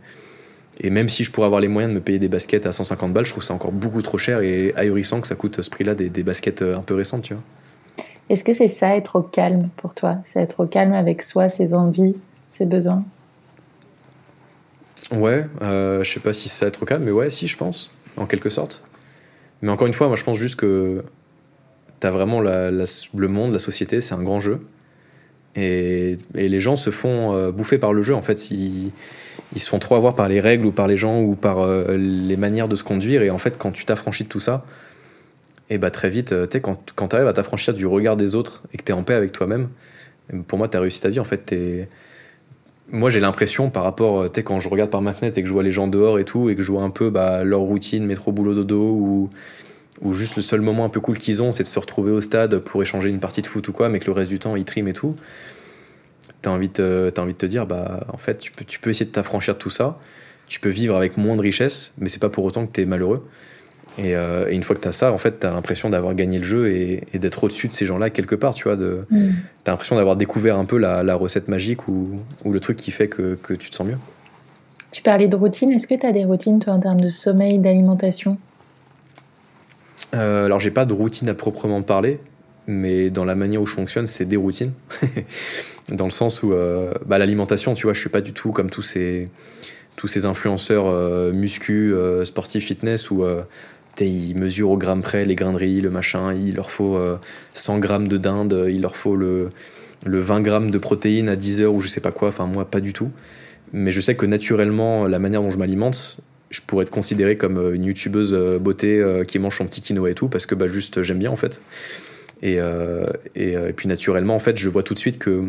[0.84, 3.13] et même si je pourrais avoir les moyens de me payer des baskets à 150
[3.13, 5.93] balles, je trouve ça encore beaucoup trop cher et ahurissant que ça coûte ce prix-là
[5.95, 7.43] des, des baskets euh, un peu récentes, tu vois.
[8.29, 10.17] Est-ce que c'est ça être au calme pour toi?
[10.23, 12.17] C'est être au calme avec soi, ses envies,
[12.47, 13.03] ses besoins?
[15.11, 17.57] Ouais, euh, je sais pas si ça va être au calme, mais ouais, si, je
[17.57, 18.84] pense, en quelque sorte.
[19.61, 21.03] Mais encore une fois, moi, je pense juste que
[21.99, 24.65] t'as vraiment la- la- le monde, la société, c'est un grand jeu.
[25.55, 28.49] Et, et les gens se font euh, bouffer par le jeu, en fait.
[28.51, 28.91] Ils,
[29.54, 31.97] ils se font trop avoir par les règles ou par les gens ou par euh,
[31.97, 33.22] les manières de se conduire.
[33.22, 34.66] Et en fait, quand tu t'affranchis de tout ça,
[35.70, 38.36] et bah très vite, euh, tu quand, quand tu arrives à t'affranchir du regard des
[38.36, 39.70] autres et que tu es en paix avec toi-même,
[40.47, 41.20] pour moi, tu as réussi ta vie.
[41.20, 41.54] En fait,
[42.89, 45.47] moi, j'ai l'impression par rapport, tu sais, quand je regarde par ma fenêtre et que
[45.47, 47.60] je vois les gens dehors et tout, et que je vois un peu bah, leur
[47.62, 49.30] routine, métro, boulot, dodo, ou,
[50.02, 52.22] ou juste le seul moment un peu cool qu'ils ont, c'est de se retrouver au
[52.22, 54.56] stade pour échanger une partie de foot ou quoi, mais que le reste du temps,
[54.56, 55.16] ils triment et tout.
[56.42, 58.80] Tu as, envie de, as envie de te dire, bah, en fait, tu peux, tu
[58.80, 60.00] peux essayer de t'affranchir de tout ça.
[60.48, 62.86] Tu peux vivre avec moins de richesse, mais c'est pas pour autant que tu es
[62.86, 63.26] malheureux.
[64.00, 66.39] Euh, et, une fois que tu as ça, en fait, tu as l'impression d'avoir gagné
[66.39, 68.76] le jeu et, d'être au-dessus de ces gens-là quelque part, tu vois.
[68.76, 69.30] De, mm.
[69.30, 72.92] Tu as l'impression d'avoir découvert un peu la, recette magique ou, ou, le truc qui
[72.92, 73.98] fait que, que, tu te sens mieux.
[74.92, 75.72] Tu parlais de routine.
[75.72, 78.38] Est-ce que tu as des routines, toi, en termes de sommeil, d'alimentation?
[80.14, 82.20] Euh, Alors, j'ai pas de routine à proprement parler,
[82.68, 84.74] mais dans la manière où je fonctionne, c'est des routines.
[85.89, 88.69] dans le sens où euh, bah, l'alimentation, tu vois, je suis pas du tout comme
[88.69, 89.29] tous ces,
[89.95, 93.25] tous ces influenceurs euh, muscu, sportifs, fitness, où
[93.99, 96.97] ils mesurent au gramme près les grains de riz, le machin, il leur faut
[97.53, 99.49] 100 euh, grammes de dinde, il leur faut le,
[100.05, 102.65] le 20 grammes de protéines à 10 heures ou je sais pas quoi, enfin moi
[102.65, 103.11] pas du tout.
[103.73, 106.19] Mais je sais que naturellement, la manière dont je m'alimente,
[106.49, 110.09] je pourrais être considéré comme euh, une youtubeuse euh, beauté qui mange son petit quinoa
[110.09, 111.61] et tout, parce que bah, juste j'aime bien en fait.
[112.43, 112.57] Et,
[113.36, 115.43] et, puis naturellement, en fait, je vois tout de suite que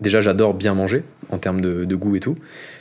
[0.00, 2.36] déjà j'adore bien manger en termes de, de, goût et tout.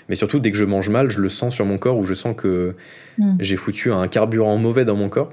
[0.09, 2.13] Mais surtout, dès que je mange mal, je le sens sur mon corps où je
[2.13, 2.76] sens que
[3.18, 3.38] mm.
[3.39, 5.32] j'ai foutu un carburant mauvais dans mon corps.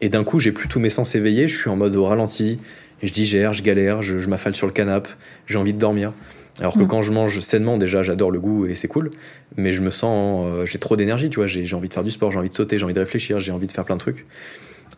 [0.00, 2.58] Et d'un coup, j'ai plus tous mes sens éveillés, je suis en mode au ralenti,
[3.02, 5.10] je digère, je galère, je, m'affale sur le canapé,
[5.46, 6.12] j'ai envie de dormir.
[6.58, 6.88] Alors que mm.
[6.88, 9.10] quand je mange sainement, déjà, j'adore le goût et c'est cool,
[9.56, 12.10] mais je me sens, euh, j'ai trop d'énergie, tu vois, j'ai envie de faire du
[12.10, 14.00] sport, j'ai envie de sauter, j'ai envie de réfléchir, j'ai envie de faire plein de
[14.00, 14.26] trucs.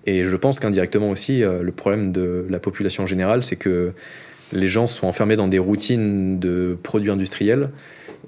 [0.06, 3.92] Et je pense qu'indirectement aussi, euh, le problème de la population générale, c'est que
[4.53, 7.70] les gens sont enfermés dans des routines de produits industriels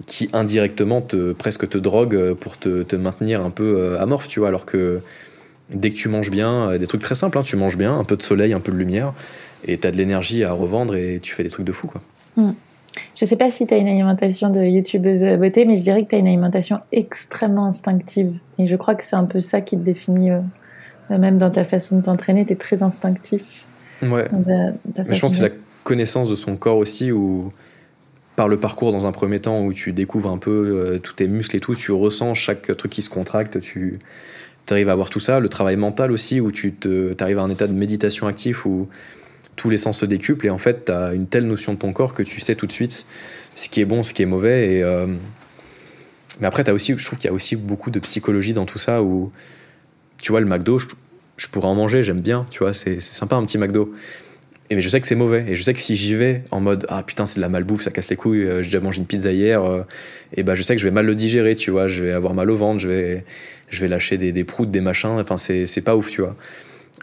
[0.06, 4.40] qui indirectement te, presque te drogue pour te, te maintenir un peu euh, amorphe, tu
[4.40, 5.00] vois, alors que
[5.70, 8.04] dès que tu manges bien, euh, des trucs très simples, hein, tu manges bien, un
[8.04, 9.12] peu de soleil, un peu de lumière,
[9.66, 12.00] et tu as de l'énergie à revendre et tu fais des trucs de fou, quoi.
[12.36, 12.52] Mm.
[13.16, 16.10] Je sais pas si tu as une alimentation de youtubeuse beauté, mais je dirais que
[16.10, 18.38] tu as une alimentation extrêmement instinctive.
[18.58, 20.40] Et je crois que c'est un peu ça qui te définit, euh,
[21.10, 23.66] même dans ta façon de t'entraîner, tu es très instinctif.
[24.02, 24.28] Ouais.
[24.46, 25.50] mais je pense que c'est la
[25.84, 27.52] connaissance de son corps aussi, où
[28.36, 31.28] par le parcours dans un premier temps où tu découvres un peu euh, tous tes
[31.28, 34.00] muscles et tout, tu ressens chaque truc qui se contracte, tu
[34.70, 35.38] arrives à avoir tout ça.
[35.38, 36.74] Le travail mental aussi, où tu
[37.20, 38.88] arrives à un état de méditation actif où
[39.54, 41.92] tous les sens se décuplent et en fait, tu as une telle notion de ton
[41.92, 43.06] corps que tu sais tout de suite
[43.56, 44.74] ce qui est bon, ce qui est mauvais.
[44.74, 45.06] Et, euh,
[46.40, 48.78] Mais après, as aussi, je trouve qu'il y a aussi beaucoup de psychologie dans tout
[48.78, 49.32] ça où,
[50.20, 50.86] tu vois, le McDo, je,
[51.36, 53.94] je pourrais en manger, j'aime bien, tu vois, c'est sympa un petit McDo.
[54.70, 55.44] Et mais je sais que c'est mauvais.
[55.48, 57.82] Et je sais que si j'y vais en mode ah putain c'est de la malbouffe,
[57.82, 59.82] ça casse les couilles, euh, j'ai déjà mangé une pizza hier, euh,
[60.34, 62.34] et bah je sais que je vais mal le digérer, tu vois, je vais avoir
[62.34, 63.24] mal au ventre, je vais,
[63.68, 66.36] je vais lâcher des, des proutes, des machins, enfin c'est, c'est pas ouf, tu vois.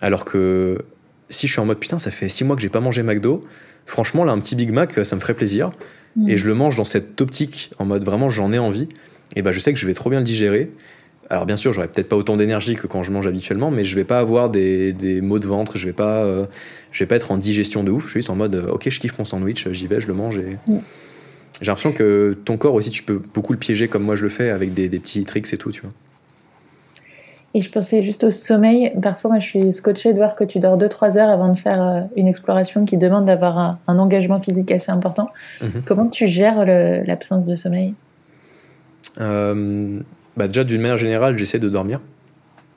[0.01, 0.79] Alors que
[1.29, 3.45] si je suis en mode putain ça fait six mois que j'ai pas mangé McDo,
[3.85, 5.71] franchement là un petit Big Mac ça me ferait plaisir.
[6.15, 6.29] Mm.
[6.29, 8.89] Et je le mange dans cette optique en mode vraiment j'en ai envie.
[9.35, 10.71] Et bah je sais que je vais trop bien le digérer
[11.31, 13.95] alors bien sûr, j'aurais peut-être pas autant d'énergie que quand je mange habituellement, mais je
[13.95, 16.45] vais pas avoir des, des maux de ventre, je vais pas, euh,
[16.91, 18.03] je vais pas être en digestion de ouf.
[18.03, 20.13] Je suis juste en mode, euh, ok, je kiffe mon sandwich, j'y vais, je le
[20.13, 20.39] mange.
[20.39, 20.57] Et...
[20.67, 20.79] Mm.
[21.61, 24.29] J'ai l'impression que ton corps aussi, tu peux beaucoup le piéger comme moi je le
[24.29, 25.91] fais avec des, des petits tricks et tout, tu vois.
[27.53, 28.91] Et je pensais juste au sommeil.
[29.01, 31.81] Parfois, moi, je suis scotché de voir que tu dors 2-3 heures avant de faire
[31.81, 33.57] euh, une exploration qui demande d'avoir
[33.87, 35.29] un, engagement physique assez important.
[35.61, 35.83] Mhm.
[35.85, 37.93] Comment tu gères l'absence de sommeil?
[40.37, 41.99] Bah déjà, d'une manière générale, j'essaie de dormir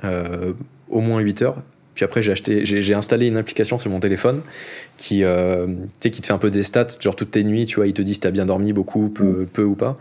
[0.04, 0.52] euh,
[0.88, 1.62] au moins 8 heures.
[1.94, 4.42] Puis après, j'ai acheté, j'ai installé une application sur mon téléphone
[4.96, 5.68] qui, euh,
[6.00, 8.02] qui te fait un peu des stats, genre toutes tes nuits, tu vois, il te
[8.02, 9.96] dit si t'as bien dormi beaucoup, peu, peu ou pas.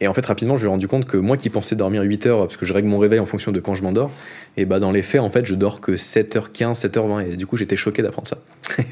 [0.00, 2.26] Et en fait, rapidement, je me suis rendu compte que moi qui pensais dormir 8
[2.26, 4.12] heures, parce que je règle mon réveil en fonction de quand je m'endors,
[4.56, 7.32] et bah dans les faits, en fait, je dors que 7h15, 7h20.
[7.32, 8.38] Et du coup, j'étais choqué d'apprendre ça.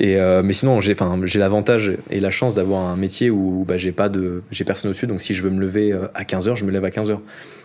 [0.00, 3.76] et, euh, mais sinon, j'ai, j'ai l'avantage et la chance d'avoir un métier où bah,
[3.76, 5.06] j'ai, pas de, j'ai personne au-dessus.
[5.06, 7.18] Donc si je veux me lever euh, à 15h, je me lève à 15h.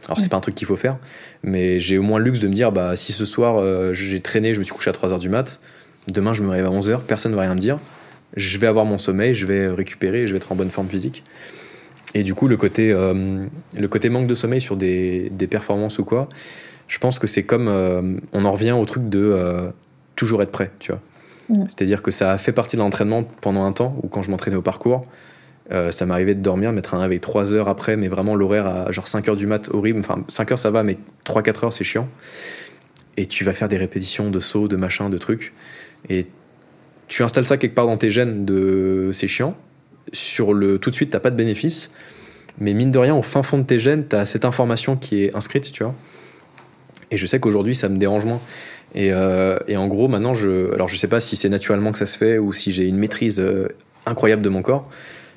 [0.08, 0.98] Alors, c'est pas un truc qu'il faut faire,
[1.44, 4.22] mais j'ai au moins le luxe de me dire bah, si ce soir, euh, j'ai
[4.22, 5.60] traîné, je me suis couché à 3h du mat,
[6.08, 7.80] demain, je me réveille à 11h, personne ne va rien me dire.
[8.36, 11.24] Je vais avoir mon sommeil, je vais récupérer, je vais être en bonne forme physique.
[12.14, 13.46] Et du coup, le côté, euh,
[13.78, 16.30] le côté manque de sommeil sur des, des performances ou quoi,
[16.88, 17.68] je pense que c'est comme.
[17.68, 19.70] Euh, on en revient au truc de euh,
[20.16, 21.02] toujours être prêt, tu vois.
[21.50, 21.66] Mm.
[21.68, 24.58] C'est-à-dire que ça a fait partie de l'entraînement pendant un temps, où quand je m'entraînais
[24.58, 25.06] au parcours,
[25.92, 29.10] ça m'arrivait de dormir, mettre un réveil 3 heures après, mais vraiment l'horaire à genre
[29.10, 30.00] 5 heures du mat, horrible.
[30.00, 32.08] Enfin, 5 heures ça va, mais 3-4 heures c'est chiant.
[33.18, 35.54] Et tu vas faire des répétitions de sauts, de machin, de trucs.
[36.08, 36.28] Et
[37.10, 39.58] tu installes ça quelque part dans tes gènes de c'est chiant
[40.14, 41.92] sur le tout de suite, t'as pas de bénéfice.
[42.60, 45.24] Mais mine de rien, au fin fond de tes gènes, tu as cette information qui
[45.24, 45.94] est inscrite, tu vois.
[47.12, 48.42] Et je sais qu'aujourd'hui, ça me dérange moins.
[48.96, 52.06] Et, euh, en gros, maintenant, je, alors je sais pas si c'est naturellement que ça
[52.06, 53.68] se fait ou si j'ai une maîtrise euh,
[54.06, 54.90] incroyable de mon corps.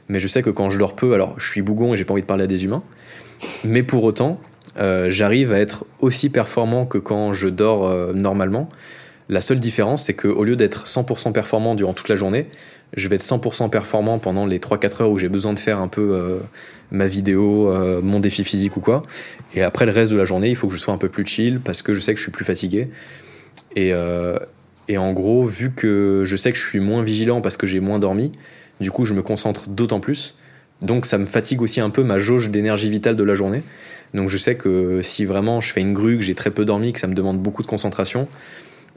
[0.08, 2.12] Mais je sais que quand je dors peu, alors je suis bougon et j'ai pas
[2.12, 2.82] envie de parler à des humains.
[3.64, 4.40] Mais pour autant,
[4.78, 8.68] euh, j'arrive à être aussi performant que quand je dors normalement.
[9.28, 12.48] La seule différence, c'est qu'au lieu d'être 100% performant durant toute la journée,
[12.96, 15.88] je vais être 100% performant pendant les 3-4 heures où j'ai besoin de faire un
[15.88, 16.38] peu euh,
[16.90, 17.72] ma vidéo,
[18.02, 19.04] mon défi physique ou quoi.
[19.54, 21.24] Et après le reste de la journée, il faut que je sois un peu plus
[21.24, 22.88] chill parce que je sais que je suis plus fatigué.
[23.76, 23.92] Et,
[24.88, 27.78] et en gros, vu que je sais que je suis moins vigilant parce que j'ai
[27.78, 28.32] moins dormi,
[28.80, 30.36] du coup, je me concentre d'autant plus.
[30.82, 33.62] Donc, ça me fatigue aussi un peu ma jauge d'énergie vitale de la journée.
[34.14, 36.92] Donc je sais que si vraiment je fais une grue, que j'ai très peu dormi,
[36.92, 38.28] que ça me demande beaucoup de concentration,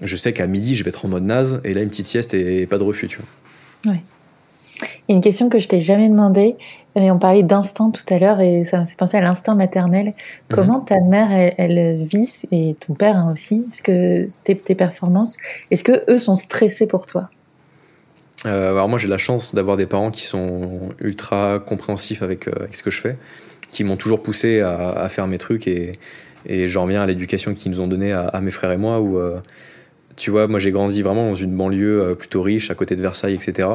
[0.02, 2.34] je sais qu'à midi, je vais être en mode naze, et là, une petite sieste
[2.34, 3.28] et pas de refus, tu vois.
[3.86, 4.02] Ouais.
[5.08, 6.56] Il y a une question que je t'ai jamais demandé,
[6.96, 10.14] mais on parlait d'instinct tout à l'heure, et ça me fait penser à l'instinct maternel.
[10.50, 10.86] Comment mhm.
[10.86, 15.38] ta mère, elle, vit, et ton père hein, aussi, ce que tes, tes performances,
[15.72, 17.30] est-ce que eux sont stressés pour toi?
[18.46, 22.54] Euh, alors moi j'ai la chance d'avoir des parents qui sont ultra compréhensifs avec, euh,
[22.60, 23.16] avec ce que je fais
[23.72, 25.94] qui m'ont toujours poussé à, faire mes trucs et,
[26.46, 29.18] et j'en reviens à l'éducation qu'ils nous ont donnée à, mes frères et moi où
[29.18, 29.40] euh,
[30.16, 33.02] tu vois moi j'ai grandi vraiment dans une banlieue euh, plutôt riche à côté de
[33.02, 33.70] Versailles etc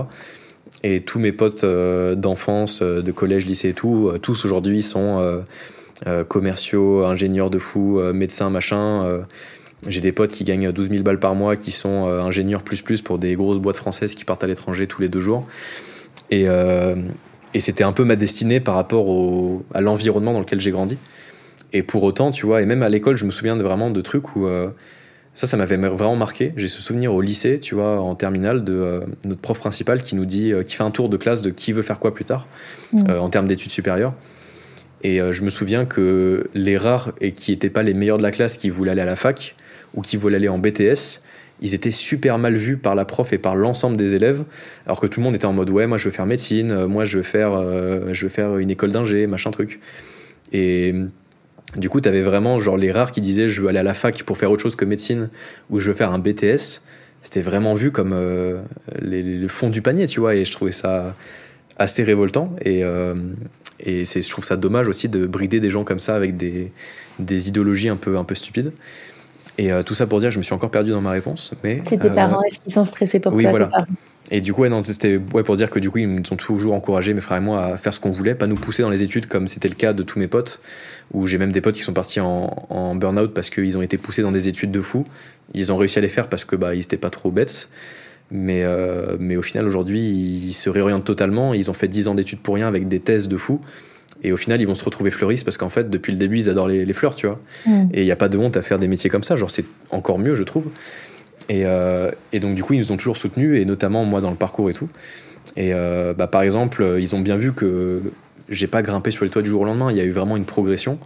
[0.82, 5.42] et tous mes potes euh, d'enfance de collège lycée et tout tous aujourd'hui sont
[6.28, 9.24] commerciaux ingénieurs de fou médecins machin
[9.88, 13.02] j'ai des potes qui gagnent 12 000 balles par mois qui sont ingénieurs plus plus
[13.02, 15.44] pour des grosses boîtes françaises qui partent à l'étranger tous les deux jours.
[16.30, 16.46] Et
[17.54, 20.98] et c'était un peu ma destinée par rapport au, à l'environnement dans lequel j'ai grandi.
[21.72, 24.36] Et pour autant, tu vois, et même à l'école, je me souviens vraiment de trucs
[24.36, 24.68] où euh,
[25.38, 26.52] ça, ça m'avait vraiment marqué.
[26.56, 30.16] J'ai ce souvenir au lycée, tu vois, en terminale, de euh, notre prof principal qui
[30.16, 32.24] nous dit, euh, qui fait un tour de classe de qui veut faire quoi plus
[32.24, 32.48] tard,
[32.92, 33.10] mmh.
[33.10, 34.14] en termes d'études supérieures.
[35.04, 38.32] Et je me souviens que les rares et qui n'étaient pas les meilleurs de la
[38.32, 39.54] classe, qui voulaient aller à la fac
[39.94, 41.22] ou qui voulaient aller en BTS,
[41.60, 44.42] ils étaient super mal vus par la prof et par l'ensemble des élèves,
[44.86, 46.88] alors que tout le monde était en mode ouais, moi je veux faire médecine, euh,
[46.88, 49.78] moi je veux faire, euh, je veux faire une école d'ingé, machin truc.
[50.52, 50.94] Et
[51.76, 53.94] du coup, tu avais vraiment genre les rares qui disaient je veux aller à la
[53.94, 55.28] fac pour faire autre chose que médecine
[55.70, 56.82] ou je veux faire un BTS.
[57.22, 58.60] C'était vraiment vu comme euh,
[59.02, 61.14] le fond du panier, tu vois, et je trouvais ça
[61.76, 62.54] assez révoltant.
[62.64, 62.84] Et,
[63.80, 66.72] et je trouve ça dommage aussi de brider des gens comme ça avec des,
[67.18, 68.72] des idéologies un peu, un peu stupides.
[69.58, 71.52] Et euh, tout ça pour dire je me suis encore perdu dans ma réponse.
[71.64, 73.68] Mais, c'est tes parents, est-ce qu'ils sont stressés pour oui, toi voilà.
[74.30, 76.36] Et du coup, ouais, non, c'était ouais, pour dire que du coup, ils nous ont
[76.36, 78.90] toujours encouragé, mes frères et moi, à faire ce qu'on voulait, pas nous pousser dans
[78.90, 80.60] les études comme c'était le cas de tous mes potes,
[81.12, 83.96] où j'ai même des potes qui sont partis en, en burn-out parce qu'ils ont été
[83.96, 85.06] poussés dans des études de fou.
[85.54, 87.68] Ils ont réussi à les faire parce que bah, ils étaient pas trop bêtes.
[88.30, 91.54] Mais, euh, mais au final, aujourd'hui, ils se réorientent totalement.
[91.54, 93.60] Ils ont fait 10 ans d'études pour rien avec des thèses de fou.
[94.24, 96.50] Et au final, ils vont se retrouver fleuristes parce qu'en fait, depuis le début, ils
[96.50, 97.40] adorent les, fleurs, tu vois.
[97.66, 97.88] Mm.
[97.92, 99.36] Et il n'y a pas de honte à faire des métiers comme ça.
[99.36, 100.68] Genre, c'est encore mieux, je trouve.
[101.48, 104.30] Et, euh, et, donc, du coup, ils nous ont toujours soutenus, et notamment moi dans
[104.30, 104.88] le parcours et tout.
[105.56, 108.02] Et euh, bah, par exemple, ils ont bien vu que
[108.48, 109.90] j'ai pas grimpé sur les toits du jour au lendemain.
[109.90, 110.98] Il y a eu vraiment une progression.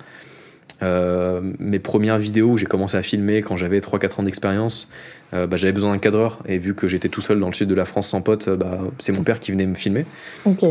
[0.83, 4.91] Euh, mes premières vidéos où j'ai commencé à filmer quand j'avais 3-4 ans d'expérience,
[5.33, 6.41] euh, bah, j'avais besoin d'un cadreur.
[6.47, 8.81] Et vu que j'étais tout seul dans le sud de la France sans pote, bah,
[8.99, 10.05] c'est mon père qui venait me filmer.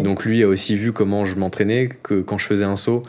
[0.04, 3.04] Donc lui a aussi vu comment je m'entraînais, que quand je faisais un saut,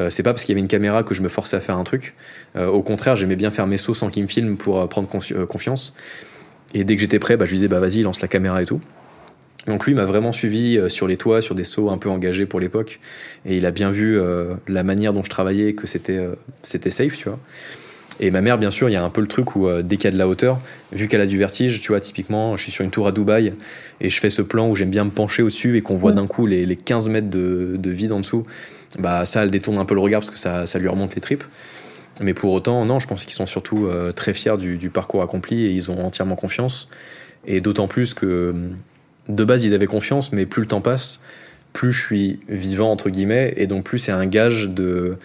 [0.00, 1.76] euh, c'est pas parce qu'il y avait une caméra que je me forçais à faire
[1.76, 2.14] un truc.
[2.56, 5.08] au contraire, j'aimais bien faire mes sauts sans qu'il me filme pour prendre
[5.46, 5.94] confiance.
[6.72, 8.66] Et dès que j'étais prêt, bah, je lui disais bah vas-y, lance la caméra et
[8.66, 8.80] tout.
[9.66, 12.46] Donc lui m'a vraiment suivi euh, sur les toits, sur des sauts un peu engagés
[12.46, 13.00] pour l'époque,
[13.46, 16.90] et il a bien vu euh, la manière dont je travaillais, que c'était euh, c'était
[16.90, 17.38] safe, tu vois.
[18.20, 20.04] Et ma mère, bien sûr, il y a un peu le truc où dès qu'il
[20.04, 20.60] y a de la hauteur,
[20.92, 23.52] vu qu'elle a du vertige, tu vois, typiquement, je suis sur une tour à Dubaï
[24.00, 26.28] et je fais ce plan où j'aime bien me pencher au-dessus et qu'on voit d'un
[26.28, 28.46] coup les, les, 15 mètres de, de, vide en dessous,
[29.00, 31.20] bah ça, elle détourne un peu le regard parce que ça, ça lui remonte les
[31.20, 31.42] tripes.
[32.20, 35.64] Mais pour autant, non, je pense qu'ils sont surtout très fiers du, du, parcours accompli
[35.64, 36.88] et ils ont entièrement confiance.
[37.48, 38.54] Et d'autant plus que
[39.28, 41.22] de base, ils avaient confiance, mais plus le temps passe,
[41.72, 45.16] plus je suis vivant, entre guillemets, et donc plus c'est un gage de,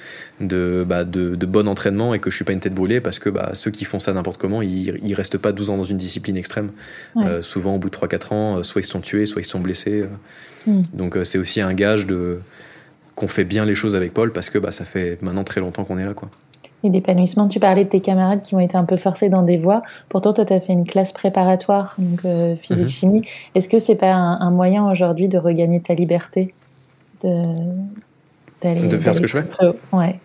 [0.42, 3.30] de, bah, de, bon entraînement et que je suis pas une tête brûlée, parce que
[3.30, 5.98] bah, ceux qui font ça n'importe comment, ils, ils restent pas 12 ans dans une
[5.98, 6.72] discipline extrême.
[7.18, 9.60] Euh, souvent, au bout de 3-4 ans, euh, soit ils sont tués, soit ils sont
[9.60, 10.02] blessés.
[10.68, 10.72] Euh.
[10.72, 10.82] Mm.
[10.94, 12.40] Donc c'est aussi un gage de
[13.16, 15.84] qu'on fait bien les choses avec Paul, parce que bah, ça fait maintenant très longtemps
[15.84, 16.14] qu'on est là.
[16.14, 16.32] quoi
[16.84, 17.48] et d'épanouissement.
[17.48, 19.82] Tu parlais de tes camarades qui ont été un peu forcés dans des voies.
[20.08, 23.20] Pourtant, toi, tu as fait une classe préparatoire, donc euh, physique-chimie.
[23.20, 23.26] Mhm.
[23.56, 26.54] Est-ce que c'est pas un, moyen aujourd'hui de regagner ta liberté
[27.24, 27.54] De,
[28.64, 29.46] de faire ce que je fais?
[29.92, 30.20] Ouais.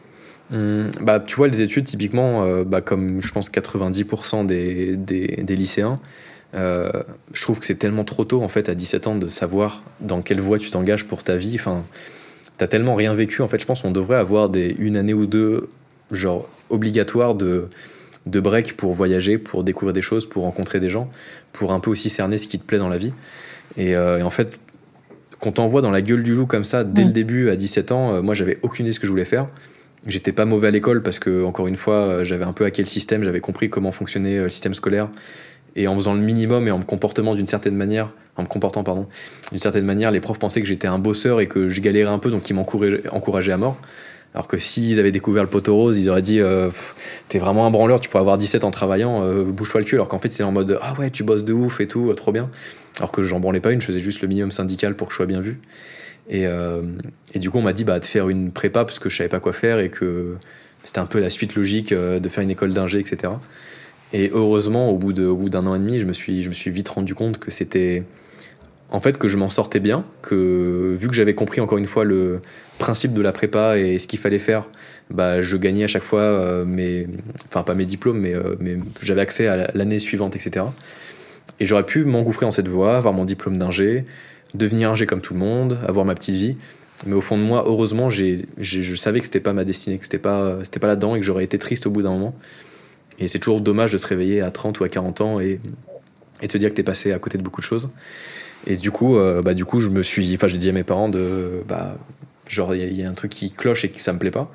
[0.53, 5.43] Hum, bah, tu vois, les études, typiquement, euh, bah, comme je pense 90% des, des,
[5.43, 5.97] des lycéens,
[6.55, 6.91] euh,
[7.33, 10.23] je trouve que c'est tellement trop tôt, en fait, à 17 ans, de savoir dans
[10.23, 11.57] quelle voie tu t'engages pour ta vie.
[11.57, 11.83] Enfin,
[12.59, 13.43] t'as tellement rien vécu.
[13.43, 15.69] En fait, je pense qu'on devrait avoir des, une année ou deux
[16.11, 17.69] genre obligatoire de,
[18.27, 21.11] de break pour voyager, pour découvrir des choses, pour rencontrer des gens,
[21.53, 23.13] pour un peu aussi cerner ce qui te plaît dans la vie.
[23.77, 24.59] Et, euh, en fait,
[25.41, 28.23] qu'on t'envoie dans la gueule du loup comme ça dès le début à 17 ans,
[28.23, 29.49] moi j'avais aucune idée de ce que je voulais faire.
[30.07, 32.89] J'étais pas mauvais à l'école parce que, encore une fois, j'avais un peu hacké le
[32.89, 35.09] système, j'avais compris comment fonctionnait le système scolaire.
[35.77, 38.85] Et en faisant le minimum et en me comportant d'une certaine manière, en me comportant,
[38.85, 39.07] pardon,
[39.51, 42.19] d'une certaine manière, les profs pensaient que j'étais un bosseur et que je galérais un
[42.19, 43.81] peu, donc ils m'encourageaient à mort.
[44.35, 46.71] Alors que s'ils avaient découvert le poteau rose, ils auraient dit euh,
[47.29, 49.95] T'es vraiment un branleur, tu pourrais avoir 17 en travaillant, euh, bouge-toi le cul.
[49.95, 52.33] Alors qu'en fait, c'est en mode Ah ouais, tu bosses de ouf et tout, trop
[52.33, 52.51] bien.
[52.99, 55.17] Alors que j'en branlais pas une, je faisais juste le minimum syndical pour que je
[55.17, 55.61] sois bien vu.
[56.29, 56.83] Et, euh,
[57.37, 59.41] du coup, on m'a dit bah, de faire une prépa parce que je savais pas
[59.41, 60.37] quoi faire et que
[60.83, 63.35] c'était un peu la suite logique de faire une école d'ingé, etc.
[64.13, 67.51] Et heureusement, au bout d'un an et demi, je me suis vite rendu compte que
[67.51, 68.03] c'était
[68.95, 72.05] en fait que je m'en sortais bien, que vu que j'avais compris encore une fois
[72.05, 72.43] le
[72.79, 74.69] principe de la prépa et ce qu'il fallait faire,
[75.11, 77.09] bah, je gagnais à chaque fois euh, mes,
[77.49, 78.55] enfin pas mes diplômes, mais, euh,
[79.03, 80.67] j'avais accès à l'année suivante, etc.
[81.59, 84.05] Et j'aurais pu m'engouffrer dans cette voie, avoir mon diplôme d'ingé,
[84.55, 86.57] devenir ingé comme tout le monde, avoir ma petite vie.
[87.05, 90.05] Mais au fond de moi, heureusement, j'ai, je savais que c'était pas ma destinée, que
[90.05, 92.37] c'était pas, c'était pas là-dedans et que j'aurais été triste au bout d'un moment.
[93.19, 95.59] Et c'est toujours dommage de se réveiller à 30 ou à 40 ans et,
[96.43, 97.91] et de se dire que tu es passé à côté de beaucoup de choses.
[98.67, 100.85] Et du coup, euh, bah, du coup, je me suis, enfin, j'ai dit à mes
[100.85, 101.97] parents de, bah,
[102.49, 104.51] genre, il y, a un truc qui cloche et que ça me plaît pas.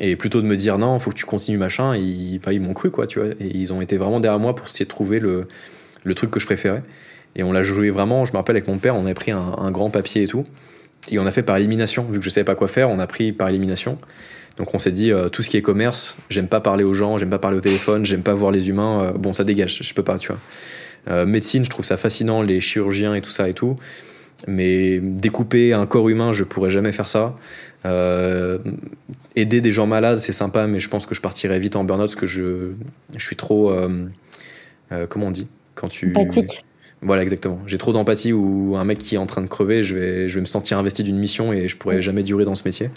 [0.00, 2.90] Et plutôt de me dire non, faut que tu continues machin, ils, ils m'ont cru
[2.90, 3.28] quoi, tu vois.
[3.40, 5.46] Et ils ont été vraiment derrière moi pour essayer de trouver le,
[6.04, 6.82] le truc que je préférais.
[7.36, 8.24] Et on l'a joué vraiment.
[8.24, 10.44] Je me rappelle avec mon père, on avait pris un, grand papier et tout,
[11.10, 12.04] et on a fait par élimination.
[12.10, 13.98] Vu que je savais pas quoi faire, on a pris par élimination.
[14.58, 17.16] Donc on s'est dit euh, tout ce qui est commerce, j'aime pas parler aux gens,
[17.16, 19.04] j'aime pas parler au téléphone, j'aime pas voir les humains.
[19.04, 20.38] Euh, bon, ça dégage, je peux pas, tu vois.
[21.08, 23.76] Euh, médecine, je trouve ça fascinant, les chirurgiens et tout ça et tout.
[24.46, 27.36] Mais découper un corps humain, je pourrais jamais faire ça.
[27.84, 28.58] Euh,
[29.36, 32.06] aider des gens malades, c'est sympa, mais je pense que je partirais vite en burn-out
[32.06, 32.72] parce que je,
[33.16, 33.70] je suis trop.
[33.70, 34.06] Euh,
[35.08, 35.48] comment on dit?
[35.74, 36.12] Quand tu.
[36.14, 36.64] Empathique.
[37.02, 37.60] Voilà, exactement.
[37.66, 40.36] J'ai trop d'empathie ou un mec qui est en train de crever, je vais, je
[40.36, 42.02] vais me sentir investi d'une mission et je pourrais mm.
[42.02, 42.90] jamais durer dans ce métier.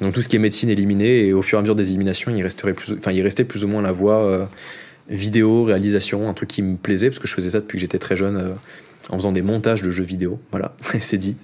[0.00, 2.34] Donc tout ce qui est médecine éliminé et au fur et à mesure des éliminations,
[2.34, 4.48] il, resterait plus, enfin, il restait plus ou moins la voie
[5.08, 7.98] vidéo, réalisation, un truc qui me plaisait, parce que je faisais ça depuis que j'étais
[7.98, 8.52] très jeune, euh,
[9.08, 11.36] en faisant des montages de jeux vidéo, voilà, c'est dit.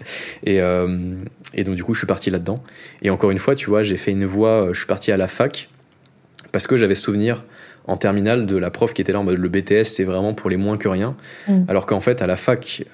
[0.45, 1.15] Et, euh,
[1.55, 2.63] et, donc du coup, je suis parti là-dedans.
[3.03, 5.17] Et encore une fois, tu vois, j'ai fait une voie, euh, je suis parti à
[5.17, 5.69] la fac,
[6.51, 7.45] parce que j'avais souvenir
[7.89, 10.49] en terminale de la prof qui était là en mode le BTS c'est vraiment pour
[10.49, 11.17] les moins que rien
[11.49, 11.65] mm.
[11.67, 12.85] alors qu'en fait à la fac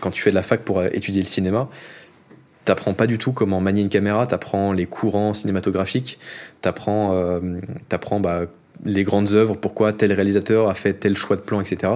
[0.00, 1.70] quand tu fais de la fac pour étudier le cinéma
[2.66, 6.18] t'apprends pas du tout comment manier une caméra t'apprends les courants cinématographiques
[6.60, 7.40] t'apprends euh,
[8.20, 8.42] bah,
[8.84, 11.92] les grandes œuvres, pourquoi tel réalisateur a fait tel choix de plan, etc.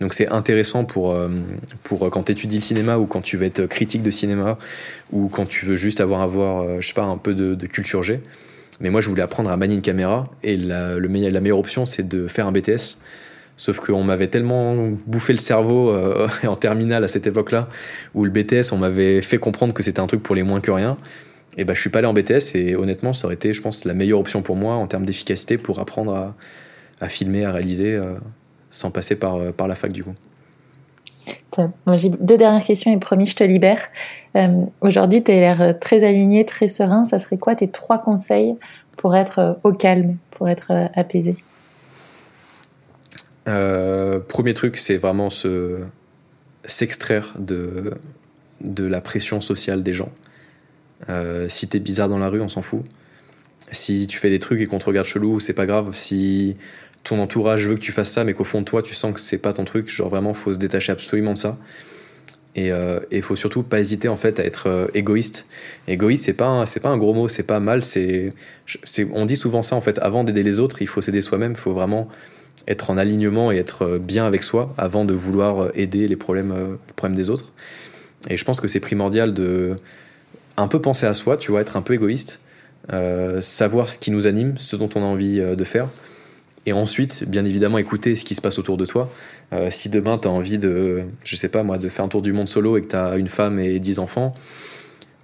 [0.00, 1.28] Donc c'est intéressant pour, euh,
[1.82, 4.58] pour quand tu étudies le cinéma ou quand tu veux être critique de cinéma
[5.12, 8.02] ou quand tu veux juste avoir, avoir euh, je sais pas, un peu de, culture
[8.02, 8.20] G.
[8.80, 11.86] Mais moi, je voulais apprendre à manier une caméra et la, le, la meilleure option,
[11.86, 12.98] c'est de faire un BTS.
[13.58, 17.68] Sauf qu'on m'avait tellement bouffé le cerveau euh, en terminale à cette époque-là,
[18.14, 20.70] où le BTS, on m'avait fait comprendre que c'était un truc pour les moins que
[20.70, 20.96] rien
[21.56, 23.84] et bah, je suis pas allé en BTS et honnêtement, ça aurait été, je pense,
[23.84, 26.34] la meilleure option pour moi en termes d'efficacité pour apprendre à,
[27.00, 28.14] à, filmer, à réaliser euh,
[28.70, 30.14] sans passer par, euh, par la fac du coup.
[31.94, 33.78] J'ai deux dernières questions et promis, je te libère.
[34.36, 37.04] Euh, aujourd'hui, tu as l'air très aligné, très serein.
[37.04, 38.56] Ça serait quoi tes trois conseils
[38.96, 41.36] pour être au calme, pour être apaisé?
[43.44, 45.80] Premier truc, c'est vraiment se,
[46.64, 47.94] s'extraire de,
[48.60, 50.10] de la pression sociale des gens.
[51.08, 52.84] Euh, si t'es bizarre dans la rue, on s'en fout.
[53.70, 55.90] Si tu fais des trucs et qu'on te regarde chelou, c'est pas grave.
[55.94, 56.56] Si
[57.04, 59.20] ton entourage veut que tu fasses ça, mais qu'au fond de toi, tu sens que
[59.20, 61.58] c'est pas ton truc, genre vraiment, faut se détacher absolument de ça.
[62.54, 65.46] Et il euh, faut surtout pas hésiter en fait à être euh, égoïste.
[65.88, 67.82] Égoïste, c'est pas pas un gros mot, c'est pas mal.
[67.82, 68.34] C'est
[69.12, 69.98] on dit souvent ça en fait.
[70.00, 71.52] Avant d'aider les autres, il faut s'aider soi-même.
[71.52, 72.08] Il faut vraiment
[72.68, 76.52] être en alignement et être bien avec soi avant de vouloir aider les problèmes,
[76.86, 77.52] les problèmes des autres.
[78.28, 79.76] Et je pense que c'est primordial de
[80.56, 82.40] un peu penser à soi, tu vois, être un peu égoïste,
[82.92, 85.88] euh, savoir ce qui nous anime, ce dont on a envie euh, de faire.
[86.66, 89.10] Et ensuite, bien évidemment, écouter ce qui se passe autour de toi.
[89.52, 92.22] Euh, si demain, tu as envie de, je sais pas moi, de faire un tour
[92.22, 94.34] du monde solo et que tu as une femme et dix enfants,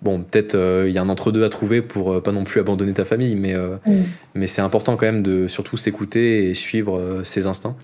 [0.02, 0.56] bon, peut-être
[0.86, 3.54] il y a un entre-deux à trouver pour pas non plus abandonner ta famille, mais,
[3.54, 4.02] mm.
[4.34, 7.76] mais c'est important quand même de surtout s'écouter et suivre ses instincts.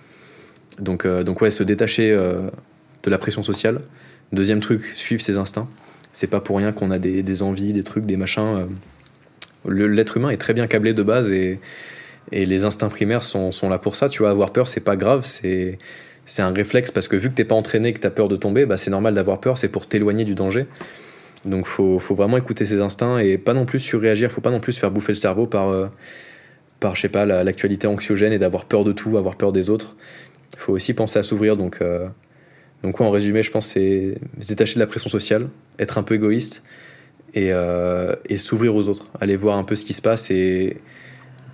[0.81, 3.81] Donc, donc ouais, se détacher de la pression sociale.
[4.33, 5.69] Deuxième truc, suivre ses instincts.
[6.15, 8.67] C'est pas pour rien qu'on a des, envies, des trucs, des machins.
[9.67, 9.71] Euh.
[9.71, 11.61] L'être humain est très bien câblé de base et,
[12.33, 14.09] les instincts primaires sont, là pour ça.
[14.09, 15.79] Tu vois, avoir peur, c'est pas grave, c'est
[16.39, 18.79] un réflexe parce que vu que t'es pas entraîné, que t'as peur de tomber, bah
[18.79, 20.67] c'est normal d'avoir peur, c'est pour t'éloigner du danger.
[21.45, 24.61] Donc faut, faut vraiment écouter ses instincts et pas non plus surréagir, faut pas non
[24.61, 25.89] plus se faire bouffer le cerveau par, euh,
[26.81, 26.95] par
[27.27, 29.97] l'actualité anxiogène et d'avoir peur de tout, avoir peur des autres.
[30.57, 32.07] Faut aussi penser à s'ouvrir, donc euh,
[32.85, 35.49] Donc, en résumé, je pense c'est se détacher de la pression sociale,
[35.79, 36.63] être un peu égoïste
[37.33, 40.81] et, euh, et s'ouvrir aux autres, aller voir un peu ce qui se passe et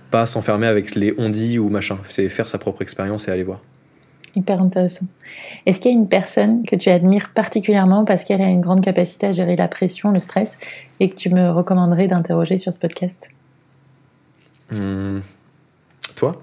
[0.09, 1.97] pas s'enfermer avec les on dit ou machin.
[2.09, 3.61] C'est faire sa propre expérience et aller voir.
[4.35, 5.05] Hyper intéressant.
[5.65, 8.81] Est-ce qu'il y a une personne que tu admires particulièrement parce qu'elle a une grande
[8.81, 10.57] capacité à gérer la pression, le stress,
[10.99, 13.29] et que tu me recommanderais d'interroger sur ce podcast?
[14.77, 15.19] Hmm.
[16.15, 16.41] Toi?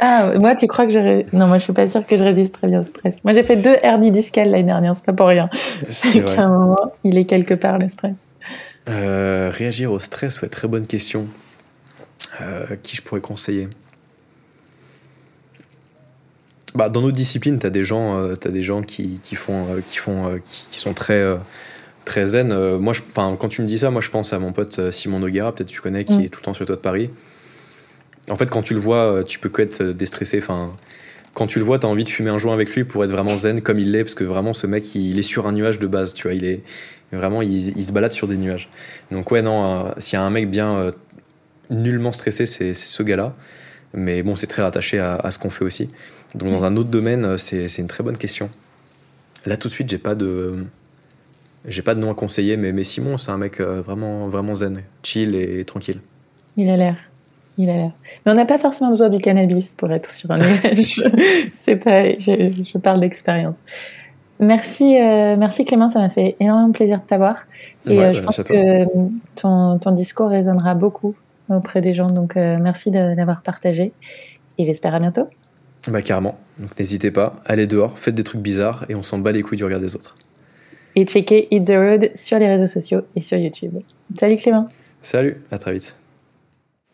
[0.00, 1.22] Ah, moi, tu crois que je.
[1.36, 3.22] Non, moi, je suis pas sûre que je résiste très bien au stress.
[3.22, 5.48] Moi, j'ai fait deux hernies discales l'année dernière, c'est pas pour rien.
[5.88, 8.24] C'est qu'à un moment, il est quelque part le stress.
[8.88, 11.26] Euh, réagir au stress, ouais, très bonne question.
[12.40, 13.68] Euh, qui je pourrais conseiller?
[16.74, 19.66] Bah, dans notre discipline, tu as des gens, euh, as des gens qui, qui font,
[19.70, 21.24] euh, qui, font euh, qui, sont très,
[22.04, 22.52] très zen.
[22.78, 25.54] moi, je, quand tu me dis ça, moi, je pense à mon pote Simon Noguera,
[25.54, 26.22] peut-être tu connais, qui mm.
[26.22, 27.10] est tout le temps sur le toit de Paris.
[28.30, 30.38] En fait, quand tu le vois, tu peux que être déstressé.
[30.38, 30.72] Enfin,
[31.34, 33.10] quand tu le vois, tu as envie de fumer un joint avec lui pour être
[33.10, 35.78] vraiment zen comme il l'est, parce que vraiment, ce mec, il, est sur un nuage
[35.78, 36.34] de base, tu vois.
[36.34, 36.62] Il est
[37.12, 38.68] vraiment, il, se balade sur des nuages.
[39.10, 40.92] Donc, ouais, non, s'il y a un mec bien
[41.70, 43.34] nullement stressé, c'est ce gars-là.
[43.94, 45.90] Mais bon, c'est très rattaché à, ce qu'on fait aussi.
[46.34, 48.50] Donc dans un autre domaine, euh, c'est une très bonne question.
[49.46, 50.64] Là tout de suite, j'ai pas de
[51.66, 54.54] j'ai pas de nom à conseiller, mais, mais Simon, c'est un mec euh, vraiment vraiment
[54.54, 56.00] zen, chill et tranquille.
[56.56, 56.96] Il a l'air.
[57.56, 57.90] Il a l'air.
[58.24, 61.02] Mais on n'a pas forcément besoin du cannabis pour être sur un nuage.
[61.52, 62.10] c'est pas.
[62.18, 63.58] Je, je parle d'expérience.
[64.40, 67.44] Merci, euh, merci Clément, ça m'a fait énormément plaisir de t'avoir.
[67.88, 68.84] Et je pense que
[69.36, 71.14] ton, ton, discours résonnera beaucoup
[71.48, 72.08] auprès des gens.
[72.08, 73.92] Donc merci de l'avoir partagé.
[74.58, 75.28] Et j'espère à bientôt.
[75.88, 76.36] Bah carrément.
[76.58, 79.58] Donc n'hésitez pas, allez dehors, faites des trucs bizarres et on s'en bat les couilles
[79.58, 80.16] du regard des autres.
[80.96, 83.74] Et checkez Hit the Road sur les réseaux sociaux et sur YouTube.
[84.18, 84.68] Salut Clément.
[85.02, 85.96] Salut, à très vite.